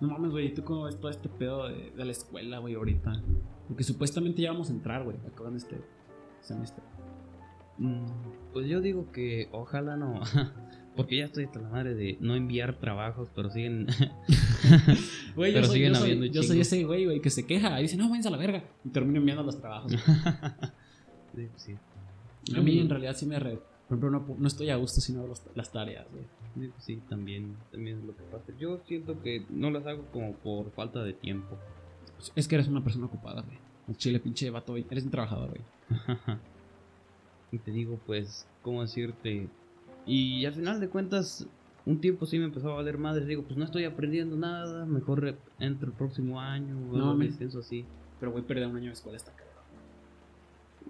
[0.00, 3.20] No mames, güey, ¿tú cómo ves todo este pedo de, de la escuela, güey, ahorita?
[3.66, 5.80] Porque supuestamente ya vamos a entrar, güey, acabando este
[6.40, 6.84] semestre.
[7.78, 8.04] Mm,
[8.52, 10.20] Pues yo digo que ojalá no,
[10.96, 13.88] porque ya estoy hasta la madre de no enviar trabajos, pero siguen...
[15.34, 17.76] Güey, yo Pero soy, siguen yo soy- yo soy ese güey, güey, que se queja
[17.80, 18.62] y dice, no, váyanse a la verga.
[18.84, 19.90] Y termino enviando los trabajos.
[21.34, 21.74] Sí, pues sí.
[22.56, 23.38] a mí, en realidad, sí me.
[23.40, 23.58] Re...
[23.88, 26.24] Por ejemplo, no, no estoy a gusto si no hago las tareas, güey.
[26.78, 28.52] Sí, pues también, también es lo que pasa.
[28.58, 31.56] Yo siento que no las hago como por falta de tiempo.
[32.36, 33.58] Es que eres una persona ocupada, güey.
[33.88, 34.84] El chile, pinche vato, güey.
[34.90, 35.62] Eres un trabajador, güey.
[37.52, 39.48] y te digo, pues, ¿cómo decirte?
[40.04, 41.46] Y al final de cuentas,
[41.86, 43.24] un tiempo sí me empezó a valer madre.
[43.24, 47.26] Digo, pues no estoy aprendiendo nada, mejor entro el próximo año o No, algo me-
[47.26, 47.86] eso así.
[48.20, 49.46] Pero, güey, perder un año de escuela está cabrón.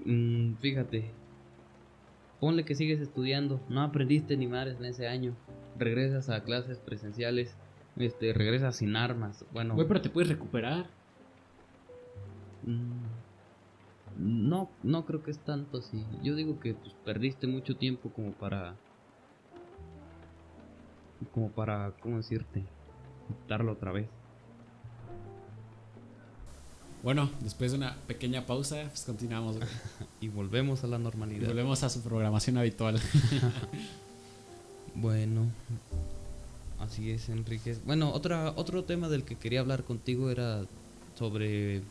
[0.05, 1.11] Mm, fíjate,
[2.41, 5.35] ponle que sigues estudiando, no aprendiste ni madres en ese año,
[5.79, 7.57] regresas a clases presenciales,
[7.97, 9.45] este, regresas sin armas.
[9.53, 10.87] Bueno, Güey, pero te puedes recuperar.
[12.65, 16.05] Mm, No, no creo que es tanto así.
[16.23, 18.75] Yo digo que pues, perdiste mucho tiempo como para.
[21.33, 22.65] Como para, ¿cómo decirte?
[23.49, 24.09] Darlo otra vez.
[27.03, 29.57] Bueno, después de una pequeña pausa, pues continuamos.
[30.21, 31.47] Y volvemos a la Y normalidad.
[31.49, 33.01] volvemos a su programación habitual.
[34.95, 35.47] Bueno,
[36.81, 37.77] así es, Enrique.
[37.87, 40.65] Bueno, otra, otro tema del que quería hablar contigo era
[41.17, 41.83] sobre.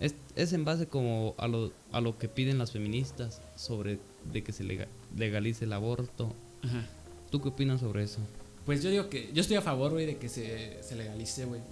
[0.00, 3.98] Es, es en base como a lo, a lo que piden las feministas sobre
[4.30, 6.30] de que se lega- legalice el aborto.
[6.62, 6.84] Ajá.
[7.30, 8.18] ¿Tú qué opinas sobre eso?
[8.66, 11.62] Pues yo digo que yo estoy a favor, güey, de que se, se legalice, güey.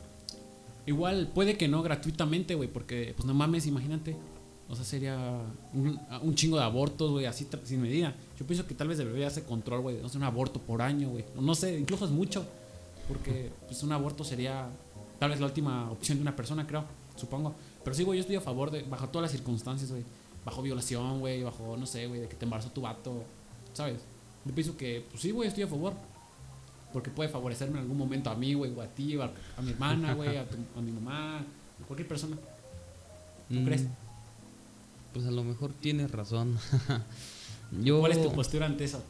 [0.87, 4.17] Igual puede que no gratuitamente, güey, porque pues no mames, imagínate.
[4.69, 5.17] O sea, sería
[5.73, 8.15] un, chingo de abortos, güey, así sin medida.
[8.39, 11.11] Yo pienso que tal vez debería hacer control, güey, no sé, un aborto por año,
[11.11, 11.25] güey.
[11.39, 12.47] No sé, incluso es mucho,
[13.09, 14.69] porque pues un aborto sería
[15.19, 16.85] tal vez la última opción de una persona, creo,
[17.17, 17.55] supongo.
[17.83, 20.03] Pero sí, güey, yo estoy a favor de, bajo todas las circunstancias, güey.
[20.45, 23.25] Bajo violación, güey, bajo, no sé, güey, de que te embarazó tu vato,
[23.73, 24.01] ¿sabes?
[24.45, 25.95] Yo pienso que, pues sí, güey, estoy a favor.
[26.95, 29.61] Porque puede favorecerme en algún momento a mí, güey, o a ti, o a, a
[29.63, 32.37] mi hermana, güey, a, tu- a mi mamá, a cualquier persona.
[33.51, 33.85] ¿Tú Mm, crees?
[35.13, 36.57] Pues a lo mejor tienes razón.
[37.83, 39.03] yo, ¿Cuál es tu postura ante eso?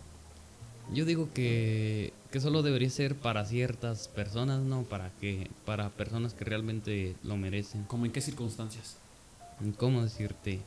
[0.92, 6.34] yo digo que, que solo debería ser para ciertas personas, no para que para personas
[6.34, 7.84] que realmente lo merecen.
[7.84, 8.96] ¿Cómo en qué circunstancias?
[9.78, 10.60] ¿Cómo decirte?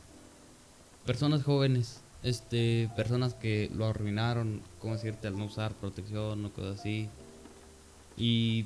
[1.05, 5.27] Personas jóvenes, este, personas que lo arruinaron, ¿cómo decirte?
[5.27, 7.09] Al no usar protección o cosas así.
[8.17, 8.65] Y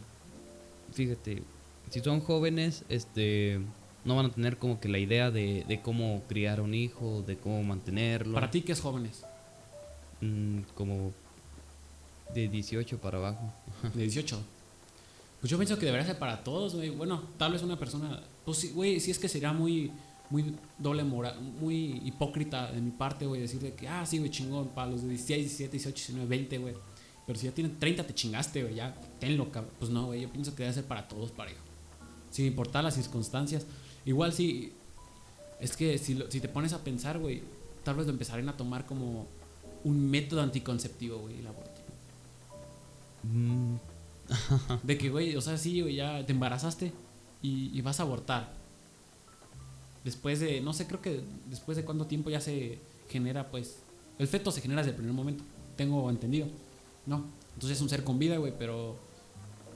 [0.94, 1.44] fíjate,
[1.90, 3.60] si son jóvenes, este,
[4.06, 7.38] no van a tener como que la idea de, de cómo criar un hijo, de
[7.38, 8.34] cómo mantenerlo.
[8.34, 9.24] Para ti, ¿qué es jóvenes?
[10.22, 11.12] Mm, como
[12.34, 13.54] de 18 para abajo.
[13.94, 14.40] De 18.
[15.42, 16.90] Pues yo pienso que debería ser para todos, güey.
[16.92, 18.22] Bueno, tal vez una persona.
[18.46, 19.92] Pues sí, güey, sí es que sería muy.
[20.32, 24.32] Muy doble moral, muy hipócrita de mi parte, güey, decir de que, ah, sí, güey,
[24.32, 26.74] chingón, para los de 16, 17, 18, 19, 20, güey.
[27.28, 29.74] Pero si ya tienen 30, te chingaste, güey, ya, tenlo, cabrón.
[29.78, 31.60] Pues no, güey, yo pienso que debe ser para todos parejo.
[32.32, 33.66] Sin importar las circunstancias.
[34.06, 34.72] Igual sí,
[35.60, 37.44] es que si, lo- si te pones a pensar, güey,
[37.84, 39.28] tal vez lo empezarán a tomar como
[39.84, 41.82] un método anticonceptivo, güey, el aborto.
[43.24, 43.76] Mm,
[44.84, 46.94] De que, güey, o sea, sí, güey, ya te embarazaste
[47.42, 48.61] y, y vas a abortar.
[50.04, 52.80] Después de, no sé, creo que después de cuánto tiempo ya se
[53.10, 53.80] genera, pues,
[54.18, 55.44] el feto se genera desde el primer momento,
[55.76, 56.48] tengo entendido,
[57.06, 57.26] ¿no?
[57.54, 58.98] Entonces es un ser con vida, güey, pero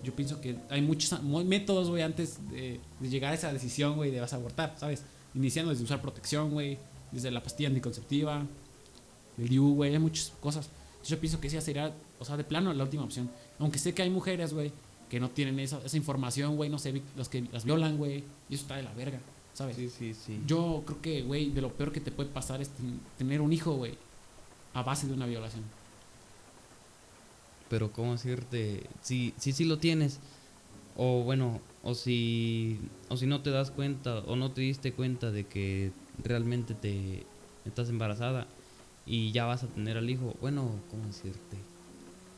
[0.03, 4.11] yo pienso que hay muchos métodos, güey, antes de, de llegar a esa decisión, güey,
[4.11, 5.03] de vas a abortar, ¿sabes?
[5.33, 6.77] Iniciando desde usar protección, güey,
[7.11, 8.45] desde la pastilla anticonceptiva,
[9.37, 10.69] el DIU, güey, hay muchas cosas.
[10.91, 13.29] Entonces yo pienso que esa sería, o sea, de plano la última opción.
[13.59, 14.71] Aunque sé que hay mujeres, güey,
[15.09, 18.55] que no tienen esa, esa información, güey, no sé, los que las violan, güey, y
[18.55, 19.19] eso está de la verga,
[19.55, 19.75] ¿sabes?
[19.75, 20.39] sí, sí, sí.
[20.45, 23.51] Yo creo que, güey, de lo peor que te puede pasar es ten- tener un
[23.51, 23.93] hijo, güey,
[24.75, 25.63] a base de una violación.
[27.69, 30.19] pero cómo decirte, si si sí lo tienes
[30.97, 32.77] o bueno, o si
[33.09, 35.91] o si no te das cuenta o no te diste cuenta de que
[36.23, 37.23] realmente te
[37.65, 38.45] estás embarazada
[39.07, 41.57] y ya vas a tener al hijo, bueno, cómo decirte.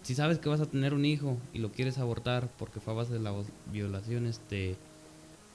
[0.03, 2.97] Si sabes que vas a tener un hijo y lo quieres abortar porque fue a
[2.97, 3.33] base de la
[3.73, 4.77] violación, este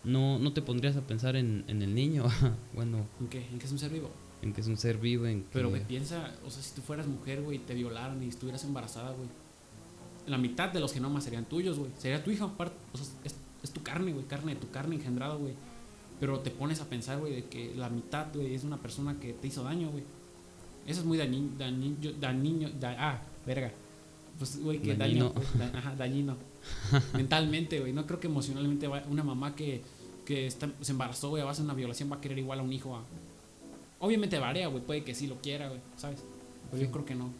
[0.04, 2.24] no no te pondrías a pensar en, en el niño,
[2.74, 3.46] bueno, ¿En qué?
[3.52, 4.10] ¿En qué es un ser vivo?
[4.42, 6.82] en que es un ser vivo, en que Pero, güey, piensa, o sea, si tú
[6.82, 9.28] fueras mujer, güey, te violaran y estuvieras embarazada, güey.
[10.26, 11.90] La mitad de los genomas serían tuyos, güey.
[11.96, 12.74] Sería tu hijo, aparte.
[12.92, 14.24] O sea, es, es tu carne, güey.
[14.26, 15.54] Carne de tu carne engendrado, güey.
[16.18, 19.32] Pero te pones a pensar, güey, de que la mitad, güey, es una persona que
[19.32, 20.02] te hizo daño, güey.
[20.88, 23.70] Eso es muy dañino, dañino, dañino da- ah, verga.
[24.38, 25.32] Pues, güey, que Dañino.
[25.32, 26.36] pues, da- ajá, dañino.
[27.14, 27.92] Mentalmente, güey.
[27.92, 29.82] No creo que emocionalmente va- una mamá que,
[30.24, 32.62] que está- se embarazó, güey, va a hacer una violación, va a querer igual a
[32.62, 32.96] un hijo.
[32.96, 33.02] a-
[34.00, 34.82] Obviamente varía, güey.
[34.82, 36.20] Puede que sí lo quiera, güey, ¿sabes?
[36.70, 37.30] Pero yo creo que no.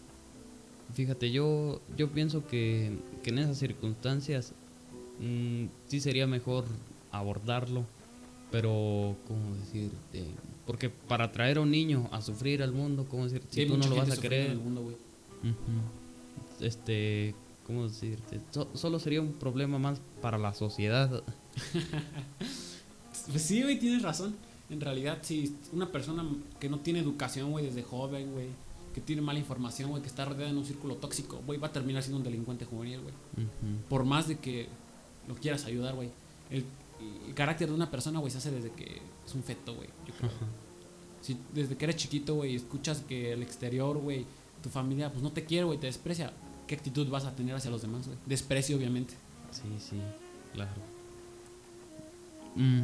[0.95, 4.53] Fíjate, yo, yo pienso que, que en esas circunstancias
[5.20, 6.64] mm, sí sería mejor
[7.11, 7.85] abordarlo,
[8.51, 10.27] pero, ¿cómo decirte?
[10.66, 13.43] Porque para traer a un niño a sufrir al mundo, ¿cómo decir?
[13.51, 14.97] Si tú no lo vas a sufriendo en querer, el mundo, güey.
[16.61, 17.35] este,
[17.66, 18.40] ¿cómo decirte?
[18.50, 21.22] So- solo sería un problema más para la sociedad.
[23.30, 24.34] Pues sí, güey, tienes razón.
[24.70, 26.24] En realidad, si una persona
[26.58, 28.46] que no tiene educación, güey, desde joven, güey,
[28.94, 31.72] que tiene mala información, güey, que está rodeada en un círculo tóxico, güey, va a
[31.72, 33.14] terminar siendo un delincuente juvenil, güey.
[33.88, 34.68] Por más de que
[35.28, 36.10] lo quieras ayudar, güey.
[36.50, 36.64] El,
[37.28, 40.14] el carácter de una persona, güey, se hace desde que es un feto, güey, yo
[40.14, 40.30] creo.
[41.20, 44.26] Si desde que eres chiquito, güey, escuchas que el exterior, güey,
[44.62, 46.32] tu familia, pues no te quiere, güey, te desprecia,
[46.66, 48.18] ¿qué actitud vas a tener hacia los demás, güey?
[48.26, 49.14] Desprecio, obviamente.
[49.50, 49.96] Sí, sí,
[50.54, 50.70] claro.
[52.56, 52.82] Mm,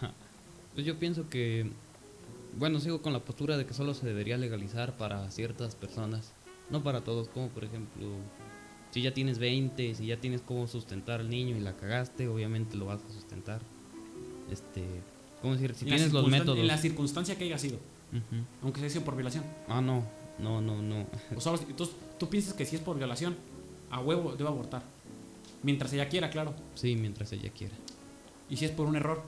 [0.74, 1.70] pues yo pienso que,
[2.58, 6.32] bueno, sigo con la postura de que solo se debería legalizar para ciertas personas,
[6.70, 8.06] no para todos, como por ejemplo,
[8.90, 12.76] si ya tienes 20, si ya tienes cómo sustentar al niño y la cagaste, obviamente
[12.76, 13.60] lo vas a sustentar.
[14.50, 14.84] Este,
[15.40, 15.74] ¿cómo decir?
[15.74, 16.58] Si En tienes los métodos.
[16.58, 17.76] En la circunstancia que haya sido,
[18.12, 18.44] Ujú.
[18.62, 19.44] aunque haya sido por violación.
[19.68, 20.04] Ah, no,
[20.38, 21.06] no, no, no.
[21.36, 23.34] O sea, entonces tú piensas que si es por violación,
[23.90, 24.82] a huevo debe abortar.
[25.64, 26.54] Mientras ella quiera, claro.
[26.76, 27.74] Sí, mientras ella quiera.
[28.48, 29.22] Y si es por un error,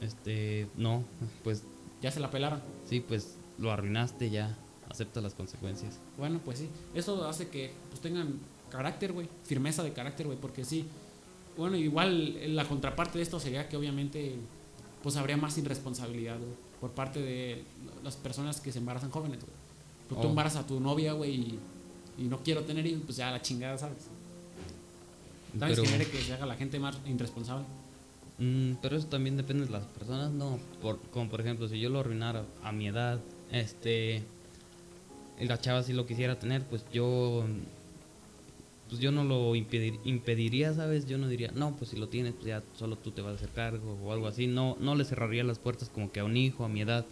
[0.00, 1.04] Este, no,
[1.44, 1.62] pues
[2.00, 2.60] ya se la pelaron.
[2.88, 4.56] sí, pues lo arruinaste ya,
[4.90, 5.98] acepta las consecuencias.
[6.18, 6.68] Bueno, pues sí.
[6.94, 9.28] Eso hace que pues, tengan carácter, güey.
[9.44, 10.38] Firmeza de carácter, güey.
[10.38, 10.86] Porque sí.
[11.56, 14.34] Bueno, igual eh, la contraparte de esto sería que obviamente
[15.04, 16.50] pues habría más irresponsabilidad, güey.
[16.80, 17.62] Por parte de
[18.02, 19.52] las personas que se embarazan jóvenes, güey.
[20.08, 20.30] Tú Oh.
[20.30, 21.58] embarazas a tu novia, güey, y,
[22.18, 24.04] y no quiero tener hijos, pues ya la chingada, ¿sabes?
[25.58, 27.64] También Pero- genere que se haga la gente más irresponsable.
[28.38, 30.58] Mm, pero eso también depende de las personas, no.
[30.80, 33.20] Por, como por ejemplo, si yo lo arruinara a mi edad,
[33.52, 34.22] este,
[35.38, 37.44] la chava si lo quisiera tener, pues yo,
[38.88, 41.06] pues yo no lo impedir- impediría, ¿sabes?
[41.06, 43.36] Yo no diría, no, pues si lo tienes, pues ya solo tú te vas a
[43.36, 44.46] hacer cargo o algo así.
[44.46, 47.04] No, no le cerraría las puertas como que a un hijo a mi edad.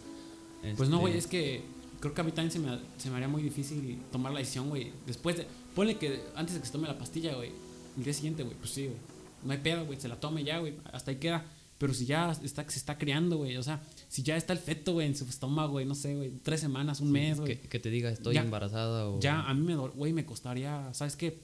[0.75, 1.61] Pues no, Este, güey, es que
[2.01, 4.67] creo que a mí también se me, se me haría muy difícil tomar la decisión,
[4.67, 4.91] güey.
[5.07, 5.47] Después de.
[5.73, 7.51] Ponle que antes de que se tome la pastilla, güey.
[7.97, 8.97] El día siguiente, güey, pues sí, güey.
[9.45, 9.99] No hay pedo, güey.
[9.99, 10.75] Se la tome ya, güey.
[10.91, 11.45] Hasta ahí queda.
[11.77, 13.57] Pero si ya está, se está criando, güey.
[13.57, 16.29] O sea, si ya está el feto, güey, en su estómago, güey, no sé, güey.
[16.43, 17.59] Tres semanas, un sí, mes, güey.
[17.59, 19.19] que, que te diga estoy Ya- embarazada o...
[19.19, 21.39] Ya, a mí me, güey, me costaría, ¿sabes qué?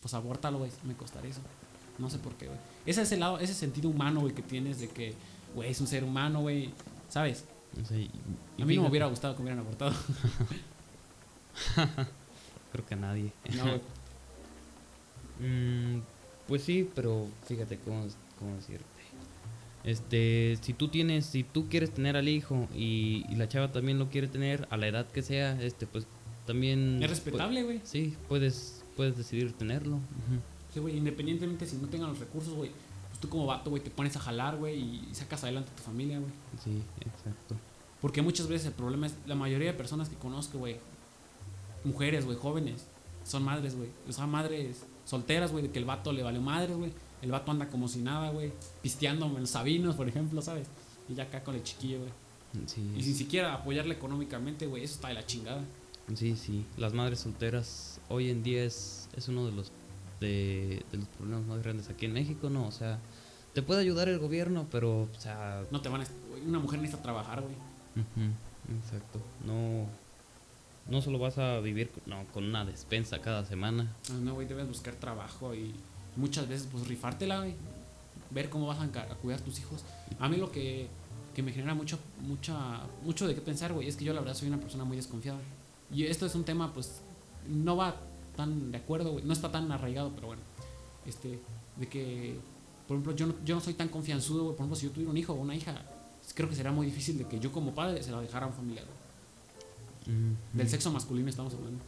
[0.00, 1.40] Pues abórtalo, güey, me costaría eso.
[1.98, 2.58] No sé por qué, güey.
[2.86, 5.14] Ese es el lado, ese sentido humano, güey, que tienes de que,
[5.54, 6.70] güey, es un ser humano, güey,
[7.10, 7.44] ¿sabes?
[7.90, 8.10] Y-
[8.58, 9.92] y A mí no me hubiera gustado que hubieran abortado.
[12.72, 13.32] Creo que a nadie.
[13.56, 13.80] No.
[15.40, 16.02] Mm,
[16.46, 18.06] pues sí, pero fíjate cómo,
[18.38, 18.84] cómo decirte.
[19.82, 23.98] Este, si tú tienes, si tú quieres tener al hijo y, y la chava también
[23.98, 26.06] lo quiere tener a la edad que sea, este, pues
[26.46, 27.78] también Es respetable, güey.
[27.78, 29.96] pu- sí, puedes, puedes decidir tenerlo.
[29.96, 30.40] ujú.
[30.72, 32.70] Sí, güey, independientemente si no tengan los recursos, güey,
[33.22, 36.18] tú como vato, güey, te pones a jalar, güey, y sacas adelante a tu familia,
[36.18, 36.32] güey.
[36.62, 37.54] Sí, exacto.
[38.00, 40.76] Porque muchas veces el problema es, la mayoría de personas que conozco, güey,
[41.84, 42.84] mujeres, güey, jóvenes,
[43.24, 43.88] son madres, güey.
[44.08, 46.92] O sea, madres solteras, güey, de que el vato le valió madres, güey.
[47.22, 50.66] El vato anda como si nada, güey, pisteando en los sabinos, por ejemplo, ¿sabes?
[51.08, 52.10] Y ya acá con el chiquillo, güey.
[52.66, 55.62] Sí, Y sin siquiera apoyarle económicamente, güey, eso está de la chingada.
[56.14, 56.66] sí, sí.
[56.76, 59.70] Las madres solteras hoy en día es, es uno de los
[60.22, 62.66] de, de los problemas más grandes aquí en México, ¿no?
[62.66, 62.98] O sea,
[63.54, 66.04] te puede ayudar el gobierno, pero, o sea, No te van a...
[66.46, 67.54] Una mujer necesita trabajar, güey.
[67.54, 69.20] Ujú, Exacto.
[69.44, 69.86] No,
[70.88, 73.94] no solo vas a vivir con, no, con una despensa cada semana.
[74.10, 75.72] Ah, No, güey, debes buscar trabajo y
[76.16, 77.54] muchas veces, pues, rifártela, güey.
[78.30, 79.84] Ver cómo vas a, a cuidar tus hijos.
[80.18, 80.88] A mí lo que,
[81.34, 84.34] que me genera mucho, mucha, mucho de qué pensar, güey, es que yo la verdad
[84.34, 85.38] soy una persona muy desconfiada.
[85.92, 87.02] Y esto es un tema, pues,
[87.46, 87.94] no va
[88.36, 89.24] tan de acuerdo, güey.
[89.24, 90.42] No está tan arraigado, pero bueno.
[91.04, 91.38] Este,
[91.76, 92.38] de que,
[92.86, 94.56] por ejemplo, yo no, yo no soy tan confianzudo, güey.
[94.56, 95.82] Por ejemplo, si yo tuviera un hijo o una hija,
[96.34, 98.54] creo que será muy difícil de que yo como padre se la dejara a un
[98.54, 98.84] familiar.
[100.02, 100.12] Ujú.
[100.52, 101.78] Del sexo masculino estamos hablando.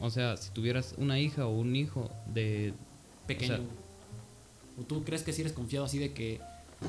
[0.00, 2.72] O sea, si tuvieras una hija o un hijo de...
[3.26, 3.54] pequeño.
[3.54, 3.88] O sea- güey.
[4.80, 6.40] O, tú crees que si eres confiado así de que,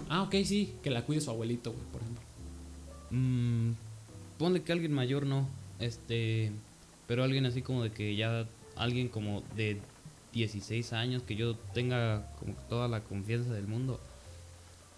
[0.10, 2.24] ah, ok, sí, que la cuide su abuelito, güey, por ejemplo.
[3.10, 3.72] mm,
[4.38, 5.48] ponle que alguien mayor no,
[5.80, 6.52] este,
[7.08, 9.82] pero alguien así como de que ya alguien como de
[10.34, 13.99] 16 años que yo tenga como toda la confianza del mundo.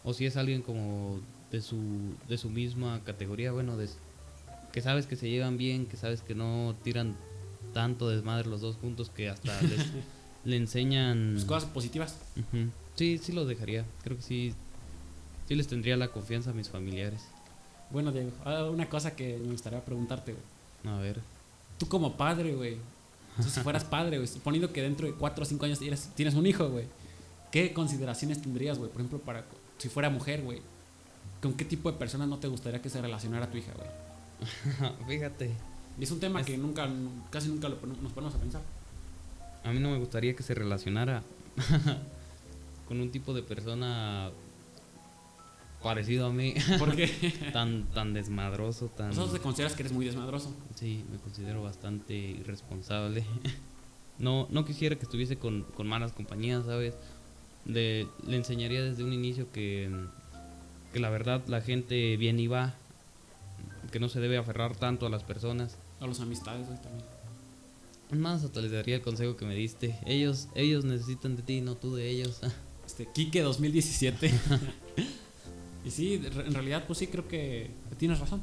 [0.04, 1.20] O si es alguien como
[1.52, 1.78] de su
[2.28, 3.88] de su misma categoría, bueno, de
[4.72, 7.16] que sabes que se llevan bien, que sabes que no tiran
[7.74, 9.88] tanto desmadre los dos juntos que hasta les,
[10.46, 12.18] le enseñan Pues cosas positivas.
[12.38, 12.70] Ujú.
[12.96, 13.86] Sí, sí los dejaría.
[14.04, 14.54] Creo que sí.
[15.48, 17.22] Sí les tendría la confianza a mis familiares.
[17.90, 20.96] Bueno, Diego, ah, una cosa que me gustaría preguntarte, güey.
[20.96, 21.20] A ver.
[21.78, 22.78] Tú como padre, güey.
[23.42, 26.36] Sea, si fueras padre, güey, suponiendo que dentro de 4 o 5 años tienes, tienes
[26.36, 26.86] un hijo, güey.
[27.52, 28.90] ¿Qué consideraciones tendrías, güey?
[28.92, 29.46] Por ejemplo, para
[29.78, 30.62] si fuera mujer, güey.
[31.42, 33.90] ¿Con qué tipo de personas no te gustaría que se relacionara tu hija, güey?
[35.08, 35.52] Fíjate.
[36.00, 36.88] Y es un tema Es- que nunca,
[37.30, 38.62] casi nunca lo nos ponemos a pensar.
[39.64, 41.24] A mí no me gustaría que se relacionara
[42.88, 44.32] con un tipo de persona
[45.82, 46.54] parecido a mí.
[46.80, 47.08] Porque
[47.54, 49.10] tan, tan desmadroso, tan...
[49.10, 50.54] nosotros te consideras que eres muy desmadroso.
[50.76, 53.26] Sí, me considero bastante irresponsable.
[54.20, 56.94] No, no quisiera que estuviese con, con malas compañías, ¿sabes?
[57.66, 59.90] Le, le enseñaría desde un inicio que,
[60.94, 62.76] que la verdad la gente bien iba,
[63.92, 65.80] que no se debe aferrar tanto a las personas.
[66.00, 67.06] A las amistades, güey, también.
[68.12, 69.98] Más, hasta les daría el consejo que me diste.
[70.06, 72.42] Ellos, ellos necesitan de ti, no tú de ellos.
[72.86, 74.32] Este, Kike 2017.
[75.84, 78.42] Y sí, en realidad, pues sí, creo que tienes razón.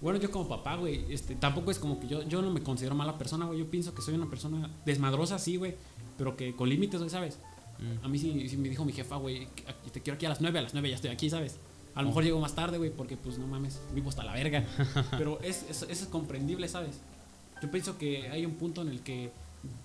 [0.00, 2.94] Bueno, yo como papá, güey, este, tampoco es como que yo, yo no me considero
[2.94, 3.58] mala persona, güey.
[3.58, 5.74] Yo pienso que soy una persona desmadrosa, sí, güey,
[6.18, 7.38] pero que con límites, güey, ¿sabes?
[7.78, 8.04] Mm.
[8.04, 9.48] A mí sí, sí me dijo mi jefa, güey,
[9.92, 11.58] te quiero aquí a las 9, a las 9 ya estoy aquí, ¿sabes?
[11.94, 14.64] A lo mejor llego más tarde, güey, porque pues no mames, vivo hasta la verga.
[15.12, 17.00] Pero es, es, es comprendible, ¿sabes?
[17.62, 19.30] Yo pienso que hay un punto en el que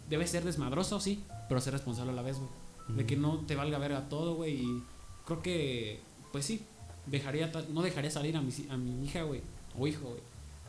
[0.09, 2.49] debes ser desmadroso, sí, pero ser responsable a la vez, güey.
[2.97, 4.55] De que no te valga verga todo, güey.
[4.55, 4.83] Y
[5.25, 6.01] creo que,
[6.33, 6.65] pues sí,
[7.05, 9.41] dejaría, no dejaría salir a mi, a mi hija, güey,
[9.77, 10.21] o hijo, güey,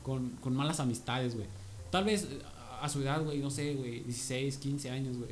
[0.02, 1.46] con, con malas amistades, güey.
[1.90, 2.26] Tal vez
[2.80, 5.30] a su edad, güey, no sé, güey, 16, 15 años, güey.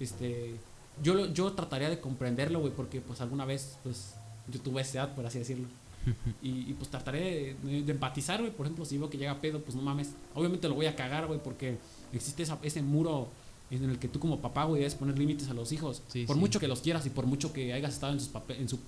[0.00, 0.54] Este,
[1.02, 4.14] yo, yo trataría de comprenderlo, güey, porque pues alguna vez, pues,
[4.48, 5.66] yo tuve esa edad, por así decirlo.
[6.42, 8.52] Y, y, pues trataré de, de empatizar, güey.
[8.52, 10.10] Por ejemplo, si veo que llega pedo, pues no mames.
[10.34, 11.78] Obviamente lo voy a cagar, güey, porque
[12.12, 13.28] existe esa- ese muro
[13.70, 16.02] en el que tú como papá, güey, debes poner límites a los hijos.
[16.08, 16.40] Sí, por sí.
[16.40, 18.78] mucho que los quieras y por mucho que hayas estado en sus, en su,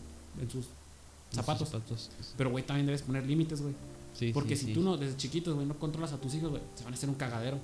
[0.42, 0.66] en sus
[1.36, 1.68] zapatos.
[1.68, 2.10] zapatos.
[2.36, 3.74] Pero, güey, también debes poner límites, güey.
[4.14, 4.74] Sí, Porque sí, si sí.
[4.74, 7.08] tú no, desde chiquitos, güey, no controlas a tus hijos, güey, se van a hacer
[7.08, 7.58] un cagadero.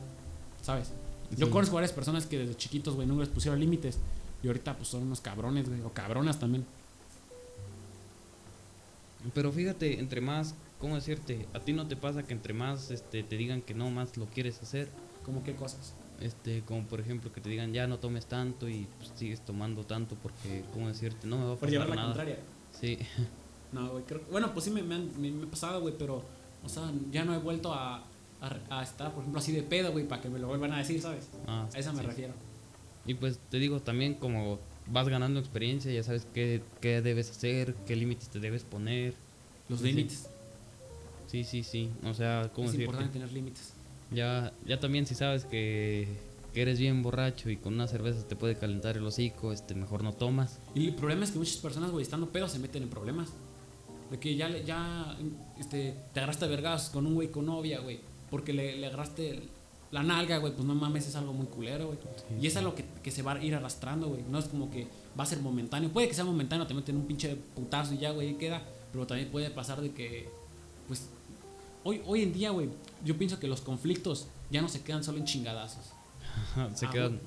[0.62, 0.90] ¿Sabes?
[1.36, 3.98] Yo conozco varias personas que desde chiquitos, güey, no les pusieron límites.
[4.42, 6.66] Y ahorita, pues son unos cabrones, güey, o cabronas también.
[9.34, 11.46] Pero fíjate, entre más, ¿cómo decirte?
[11.54, 14.26] A ti no te pasa que entre más este, te digan que no, más lo
[14.26, 14.88] quieres hacer.
[15.24, 15.94] Como qué cosas.
[16.20, 19.84] Este, como por ejemplo que te digan ya no tomes tanto y pues, sigues tomando
[19.84, 21.26] tanto porque, ¿cómo decirte?
[21.26, 22.14] No me va a Por llevar pasar la nada.
[22.14, 22.38] contraria.
[22.80, 22.98] Sí,
[23.72, 25.46] No, güey, creo Bueno, pues sí me, me, han- me- me
[25.80, 26.22] güey, pero,
[26.64, 28.04] o sea, ya no he vuelto a,
[28.40, 30.78] a, a estar, por ejemplo, así de pedo, güey, para que me lo vuelvan a
[30.78, 31.28] decir, ¿sabes?
[31.46, 32.06] Ah, A eso me sí.
[32.06, 32.34] refiero.
[33.06, 37.74] Y pues te digo, también como vas ganando experiencia, ya sabes qué, qué debes hacer,
[37.86, 39.14] qué límites te debes poner.
[39.68, 40.28] Los Sí, límites.
[41.28, 41.90] Sí, sí, sí.
[42.04, 42.84] O sea, ¿cómo Es decirte?
[42.84, 43.72] importante tener límites.
[44.10, 46.06] Ya, ya también si sabes que,
[46.52, 50.02] que eres bien borracho y con una cerveza te puede calentar el hocico, este, mejor
[50.04, 50.58] no tomas.
[50.74, 53.30] Y el problema es que muchas personas, güey, estando pedos se meten en problemas.
[54.12, 55.16] De que ya, ya
[55.58, 57.98] este, te agarraste a vergas con un güey con novia, güey.
[58.30, 59.42] Porque le, le agarraste
[59.90, 60.52] la nalga, güey.
[60.52, 61.98] Pues no mames, es algo muy culero, güey.
[62.40, 64.22] y es algo que, que se va a ir arrastrando, güey.
[64.30, 64.86] No es como que
[65.18, 65.90] va a ser momentáneo.
[65.90, 68.62] Puede que sea momentáneo, te meten un pinche putazo y ya, güey, y queda.
[68.92, 70.28] Pero también puede pasar de que,
[70.88, 71.08] pues,
[71.82, 72.68] hoy, hoy en día, güey,
[73.04, 75.86] yo pienso que los conflictos ya no se quedan solo en chingadazos.
[76.74, 77.18] se Ah, quedan,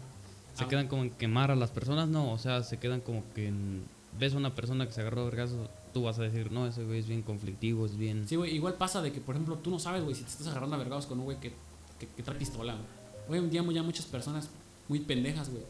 [0.54, 0.68] se Ah.
[0.68, 3.84] quedan como en quemar a las personas, no, o sea, se quedan como que en-
[4.20, 6.84] ves a una persona que se agarró a vergazos, tú vas a decir, no, ese
[6.84, 8.28] güey es bien conflictivo, es bien...
[8.28, 10.48] Sí, güey, igual pasa de que, por ejemplo, tú no sabes, güey, si te estás
[10.48, 11.54] agarrando a vergados con un güey que,
[11.98, 13.40] que, que trae pistola, güey.
[13.40, 14.50] Hoy en día ya muchas personas
[14.90, 15.64] muy pendejas, güey,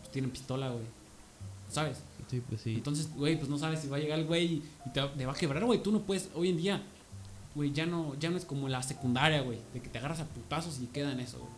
[0.00, 0.82] pues tienen pistola, güey.
[1.70, 1.98] ¿Sabes?
[2.30, 2.72] Sí, pues sí.
[2.76, 5.26] Entonces, güey, pues no sabes si va a llegar el güey y te, va- te
[5.26, 5.82] va a quebrar, güey.
[5.82, 6.82] Tú no puedes, hoy en día,
[7.54, 10.24] güey, ya no, ya no es como la secundaria, güey, de que te agarras a
[10.26, 11.50] putazos y queda en eso, güey.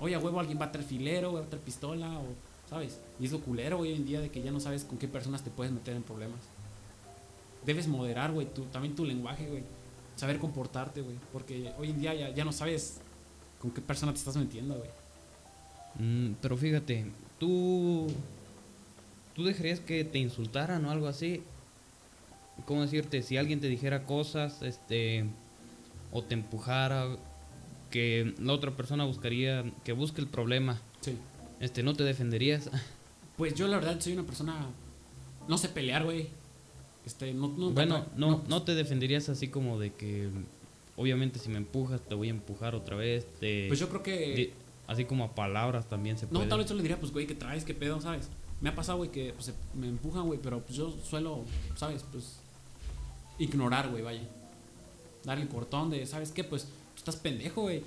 [0.00, 2.24] Oye, a huevo, alguien va a traer filero, güey, va a traer pistola, o,
[2.68, 2.98] ¿sabes?
[3.20, 5.06] Y es lo culero, güey, hoy en día de que ya no sabes con qué
[5.06, 6.40] personas te puedes meter en problemas.
[7.66, 9.62] Debes moderar, güey, tu, también tu lenguaje, güey.
[10.14, 11.16] Saber comportarte, güey.
[11.32, 13.00] Porque hoy en día ya, ya no sabes
[13.60, 14.90] con qué persona te estás metiendo, güey.
[15.98, 17.06] Mm, pero fíjate,
[17.38, 18.06] tú...
[19.34, 21.42] ¿Tú dejarías que te insultaran o algo así?
[22.64, 23.20] ¿Cómo decirte?
[23.22, 25.26] Si alguien te dijera cosas, este...
[26.12, 27.16] O te empujara,
[27.90, 31.16] que la otra persona buscaría, que busque el problema, Sí.
[31.60, 32.70] este, ¿no te defenderías?
[33.36, 34.66] Pues yo, la verdad, soy una persona.
[35.46, 36.28] No sé pelear, güey.
[37.06, 40.28] Este, no, no, Bueno, no, no te defenderías así como de que,
[40.96, 43.68] obviamente si me empujas te voy a empujar otra vez, te...
[43.68, 44.52] Pues yo creo que.
[44.88, 46.46] así como a palabras también se No, puede.
[46.48, 47.64] tal vez yo le diría, pues, güey, ¿qué traes?
[47.64, 48.00] ¿Qué pedo?
[48.00, 48.28] ¿Sabes?
[48.60, 51.44] Me ha pasado, güey, que pues, me empujan, güey, pero pues yo suelo,
[51.76, 52.04] ¿sabes?
[52.10, 52.40] Pues
[53.38, 54.22] ignorar, güey, vaya.
[55.24, 56.42] dar el cortón de, ¿sabes qué?
[56.44, 57.82] Pues tú estás pendejo, güey.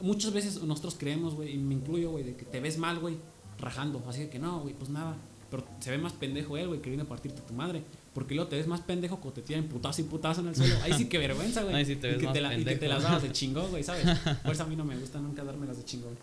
[0.00, 3.16] Muchas veces nosotros creemos, güey, y me incluyo, güey, de que te ves mal, güey,
[3.58, 4.02] rajando.
[4.08, 5.16] Así que no, güey, pues nada.
[5.50, 7.82] Pero se ve más pendejo él, güey, que viene a partirte tu madre.
[8.14, 10.74] Porque luego te ves más pendejo cuando te tiran putazo y putazo en el suelo.
[10.82, 11.74] Ahí sí que vergüenza, güey.
[11.76, 12.92] Ahí sí te ves y que más te la- y que te pendejo.
[12.94, 14.04] las dabas de chingón, güey, ¿sabes?
[14.42, 16.16] Por eso a mí no me gusta nunca darme las de chingón.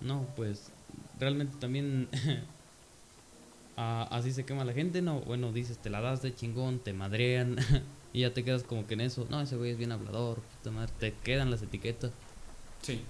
[0.00, 0.70] No, pues
[1.20, 2.08] realmente también
[3.76, 5.20] así se quema la gente, ¿no?
[5.20, 7.56] Bueno, dices, te la das de chingón, te madrean
[8.12, 9.26] y ya te quedas como que en eso.
[9.30, 12.10] No, ese güey es bien hablador, puta madre, te quedan las etiquetas.
[12.82, 13.00] Sí.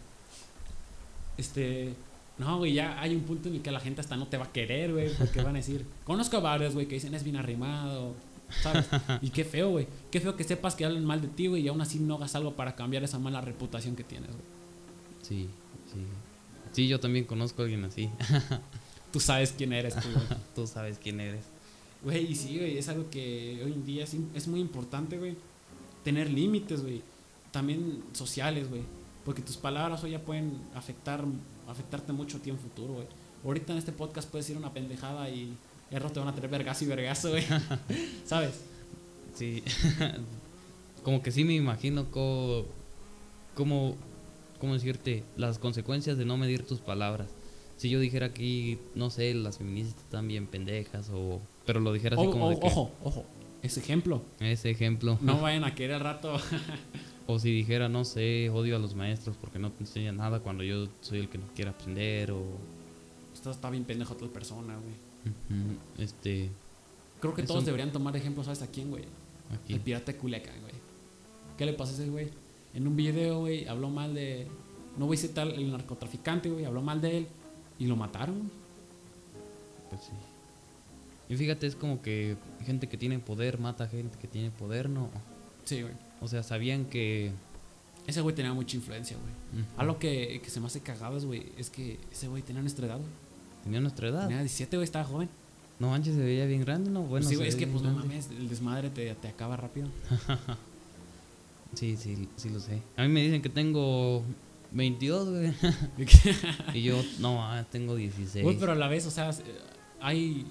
[1.38, 1.94] Este.
[2.38, 4.46] No, güey, ya hay un punto en el que la gente hasta no te va
[4.46, 5.84] a querer, güey, porque van a decir.
[6.04, 8.14] Conozco a varios, güey, que dicen es bien arrimado,
[8.62, 8.86] ¿sabes?
[9.20, 9.86] Y qué feo, güey.
[10.10, 12.34] Qué feo que sepas que hablan mal de ti, güey, y aún así no hagas
[12.34, 14.42] algo para cambiar esa mala reputación que tienes, güey.
[15.22, 15.48] Sí,
[15.92, 16.00] sí.
[16.72, 18.08] Sí, yo también conozco a alguien así.
[19.12, 20.26] Tú sabes quién eres, tú, güey.
[20.54, 21.44] Tú sabes quién eres.
[22.02, 25.36] Güey, y sí, güey, es algo que hoy en día es, es muy importante, güey.
[26.02, 27.02] Tener límites, güey.
[27.52, 28.82] También sociales, güey.
[29.24, 31.24] Porque tus palabras hoy ya pueden afectar,
[31.68, 33.06] afectarte mucho a ti en futuro, güey.
[33.44, 35.56] Ahorita en este podcast puedes decir una pendejada y
[35.90, 37.44] erro te van a tener vergazo y vergazo, güey.
[38.24, 38.60] ¿Sabes?
[39.34, 39.62] Sí.
[41.04, 42.64] como que sí me imagino cómo,
[43.54, 43.96] cómo,
[44.60, 47.28] cómo decirte las consecuencias de no medir tus palabras.
[47.76, 51.40] Si yo dijera aquí, no sé, las feministas están bien pendejas o...
[51.66, 52.66] Pero lo dijera así O- como o- de que...
[52.66, 53.24] ojo, ojo.
[53.62, 54.22] Ese ejemplo.
[54.40, 55.18] Ese ejemplo.
[55.20, 56.36] No vayan a querer al rato.
[57.26, 60.64] O si dijera, no sé, odio a los maestros porque no te enseñan nada cuando
[60.64, 62.42] yo soy el que no quiere aprender o...
[63.32, 64.94] Esto está bien pendejo a otra persona, güey.
[65.98, 66.50] Este...
[67.20, 69.04] Creo que todos deberían tomar ejemplo, ¿sabes a quién, güey?
[69.68, 70.74] El pirata de Culiacán, güey.
[71.56, 72.30] ¿Qué le pasó a ese güey?
[72.74, 74.48] En un video, güey, habló mal de.
[74.96, 77.26] No voy a citar el narcotraficante, güey, habló mal de él
[77.78, 78.50] y lo mataron.
[79.90, 80.12] Pues sí.
[81.28, 85.08] Y fíjate, es como que gente que tiene poder mata gente que tiene poder, ¿no?
[85.64, 85.94] Sí, güey.
[86.22, 87.32] O sea, sabían que...
[88.06, 89.62] Ese güey tenía mucha influencia, güey.
[89.64, 92.62] ujú, Algo que, que se me hace cagado es, güey, es que ese güey tenía
[92.62, 93.10] nuestra edad, güey.
[93.62, 94.22] Tenía nuestra edad.
[94.22, 95.28] Tenía 17, güey, estaba joven.
[95.78, 97.02] No manches, se veía bien grande, ¿no?
[97.02, 99.88] Bueno, sí, güey, es que, pues, no mames, el desmadre te, te acaba rápido.
[101.74, 102.82] Sí, sí, sí lo sé.
[102.96, 104.22] A mí me dicen que tengo
[104.72, 105.52] 22, güey.
[106.74, 108.44] y yo, no, ah, tengo 16.
[108.44, 109.30] Güey, pero a la vez, o sea,
[110.00, 110.44] hay.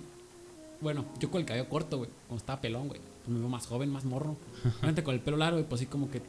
[0.80, 3.68] Bueno, yo con el cabello corto, güey, cuando estaba pelón, güey, pues me veo más
[3.68, 4.36] joven, más morro.
[4.78, 6.22] Obviamente con el pelo largo, güey, pues sí, como que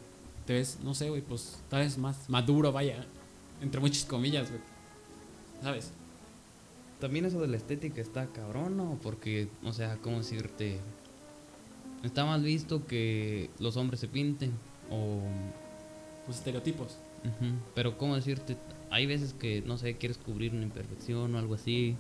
[0.47, 3.05] te ves, no sé, güey, pues tal vez más maduro, vaya,
[3.61, 4.61] entre muchas comillas, güey.
[5.63, 5.93] ¿Sabes?
[7.01, 8.99] También eso de la estética está cabrón, ¿no?
[9.03, 10.79] Porque, o sea, ¿cómo decirte?
[12.03, 14.53] Está mal visto que los hombres se pinten
[14.91, 15.21] o...
[16.27, 16.99] Los estereotipos.
[17.75, 18.57] Pero, ¿cómo decirte?
[18.91, 21.97] Hay veces que, no sé, quieres cubrir una imperfección o algo así.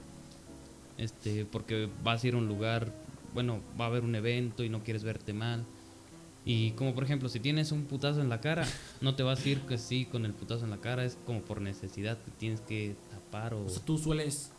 [0.99, 2.93] Este, porque vas a ir a un lugar,
[3.35, 5.65] bueno, va a haber un evento y no quieres verte mal.
[6.45, 8.67] Y como por ejemplo, si tienes un putazo en la cara,
[9.01, 11.41] no te vas a ir que sí con el putazo en la cara, es como
[11.41, 14.51] por necesidad que tienes que tapar o O sea, tú sueles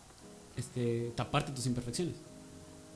[0.55, 2.15] este, taparte tus imperfecciones.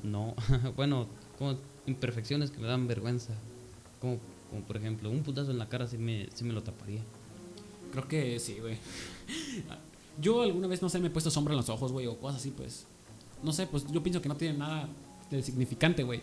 [0.03, 0.35] no.
[0.75, 3.33] bueno, como imperfecciones que me dan vergüenza.
[3.99, 7.01] Como, como por ejemplo, un putazo en la cara sí me, sí me lo taparía.
[7.91, 8.77] Creo que sí, güey.
[10.19, 12.39] Yo alguna vez, no sé, me he puesto sombra en los ojos, güey, o cosas
[12.39, 12.85] así, pues.
[13.43, 14.89] No sé, pues yo pienso que no tiene nada
[15.31, 16.21] de significante, güey.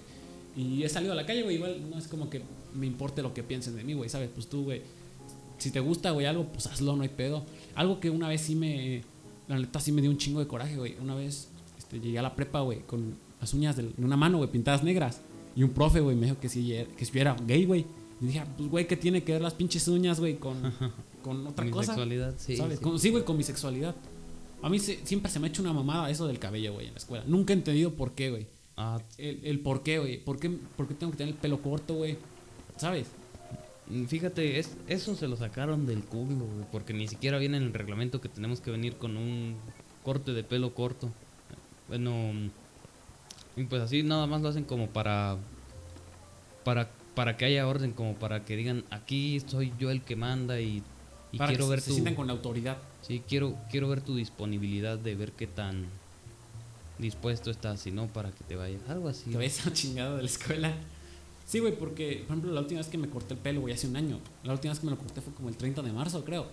[0.57, 2.43] Y he salido a la calle, güey, igual no es como que
[2.75, 4.31] me importe lo que piensen de mí, güey, ¿sabes?
[4.33, 4.83] Pues tú, güey,
[5.59, 7.45] si te gusta, güey, algo, pues hazlo, no hay pedo.
[7.75, 9.03] Algo que una vez sí me,
[9.49, 10.97] la neta sí me dio un chingo de coraje, güey.
[11.01, 11.49] Una vez
[11.79, 15.21] este, llegué a la prepa, güey, con las uñas de una mano, güey, pintadas negras.
[15.57, 17.85] Y un profe, güey, me dijo que si, que si era gay, güey.
[18.21, 20.57] Y dije, ah, pues, güey, ¿qué tiene que ver las pinches uñas, güey, con,
[21.23, 21.87] con otra Mi cosa?
[21.95, 22.57] sexualidad, sí.
[22.57, 22.79] ¿Sabes?
[22.79, 22.85] sí.
[22.85, 23.95] Con- Sí, güey, con mi sexualidad.
[24.63, 26.93] A mí se- siempre se me ha hecho una mamada eso del cabello, güey, en
[26.95, 27.25] la escuela.
[27.27, 28.47] Nunca he entendido por qué, güey.
[28.77, 30.19] Ah, El, el por qué, güey.
[30.25, 32.19] ¿Por qué, ¿Por qué tengo que tener el pelo corto, güey?
[32.77, 33.09] ¿Sabes?
[33.87, 37.65] Mm, Fíjate, es, eso se lo sacaron del culo, güey, porque ni siquiera viene en
[37.65, 39.57] el reglamento que tenemos que venir con un
[40.03, 41.13] corte de pelo corto.
[41.89, 42.33] Bueno,
[43.57, 45.37] y pues así nada más lo hacen como para,
[46.65, 50.61] para, para que haya orden, como para que digan, aquí soy yo el que manda
[50.61, 50.83] y,
[51.31, 52.79] y Para quiero que ver se tu, sientan con la autoridad.
[53.03, 55.87] sí, quiero, quiero ver tu disponibilidad de ver qué tan
[56.99, 59.31] dispuesto estás, si no, para que te vayas, algo así.
[59.31, 60.75] Te ves a chingada de la escuela.
[61.47, 63.87] Sí, güey, porque, por ejemplo, la última vez que me corté el pelo, güey, hace
[63.87, 64.19] un año.
[64.45, 66.47] La última vez que me lo corté fue como el 30 de marzo, creo.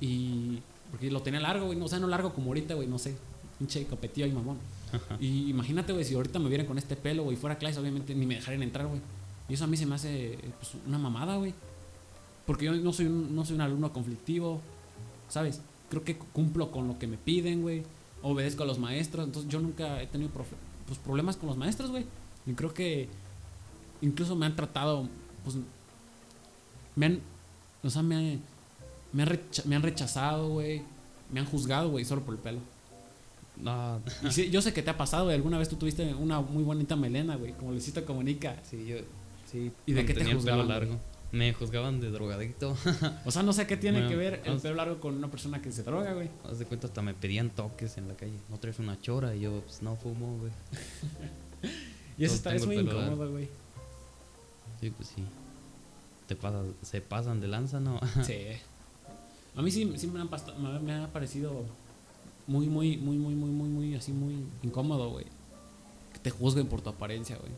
[0.00, 0.58] Y.
[0.90, 1.78] Porque lo tenía largo, güey.
[1.78, 3.16] No, o sea, no largo como ahorita, güey, no sé.
[3.58, 4.58] Pinche copetillo y mamón.
[5.20, 8.14] y imagínate, güey, si ahorita me vieran con este pelo, güey, fuera a clase, obviamente
[8.14, 9.00] ni me dejarían entrar, güey.
[9.48, 11.54] Y eso a mí se me hace pues, una mamada, güey.
[12.46, 14.60] Porque yo no soy, un, no soy un alumno conflictivo,
[15.28, 15.60] ¿sabes?
[15.90, 17.82] Creo que cumplo con lo que me piden, güey.
[18.24, 19.24] Obedezco a los maestros.
[19.26, 22.04] Entonces yo nunca he tenido pues, problemas con los maestros, güey.
[22.46, 23.08] Y creo que
[24.02, 25.08] incluso me han tratado,
[25.44, 25.56] pues,
[26.96, 27.20] me han,
[27.82, 28.38] o sea, me,
[29.12, 30.82] me, han, recha- me han rechazado, güey.
[31.30, 32.58] Me han juzgado, güey, solo por el pelo.
[33.56, 35.36] No, Y sí, yo sé que te ha pasado, güey.
[35.36, 38.56] Alguna vez tú tuviste una muy bonita melena, güey, como Luisito Comunica.
[38.68, 38.96] sí, yo.
[39.50, 40.98] Sí, ¿Y de qué te juzgaban, largo.
[41.34, 42.76] Me juzgaban de drogadicto.
[43.24, 45.60] O sea, no sé qué tiene Bueno, que ver el pelo largo con una persona
[45.60, 46.30] que se droga, güey.
[46.48, 48.38] Haz de cuenta, hasta me pedían toques en la calle.
[48.48, 50.52] No traes una chora y yo, pues no fumo, güey.
[52.16, 53.48] Y eso está, es muy incómodo, güey.
[54.80, 55.24] Sí, pues sí.
[56.28, 57.98] Te pasa, se pasan de lanza, ¿no?
[58.22, 58.46] Sí.
[59.56, 60.28] A mí sí, sí me, han
[60.84, 61.64] me ha parecido
[62.46, 65.24] muy, muy, muy, muy, muy, muy, muy, así, muy incómodo, güey.
[66.12, 67.52] Que te juzguen por tu apariencia, güey.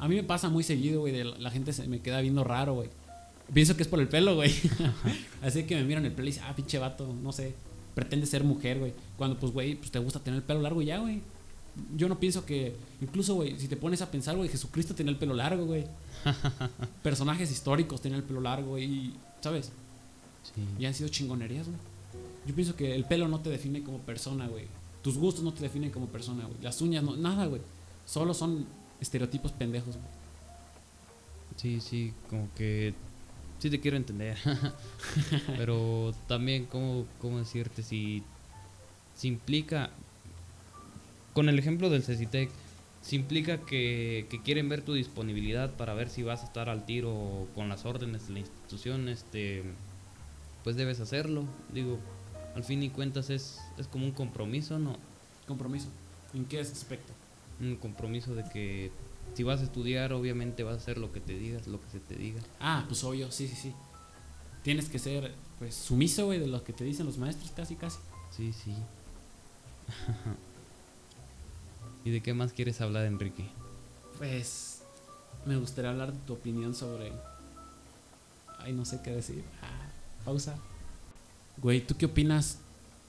[0.00, 2.42] A mí me pasa muy seguido, güey, de la, la gente se me queda viendo
[2.42, 2.88] raro, güey.
[3.52, 4.50] Pienso que es por el pelo, güey.
[5.42, 7.54] así que me miran el pelo y dicen, ah, pinche vato, no sé,
[7.94, 8.94] pretende ser mujer, güey.
[9.18, 11.20] Cuando, pues, güey, pues te gusta tener el pelo largo ya, güey.
[11.96, 15.18] Yo no pienso que, incluso, güey, si te pones a pensar, güey, Jesucristo tenía el
[15.18, 15.84] pelo largo, güey.
[17.02, 19.70] Personajes históricos tenían el pelo largo, güey, y, ¿sabes?
[20.54, 20.62] Sí.
[20.78, 21.78] Y han sido chingonerías, güey.
[22.46, 24.64] Yo pienso que el pelo no te define como persona, güey.
[25.02, 26.56] Tus gustos no te definen como persona, güey.
[26.62, 27.60] Las uñas, no, nada, güey.
[28.06, 28.66] Solo son
[29.00, 30.08] estereotipos pendejos, güey.
[31.56, 32.94] Sí, sí, como que
[33.58, 34.38] sí te quiero entender.
[35.56, 37.82] Pero también, ¿cómo, cómo decirte?
[37.82, 38.22] Si,
[39.14, 39.90] si implica,
[41.34, 42.50] con el ejemplo del CECITEC,
[43.02, 46.84] si implica que, que quieren ver tu disponibilidad para ver si vas a estar al
[46.84, 49.62] tiro con las órdenes de la institución, este,
[50.64, 51.44] pues debes hacerlo.
[51.72, 51.98] Digo,
[52.54, 54.96] al fin y cuentas es, es como un compromiso, ¿no?
[55.46, 55.88] Compromiso.
[56.34, 57.12] ¿En qué aspecto?
[57.60, 58.90] Un compromiso de que
[59.34, 62.00] si vas a estudiar, obviamente vas a hacer lo que te digas, lo que se
[62.00, 62.40] te diga.
[62.58, 63.74] Ah, pues obvio, sí, sí, sí.
[64.62, 67.98] Tienes que ser, pues, sumiso, güey, de lo que te dicen los maestros, casi, casi.
[68.30, 68.74] Sí, sí.
[72.04, 73.48] ¿Y de qué más quieres hablar, Enrique?
[74.18, 74.82] Pues,
[75.46, 77.12] me gustaría hablar de tu opinión sobre...
[78.58, 79.44] Ay, no sé qué decir.
[79.62, 79.88] Ah,
[80.24, 80.56] pausa.
[81.58, 82.58] Güey, ¿tú qué opinas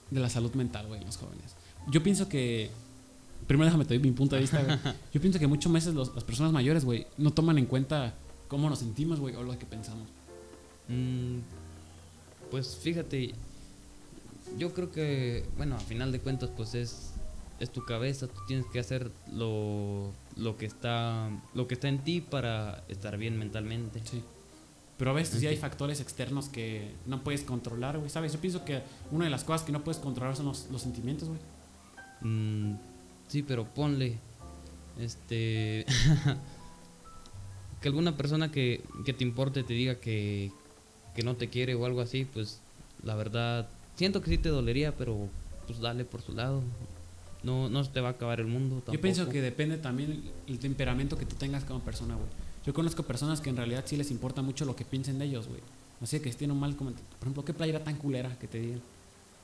[0.10, 1.56] de la salud mental, güey, en los jóvenes?
[1.90, 2.70] Yo pienso que...
[3.48, 4.78] Primero déjame te doy mi punto de vista, güey.
[5.14, 8.14] Yo pienso que muchas veces los- las personas mayores, güey, no toman en cuenta
[8.48, 10.08] cómo nos sentimos, güey, o lo que pensamos.
[10.88, 11.40] Mm,
[12.50, 13.34] pues fíjate,
[14.58, 17.14] yo creo que, bueno, a final de cuentas, pues es,
[17.60, 22.00] es tu cabeza, tú tienes que hacer lo, lo, que está, lo que está en
[22.04, 24.02] ti para estar bien mentalmente.
[24.04, 24.22] Sí.
[24.98, 28.34] Pero a veces sí hay factores externos que no puedes controlar, güey, ¿sabes?
[28.34, 28.82] Yo pienso que
[29.12, 31.40] una de las cosas que no puedes controlar son los, los sentimientos, güey.
[32.22, 32.76] Mm,
[33.32, 34.18] sí, pero ponle,
[35.00, 35.86] este,
[37.82, 40.52] que alguna persona que, que te importe te diga que,
[41.16, 42.60] que no te quiere o algo así, pues
[43.04, 45.30] la verdad, siento que sí te dolería, pero
[45.66, 46.62] pues dale por su lado.
[47.44, 48.76] No, no se te va a acabar el mundo.
[48.76, 48.94] Tampoco.
[48.94, 52.28] Yo pienso que depende también el, temperamento que tú tengas como persona, güey.
[52.66, 55.48] Yo conozco personas que en realidad sí les importa mucho lo que piensen de ellos,
[55.48, 55.62] güey.
[56.02, 57.10] Así que si tienen un mal comentario.
[57.18, 58.82] Por ejemplo, ¿qué playera tan culera que te digan?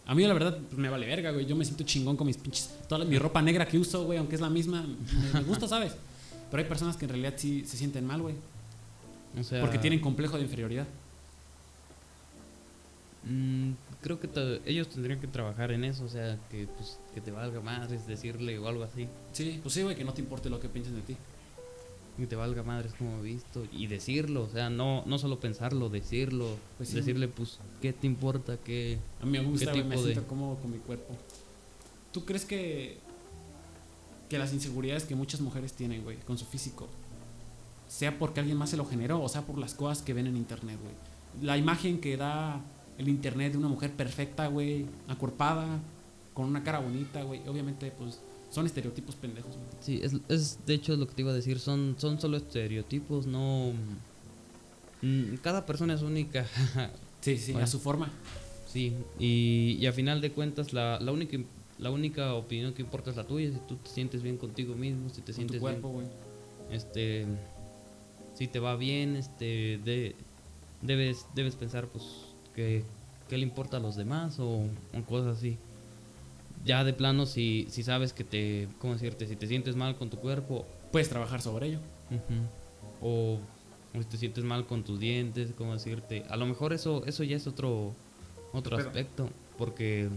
[0.08, 1.46] A mí la verdad pues, me vale verga, güey.
[1.46, 2.70] Yo me siento chingón con mis pinches...
[2.88, 5.68] Toda la- mi ropa negra que uso, güey, aunque es la misma, me, me gusta,
[5.68, 5.94] ¿sabes?
[6.50, 8.36] Pero hay personas que en realidad sí se sienten mal, güey.
[9.40, 10.88] O sea, Porque tienen complejo de inferioridad.
[13.26, 13.72] mm,
[14.02, 14.30] creo que
[14.66, 18.58] ellos tendrían que trabajar en eso, o sea, que, pues, que te valga madres decirle
[18.60, 19.08] o algo así.
[19.34, 21.18] Sí, pues sí, güey, que no te importe lo que piensen de ti.
[22.18, 23.65] Que te valga madres como he visto.
[23.72, 26.57] Y decirlo, o sea, no, no solo pensarlo, decirlo.
[26.77, 26.95] Pues sí.
[26.95, 28.57] decirle, pues, ¿qué te importa?
[28.57, 31.14] ¿Qué, A mí me gusta, ¿Qué güey, me tipo de- siento cómodo con mi cuerpo.
[32.11, 32.98] ¿Tú crees que,
[34.30, 36.88] que las inseguridades que muchas mujeres tienen, güey, con su físico,
[37.88, 40.35] sea porque alguien más se lo generó o sea por las cosas que ven en
[40.35, 40.95] internet, güey?
[41.45, 42.60] La imagen que da
[42.98, 45.80] el internet de una mujer perfecta, güey, acuerpada,
[46.34, 48.19] con una cara bonita, güey, obviamente, pues,
[48.49, 49.68] son estereotipos pendejos, güey.
[49.82, 53.26] Sí, es, es de hecho lo que te iba a decir, son, son solo estereotipos,
[53.28, 53.74] no...
[55.02, 56.45] mm, Cada persona es única,
[57.22, 58.10] Sí, sí, a su forma.
[58.72, 61.38] sí, y, y a final de cuentas la, la, única,
[61.78, 65.10] la única opinión que importa es la tuya, si tú te sientes bien contigo mismo,
[65.10, 66.06] si te Con sientes tu cuerpo, güey.
[66.06, 66.18] bien,
[66.72, 67.26] este,
[68.34, 70.15] si te va bien, este, de,
[70.82, 72.03] debes, debes pensar pues
[72.56, 72.84] que,
[73.28, 74.61] qué le importa a los demás o,
[74.94, 75.57] o cosas así.
[76.66, 79.28] Ya de plano, si, si sabes que te, ¿cómo decirte?
[79.28, 81.80] Si te sientes mal con tu cuerpo, Puedes trabajar sobre ello.
[83.02, 83.40] O,
[83.94, 86.24] o si te sientes mal con tus dientes, ¿cómo decirte?
[86.30, 87.94] A lo mejor eso, eso ya es otro,
[88.54, 90.10] otro Pero- aspecto, porque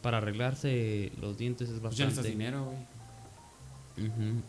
[0.00, 2.30] para arreglarse los dientes es Pues ya bastante.
[2.30, 4.08] dinero, güey.
[4.08, 4.40] Ujú.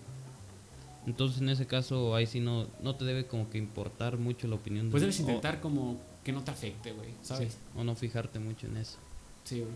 [1.05, 4.55] Entonces en ese caso ahí sí no, no te debe como que importar mucho la
[4.55, 7.53] opinión Pues de debes o- intentar como que no te afecte, güey, ¿sabes?
[7.53, 8.97] sí, o no fijarte mucho en eso.
[9.43, 9.71] Sí, güey.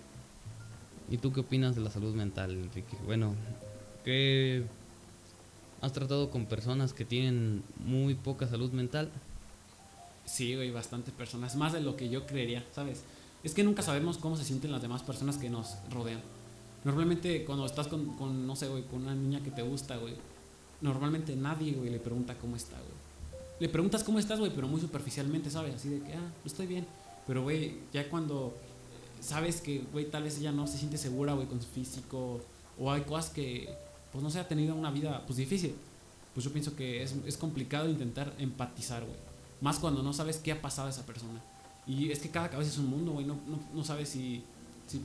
[1.09, 2.97] ¿Y tú qué opinas de la salud mental, Enrique?
[3.05, 3.33] Bueno,
[4.03, 4.63] ¿qué
[5.81, 9.09] has tratado con personas que tienen muy poca salud mental?
[10.25, 11.55] Sí, güey, bastantes personas.
[11.55, 13.03] Más de lo que yo creería, ¿sabes?
[13.43, 16.21] Es que nunca sabemos cómo se sienten las demás personas que nos rodean.
[16.83, 20.15] Normalmente cuando estás con, con no sé, güey, con una niña que te gusta, güey,
[20.81, 22.97] normalmente nadie, güey, le pregunta cómo está, güey.
[23.59, 25.75] Le preguntas cómo estás, güey, pero muy superficialmente, ¿sabes?
[25.75, 26.85] Así de que, ah, estoy bien.
[27.25, 28.53] Pero, güey, ya cuando
[29.21, 32.41] sabes que, güey, tal vez ella no se siente segura, güey, con su físico,
[32.79, 33.69] o hay cosas que,
[34.11, 35.73] pues no sé, ha tenido una vida, pues difícil,
[36.33, 39.17] pues yo pienso que es, es complicado intentar empatizar, güey.
[39.61, 41.41] Más cuando no sabes qué ha pasado a esa persona.
[41.87, 43.25] Y es que cada cabeza es un mundo, güey.
[43.25, 44.43] No, no, no sabes si,
[44.85, 45.01] si,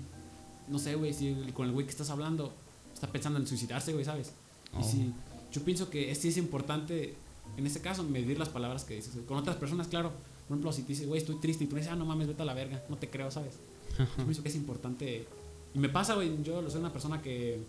[0.69, 2.53] no sé, güey, si con el güey que estás hablando
[2.93, 4.33] está pensando en suicidarse, güey, ¿sabes?
[4.75, 4.83] Y Oh.
[4.83, 5.13] si,
[5.53, 7.15] yo pienso que sí es importante,
[7.57, 9.15] en este caso, medir las palabras que dices.
[9.27, 10.11] Con otras personas, claro.
[10.49, 12.43] Por ejemplo, si te dice, güey, estoy triste y tú dices, ah, no mames, vete
[12.43, 12.83] a la verga.
[12.91, 13.55] No te creo, ¿sabes?
[13.99, 15.27] Yo pienso que es importante.
[15.75, 17.61] Y me pasa, güey, yo soy una persona que,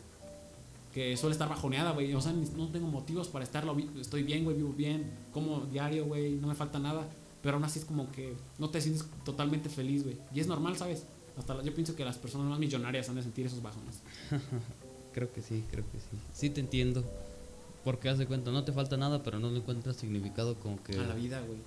[0.94, 2.14] que suele estar bajoneada, güey.
[2.14, 3.76] O sea, no tengo motivos para estarlo.
[4.00, 5.12] Estoy bien, güey, vivo bien.
[5.32, 7.08] Como diario, güey, no me falta nada.
[7.42, 10.18] Pero aún así es como que no te sientes totalmente feliz, güey.
[10.34, 11.04] Y es normal, ¿sabes?
[11.38, 14.00] Hasta la- yo pienso que las personas más millonarias han de sentir esos bajones.
[15.14, 16.18] Creo que sí, creo que sí.
[16.34, 17.04] Sí te entiendo.
[17.84, 20.98] Porque haz de cuenta, no te falta nada, pero no le encuentras significado como que
[20.98, 21.60] A la vida, güey.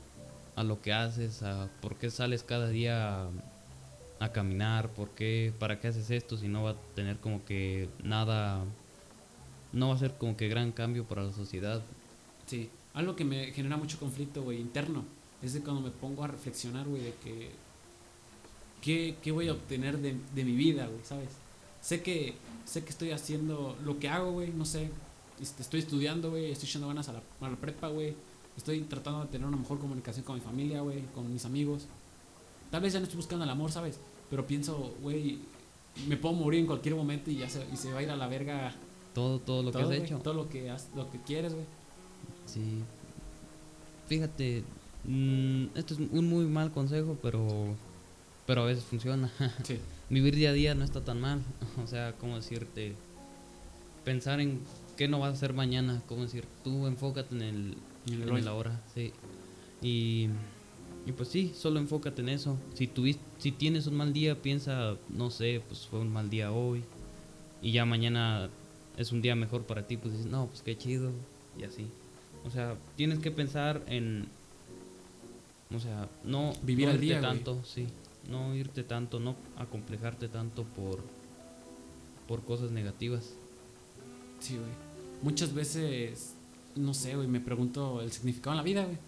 [0.56, 3.28] a lo que haces, a por qué sales cada día
[4.18, 7.88] a, caminar, por qué, para qué haces esto si no va a tener como que
[8.02, 8.64] nada,
[9.72, 11.82] no va a ser como que gran cambio para la sociedad.
[12.46, 12.70] Sí.
[12.94, 15.04] Algo que me genera mucho conflicto, güey, interno.
[15.42, 17.50] Es de cuando me pongo a reflexionar, güey, de que.
[18.80, 21.28] ¿Qué, qué voy a obtener de, de mi vida, güey, sabes?
[21.82, 22.34] Sé que,
[22.64, 24.90] sé que estoy haciendo lo que hago, güey, no sé.
[25.40, 28.14] este, estoy estudiando, güey, estoy echando ganas a la, a la prepa, güey.
[28.56, 31.86] Estoy tratando de tener una mejor comunicación con mi familia, güey, con mis amigos.
[32.76, 33.98] Tal vez ya no estoy buscando el amor, ¿sabes?
[34.28, 35.38] Pero pienso, güey,
[36.06, 38.16] me puedo morir en cualquier momento y ya se, y se va a ir a
[38.16, 38.70] la verga
[39.14, 40.18] Todo, todo lo todo, que has hecho.
[40.18, 41.64] todo lo que, has- lo que quieres, güey.
[42.44, 42.82] Sí.
[44.08, 44.62] Fíjate,
[45.04, 47.46] mm, esto es un muy mal consejo, pero,
[48.46, 49.32] pero a veces funciona.
[49.64, 49.78] Sí.
[50.10, 51.40] Vivir día a día no está tan mal.
[51.82, 52.94] O sea, ¿cómo decirte?
[54.04, 54.60] Pensar en
[54.98, 56.02] qué no vas a hacer mañana.
[56.08, 56.44] ¿Cómo decir?
[56.62, 57.76] Tú enfócate en el,
[58.06, 59.14] En el en el ahora, sí.
[59.80, 60.28] Y,
[61.06, 62.58] y pues sí, solo enfócate en eso.
[62.74, 66.52] Si, tuvis- si tienes un mal día, piensa, no sé, pues fue un mal día
[66.52, 66.82] hoy.
[67.62, 68.50] Y ya mañana
[68.96, 71.10] es un día mejor para ti, pues dices, no, pues qué chido.
[71.58, 71.86] Y así.
[72.44, 74.26] O sea, tienes que pensar en...
[75.74, 77.30] O sea, no Vivir no irte día, güey.
[77.30, 77.86] tanto, sí.
[78.30, 81.00] No irte tanto, no acomplejarte tanto por,
[82.28, 83.34] por cosas negativas.
[84.40, 84.70] Sí, güey.
[85.22, 86.34] Muchas veces,
[86.76, 88.98] no sé, güey, me pregunto el significado en la vida, güey.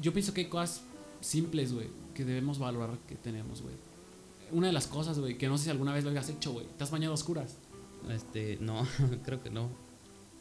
[0.00, 0.82] Yo pienso que hay cosas
[1.20, 3.74] simples, güey, que debemos valorar que tenemos, güey.
[4.52, 6.66] Una de las cosas, güey, que no sé si alguna vez lo hayas hecho, güey.
[6.76, 7.56] ¿Te has bañado a oscuras?
[8.08, 8.86] Este, no,
[9.24, 9.68] creo que no.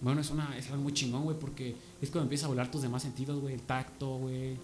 [0.01, 2.81] Bueno, es, una, es algo muy chingón, güey, porque es cuando empiezas a volar tus
[2.81, 3.53] demás sentidos, güey.
[3.53, 4.57] El tacto, güey.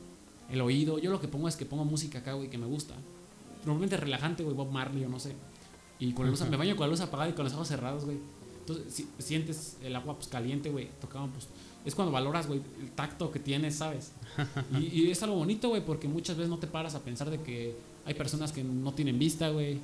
[0.50, 0.98] El oído.
[0.98, 2.96] Yo lo que pongo es que pongo música acá, güey, que me gusta.
[3.66, 5.36] Normalmente relajante, güey, Bob Marley o no sé.
[6.00, 8.06] Y con la luz, me baño con la luz apagada y con los ojos cerrados,
[8.06, 8.18] güey.
[8.60, 10.90] Entonces, si, sientes el agua pues caliente, güey.
[11.02, 11.48] Tocaban, pues.
[11.86, 14.12] Es cuando valoras, güey, el tacto que tienes, ¿sabes?
[14.80, 17.40] Y, y es algo bonito, güey, porque muchas veces no te paras a pensar de
[17.42, 17.76] que
[18.06, 19.80] hay personas que no tienen vista, güey,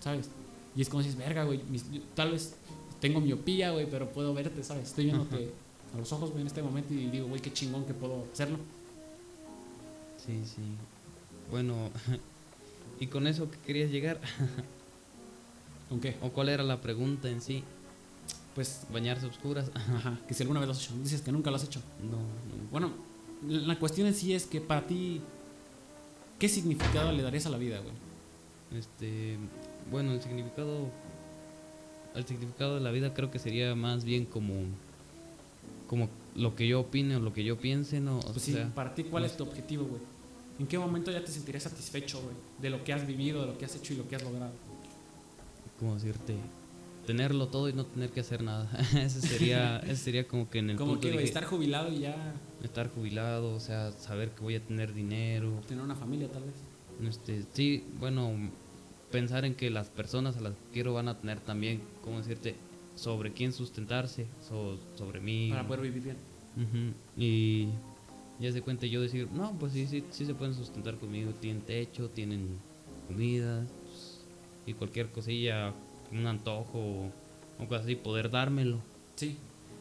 [0.00, 0.28] ¿sabes?
[0.76, 1.60] Y es como dices, verga, güey,
[2.14, 2.56] tal vez
[3.00, 4.88] tengo miopía, güey, pero puedo verte, ¿sabes?
[4.88, 5.50] Estoy viéndote
[5.94, 8.58] a los ojos, güey, en este momento y digo, güey, qué chingón que puedo hacerlo.
[10.24, 10.62] Sí, sí.
[11.50, 11.90] Bueno,
[13.00, 14.20] ¿y con eso qué querías llegar?
[15.88, 16.16] ¿Con qué?
[16.22, 17.62] ¿O cuál era la pregunta en sí?
[18.54, 19.70] Pues, ¿Bañarse a oscuras?
[19.74, 20.94] ajá, que si alguna vez lo has hecho.
[21.02, 21.80] Dices que nunca lo has hecho.
[22.02, 22.70] No, no.
[22.70, 22.92] Bueno,
[23.46, 25.20] la cuestión en sí es que para ti,
[26.38, 28.78] ¿qué significado le darías a la vida, güey?
[28.78, 29.36] Este,
[29.90, 30.88] bueno, el significado
[32.14, 34.54] el significado de la vida creo que sería más bien como
[35.88, 38.18] como lo que yo opine o lo que yo piense, ¿no?
[38.18, 40.00] O Pues sí, para ti, ¿cuál no es tu objetivo, güey?
[40.58, 42.34] ¿En qué momento ya te sentirías satisfecho, güey?
[42.60, 44.52] De lo que has vivido, de lo que has hecho y lo que has logrado.
[45.78, 46.36] como decirte
[47.06, 48.70] tenerlo todo y no tener que hacer nada.
[48.94, 52.00] ese sería ese sería como que en el Como punto que, dije, estar jubilado y
[52.00, 56.44] ya estar jubilado, o sea, saber que voy a tener dinero, tener una familia, tal
[56.44, 56.54] vez.
[57.08, 58.32] Este, sí, bueno,
[59.10, 62.54] pensar en que las personas a las que quiero van a tener también, ¿cómo decirte?
[62.94, 65.48] Sobre quién sustentarse, so- sobre mí.
[65.50, 66.94] Para poder vivir bien.
[67.16, 67.68] Y
[68.40, 71.62] ya se cuenta yo decir, no, pues sí, sí, sí se pueden sustentar conmigo, tienen
[71.62, 72.58] techo, tienen
[73.08, 74.20] comida pues,
[74.66, 75.72] y cualquier cosilla,
[76.14, 77.12] un antojo o,
[77.58, 78.80] o cosas así, poder dármelo.
[79.16, 79.36] Sí.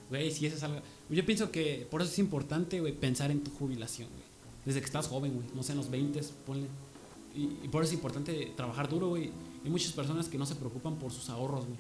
[0.10, 0.82] Güey, si eso es algo...
[1.10, 4.24] Yo pienso que por eso es importante, güey, pensar en tu jubilación, güey.
[4.66, 5.48] Desde que estás joven, güey.
[5.56, 6.68] No sé, en los 20, ponle.
[7.36, 9.32] Y, y por eso es importante trabajar duro, güey.
[9.64, 11.78] Hay muchas personas que no se preocupan por sus ahorros, güey.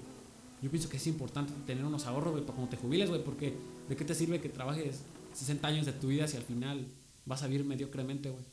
[0.63, 3.53] Yo pienso que es importante tener unos ahorros, güey, para cuando te jubiles, güey, porque
[3.89, 5.03] ¿de qué te sirve que trabajes
[5.34, 6.88] 60 años de tu vida si al final
[7.25, 8.43] vas a vivir mediocremente, güey?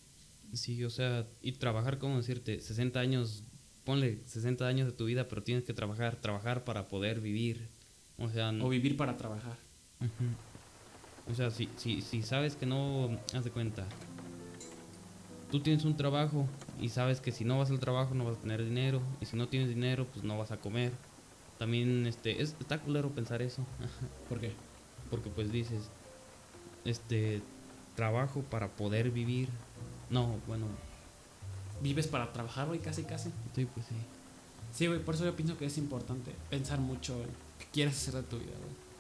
[0.53, 2.61] Sí, o sea, y trabajar, ¿cómo decirte?
[2.61, 3.45] 60 años,
[3.85, 7.69] ponle 60 años de tu vida, pero tienes que trabajar, trabajar para poder vivir.
[8.19, 9.57] O sea, O vivir para trabajar.
[11.31, 13.87] O sea, si, si, si sabes que no, haz de cuenta,
[15.51, 16.47] tú tienes un trabajo
[16.81, 19.37] y sabes que si no vas al trabajo no vas a tener dinero y si
[19.37, 20.93] no tienes dinero pues no vas a comer.
[21.59, 23.67] También este, es, está culero pensar eso,
[24.29, 24.53] ¿Por qué?
[25.11, 25.91] porque pues dices,
[26.85, 27.43] este,
[27.97, 29.49] trabajo para poder vivir.
[30.09, 30.67] No, bueno,
[31.81, 33.31] Vives para trabajar, güey, casi, casi.
[33.55, 33.95] sí, pues sí.
[34.73, 37.29] Sí, güey, por eso yo pienso que es importante pensar mucho en
[37.59, 38.91] qué quieres hacer de tu vida, güey.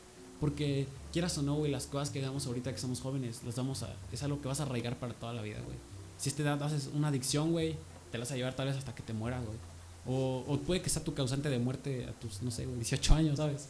[0.40, 3.82] Porque quieras o no, güey, las cosas que damos ahorita que somos jóvenes, las vamos
[3.82, 3.94] a...
[4.10, 5.76] Es algo que vas a arraigar para toda la vida, güey.
[6.18, 7.76] Si esta edad haces una adicción, güey,
[8.10, 9.58] te la vas a llevar tal vez hasta que te mueras, güey.
[10.06, 13.14] O, o puede que sea tu causante de muerte a tus, no sé, güey, 18
[13.14, 13.68] años, ¿sabes?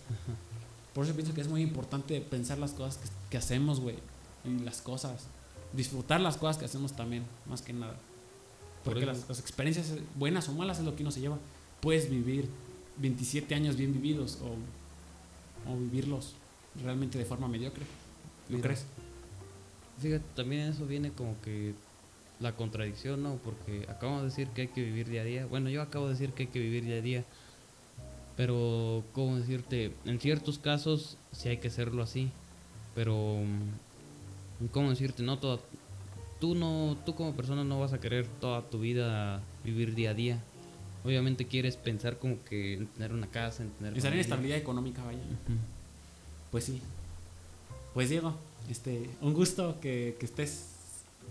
[0.94, 3.96] Por eso pienso que es muy importante pensar las cosas que, que hacemos, güey.
[4.44, 5.26] Y las cosas.
[5.72, 7.96] Disfrutar las cosas que hacemos también, más que nada.
[8.84, 11.38] Por Porque las, las experiencias buenas o malas es lo que uno se lleva.
[11.80, 12.48] Puedes vivir
[12.98, 16.34] 27 años bien vividos o, o vivirlos
[16.82, 17.84] realmente de forma mediocre.
[18.48, 18.68] ¿No Mira.
[18.68, 18.86] crees?
[20.00, 21.74] Fíjate, también eso viene como que
[22.40, 23.36] la contradicción, ¿no?
[23.44, 25.46] Porque acabamos de decir que hay que vivir día a día.
[25.46, 27.24] Bueno, yo acabo de decir que hay que vivir día a día.
[28.36, 29.92] Pero, ¿cómo decirte?
[30.06, 32.30] En ciertos casos sí hay que hacerlo así.
[32.94, 33.36] Pero,
[34.72, 35.22] ¿cómo decirte?
[35.22, 35.60] No toda,
[36.40, 40.14] tú no, tú como persona no vas a querer toda tu vida vivir día a
[40.14, 40.42] día.
[41.04, 45.02] Obviamente quieres pensar como que en tener una casa, en tener Estar en estabilidad económica,
[45.04, 45.18] vaya.
[46.50, 46.80] Pues sí.
[47.94, 48.34] Pues Diego,
[48.68, 50.66] este, un gusto que, que estés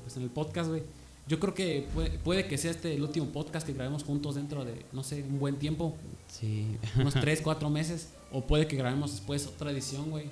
[0.03, 0.83] pues, en el podcast, güey.
[1.27, 4.65] Yo creo que puede, puede que sea este el último podcast que grabemos juntos dentro
[4.65, 5.95] de, no sé, un buen tiempo,
[6.27, 6.65] Sí.
[6.97, 8.09] unos 3, 4 meses.
[8.31, 10.25] O puede que grabemos después otra edición, güey.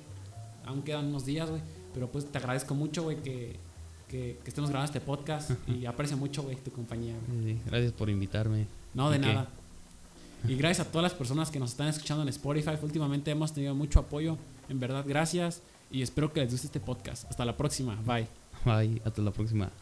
[0.66, 1.62] Aún quedan unos días, güey.
[1.94, 3.56] Pero pues te agradezco mucho, güey, que,
[4.08, 5.50] que, que estemos grabando este podcast.
[5.68, 7.14] y aprecio mucho, güey, tu compañía,
[7.66, 8.66] Gracias por invitarme.
[8.94, 9.48] No, de nada.
[10.46, 12.70] Y gracias a todas las personas que nos están escuchando en Spotify.
[12.80, 14.38] Últimamente hemos tenido mucho apoyo.
[14.68, 15.62] En verdad, gracias.
[15.90, 17.28] Y espero que les guste este podcast.
[17.28, 17.96] Hasta la próxima.
[18.06, 18.28] Bye.
[18.64, 19.72] Bye, hasta la próxima.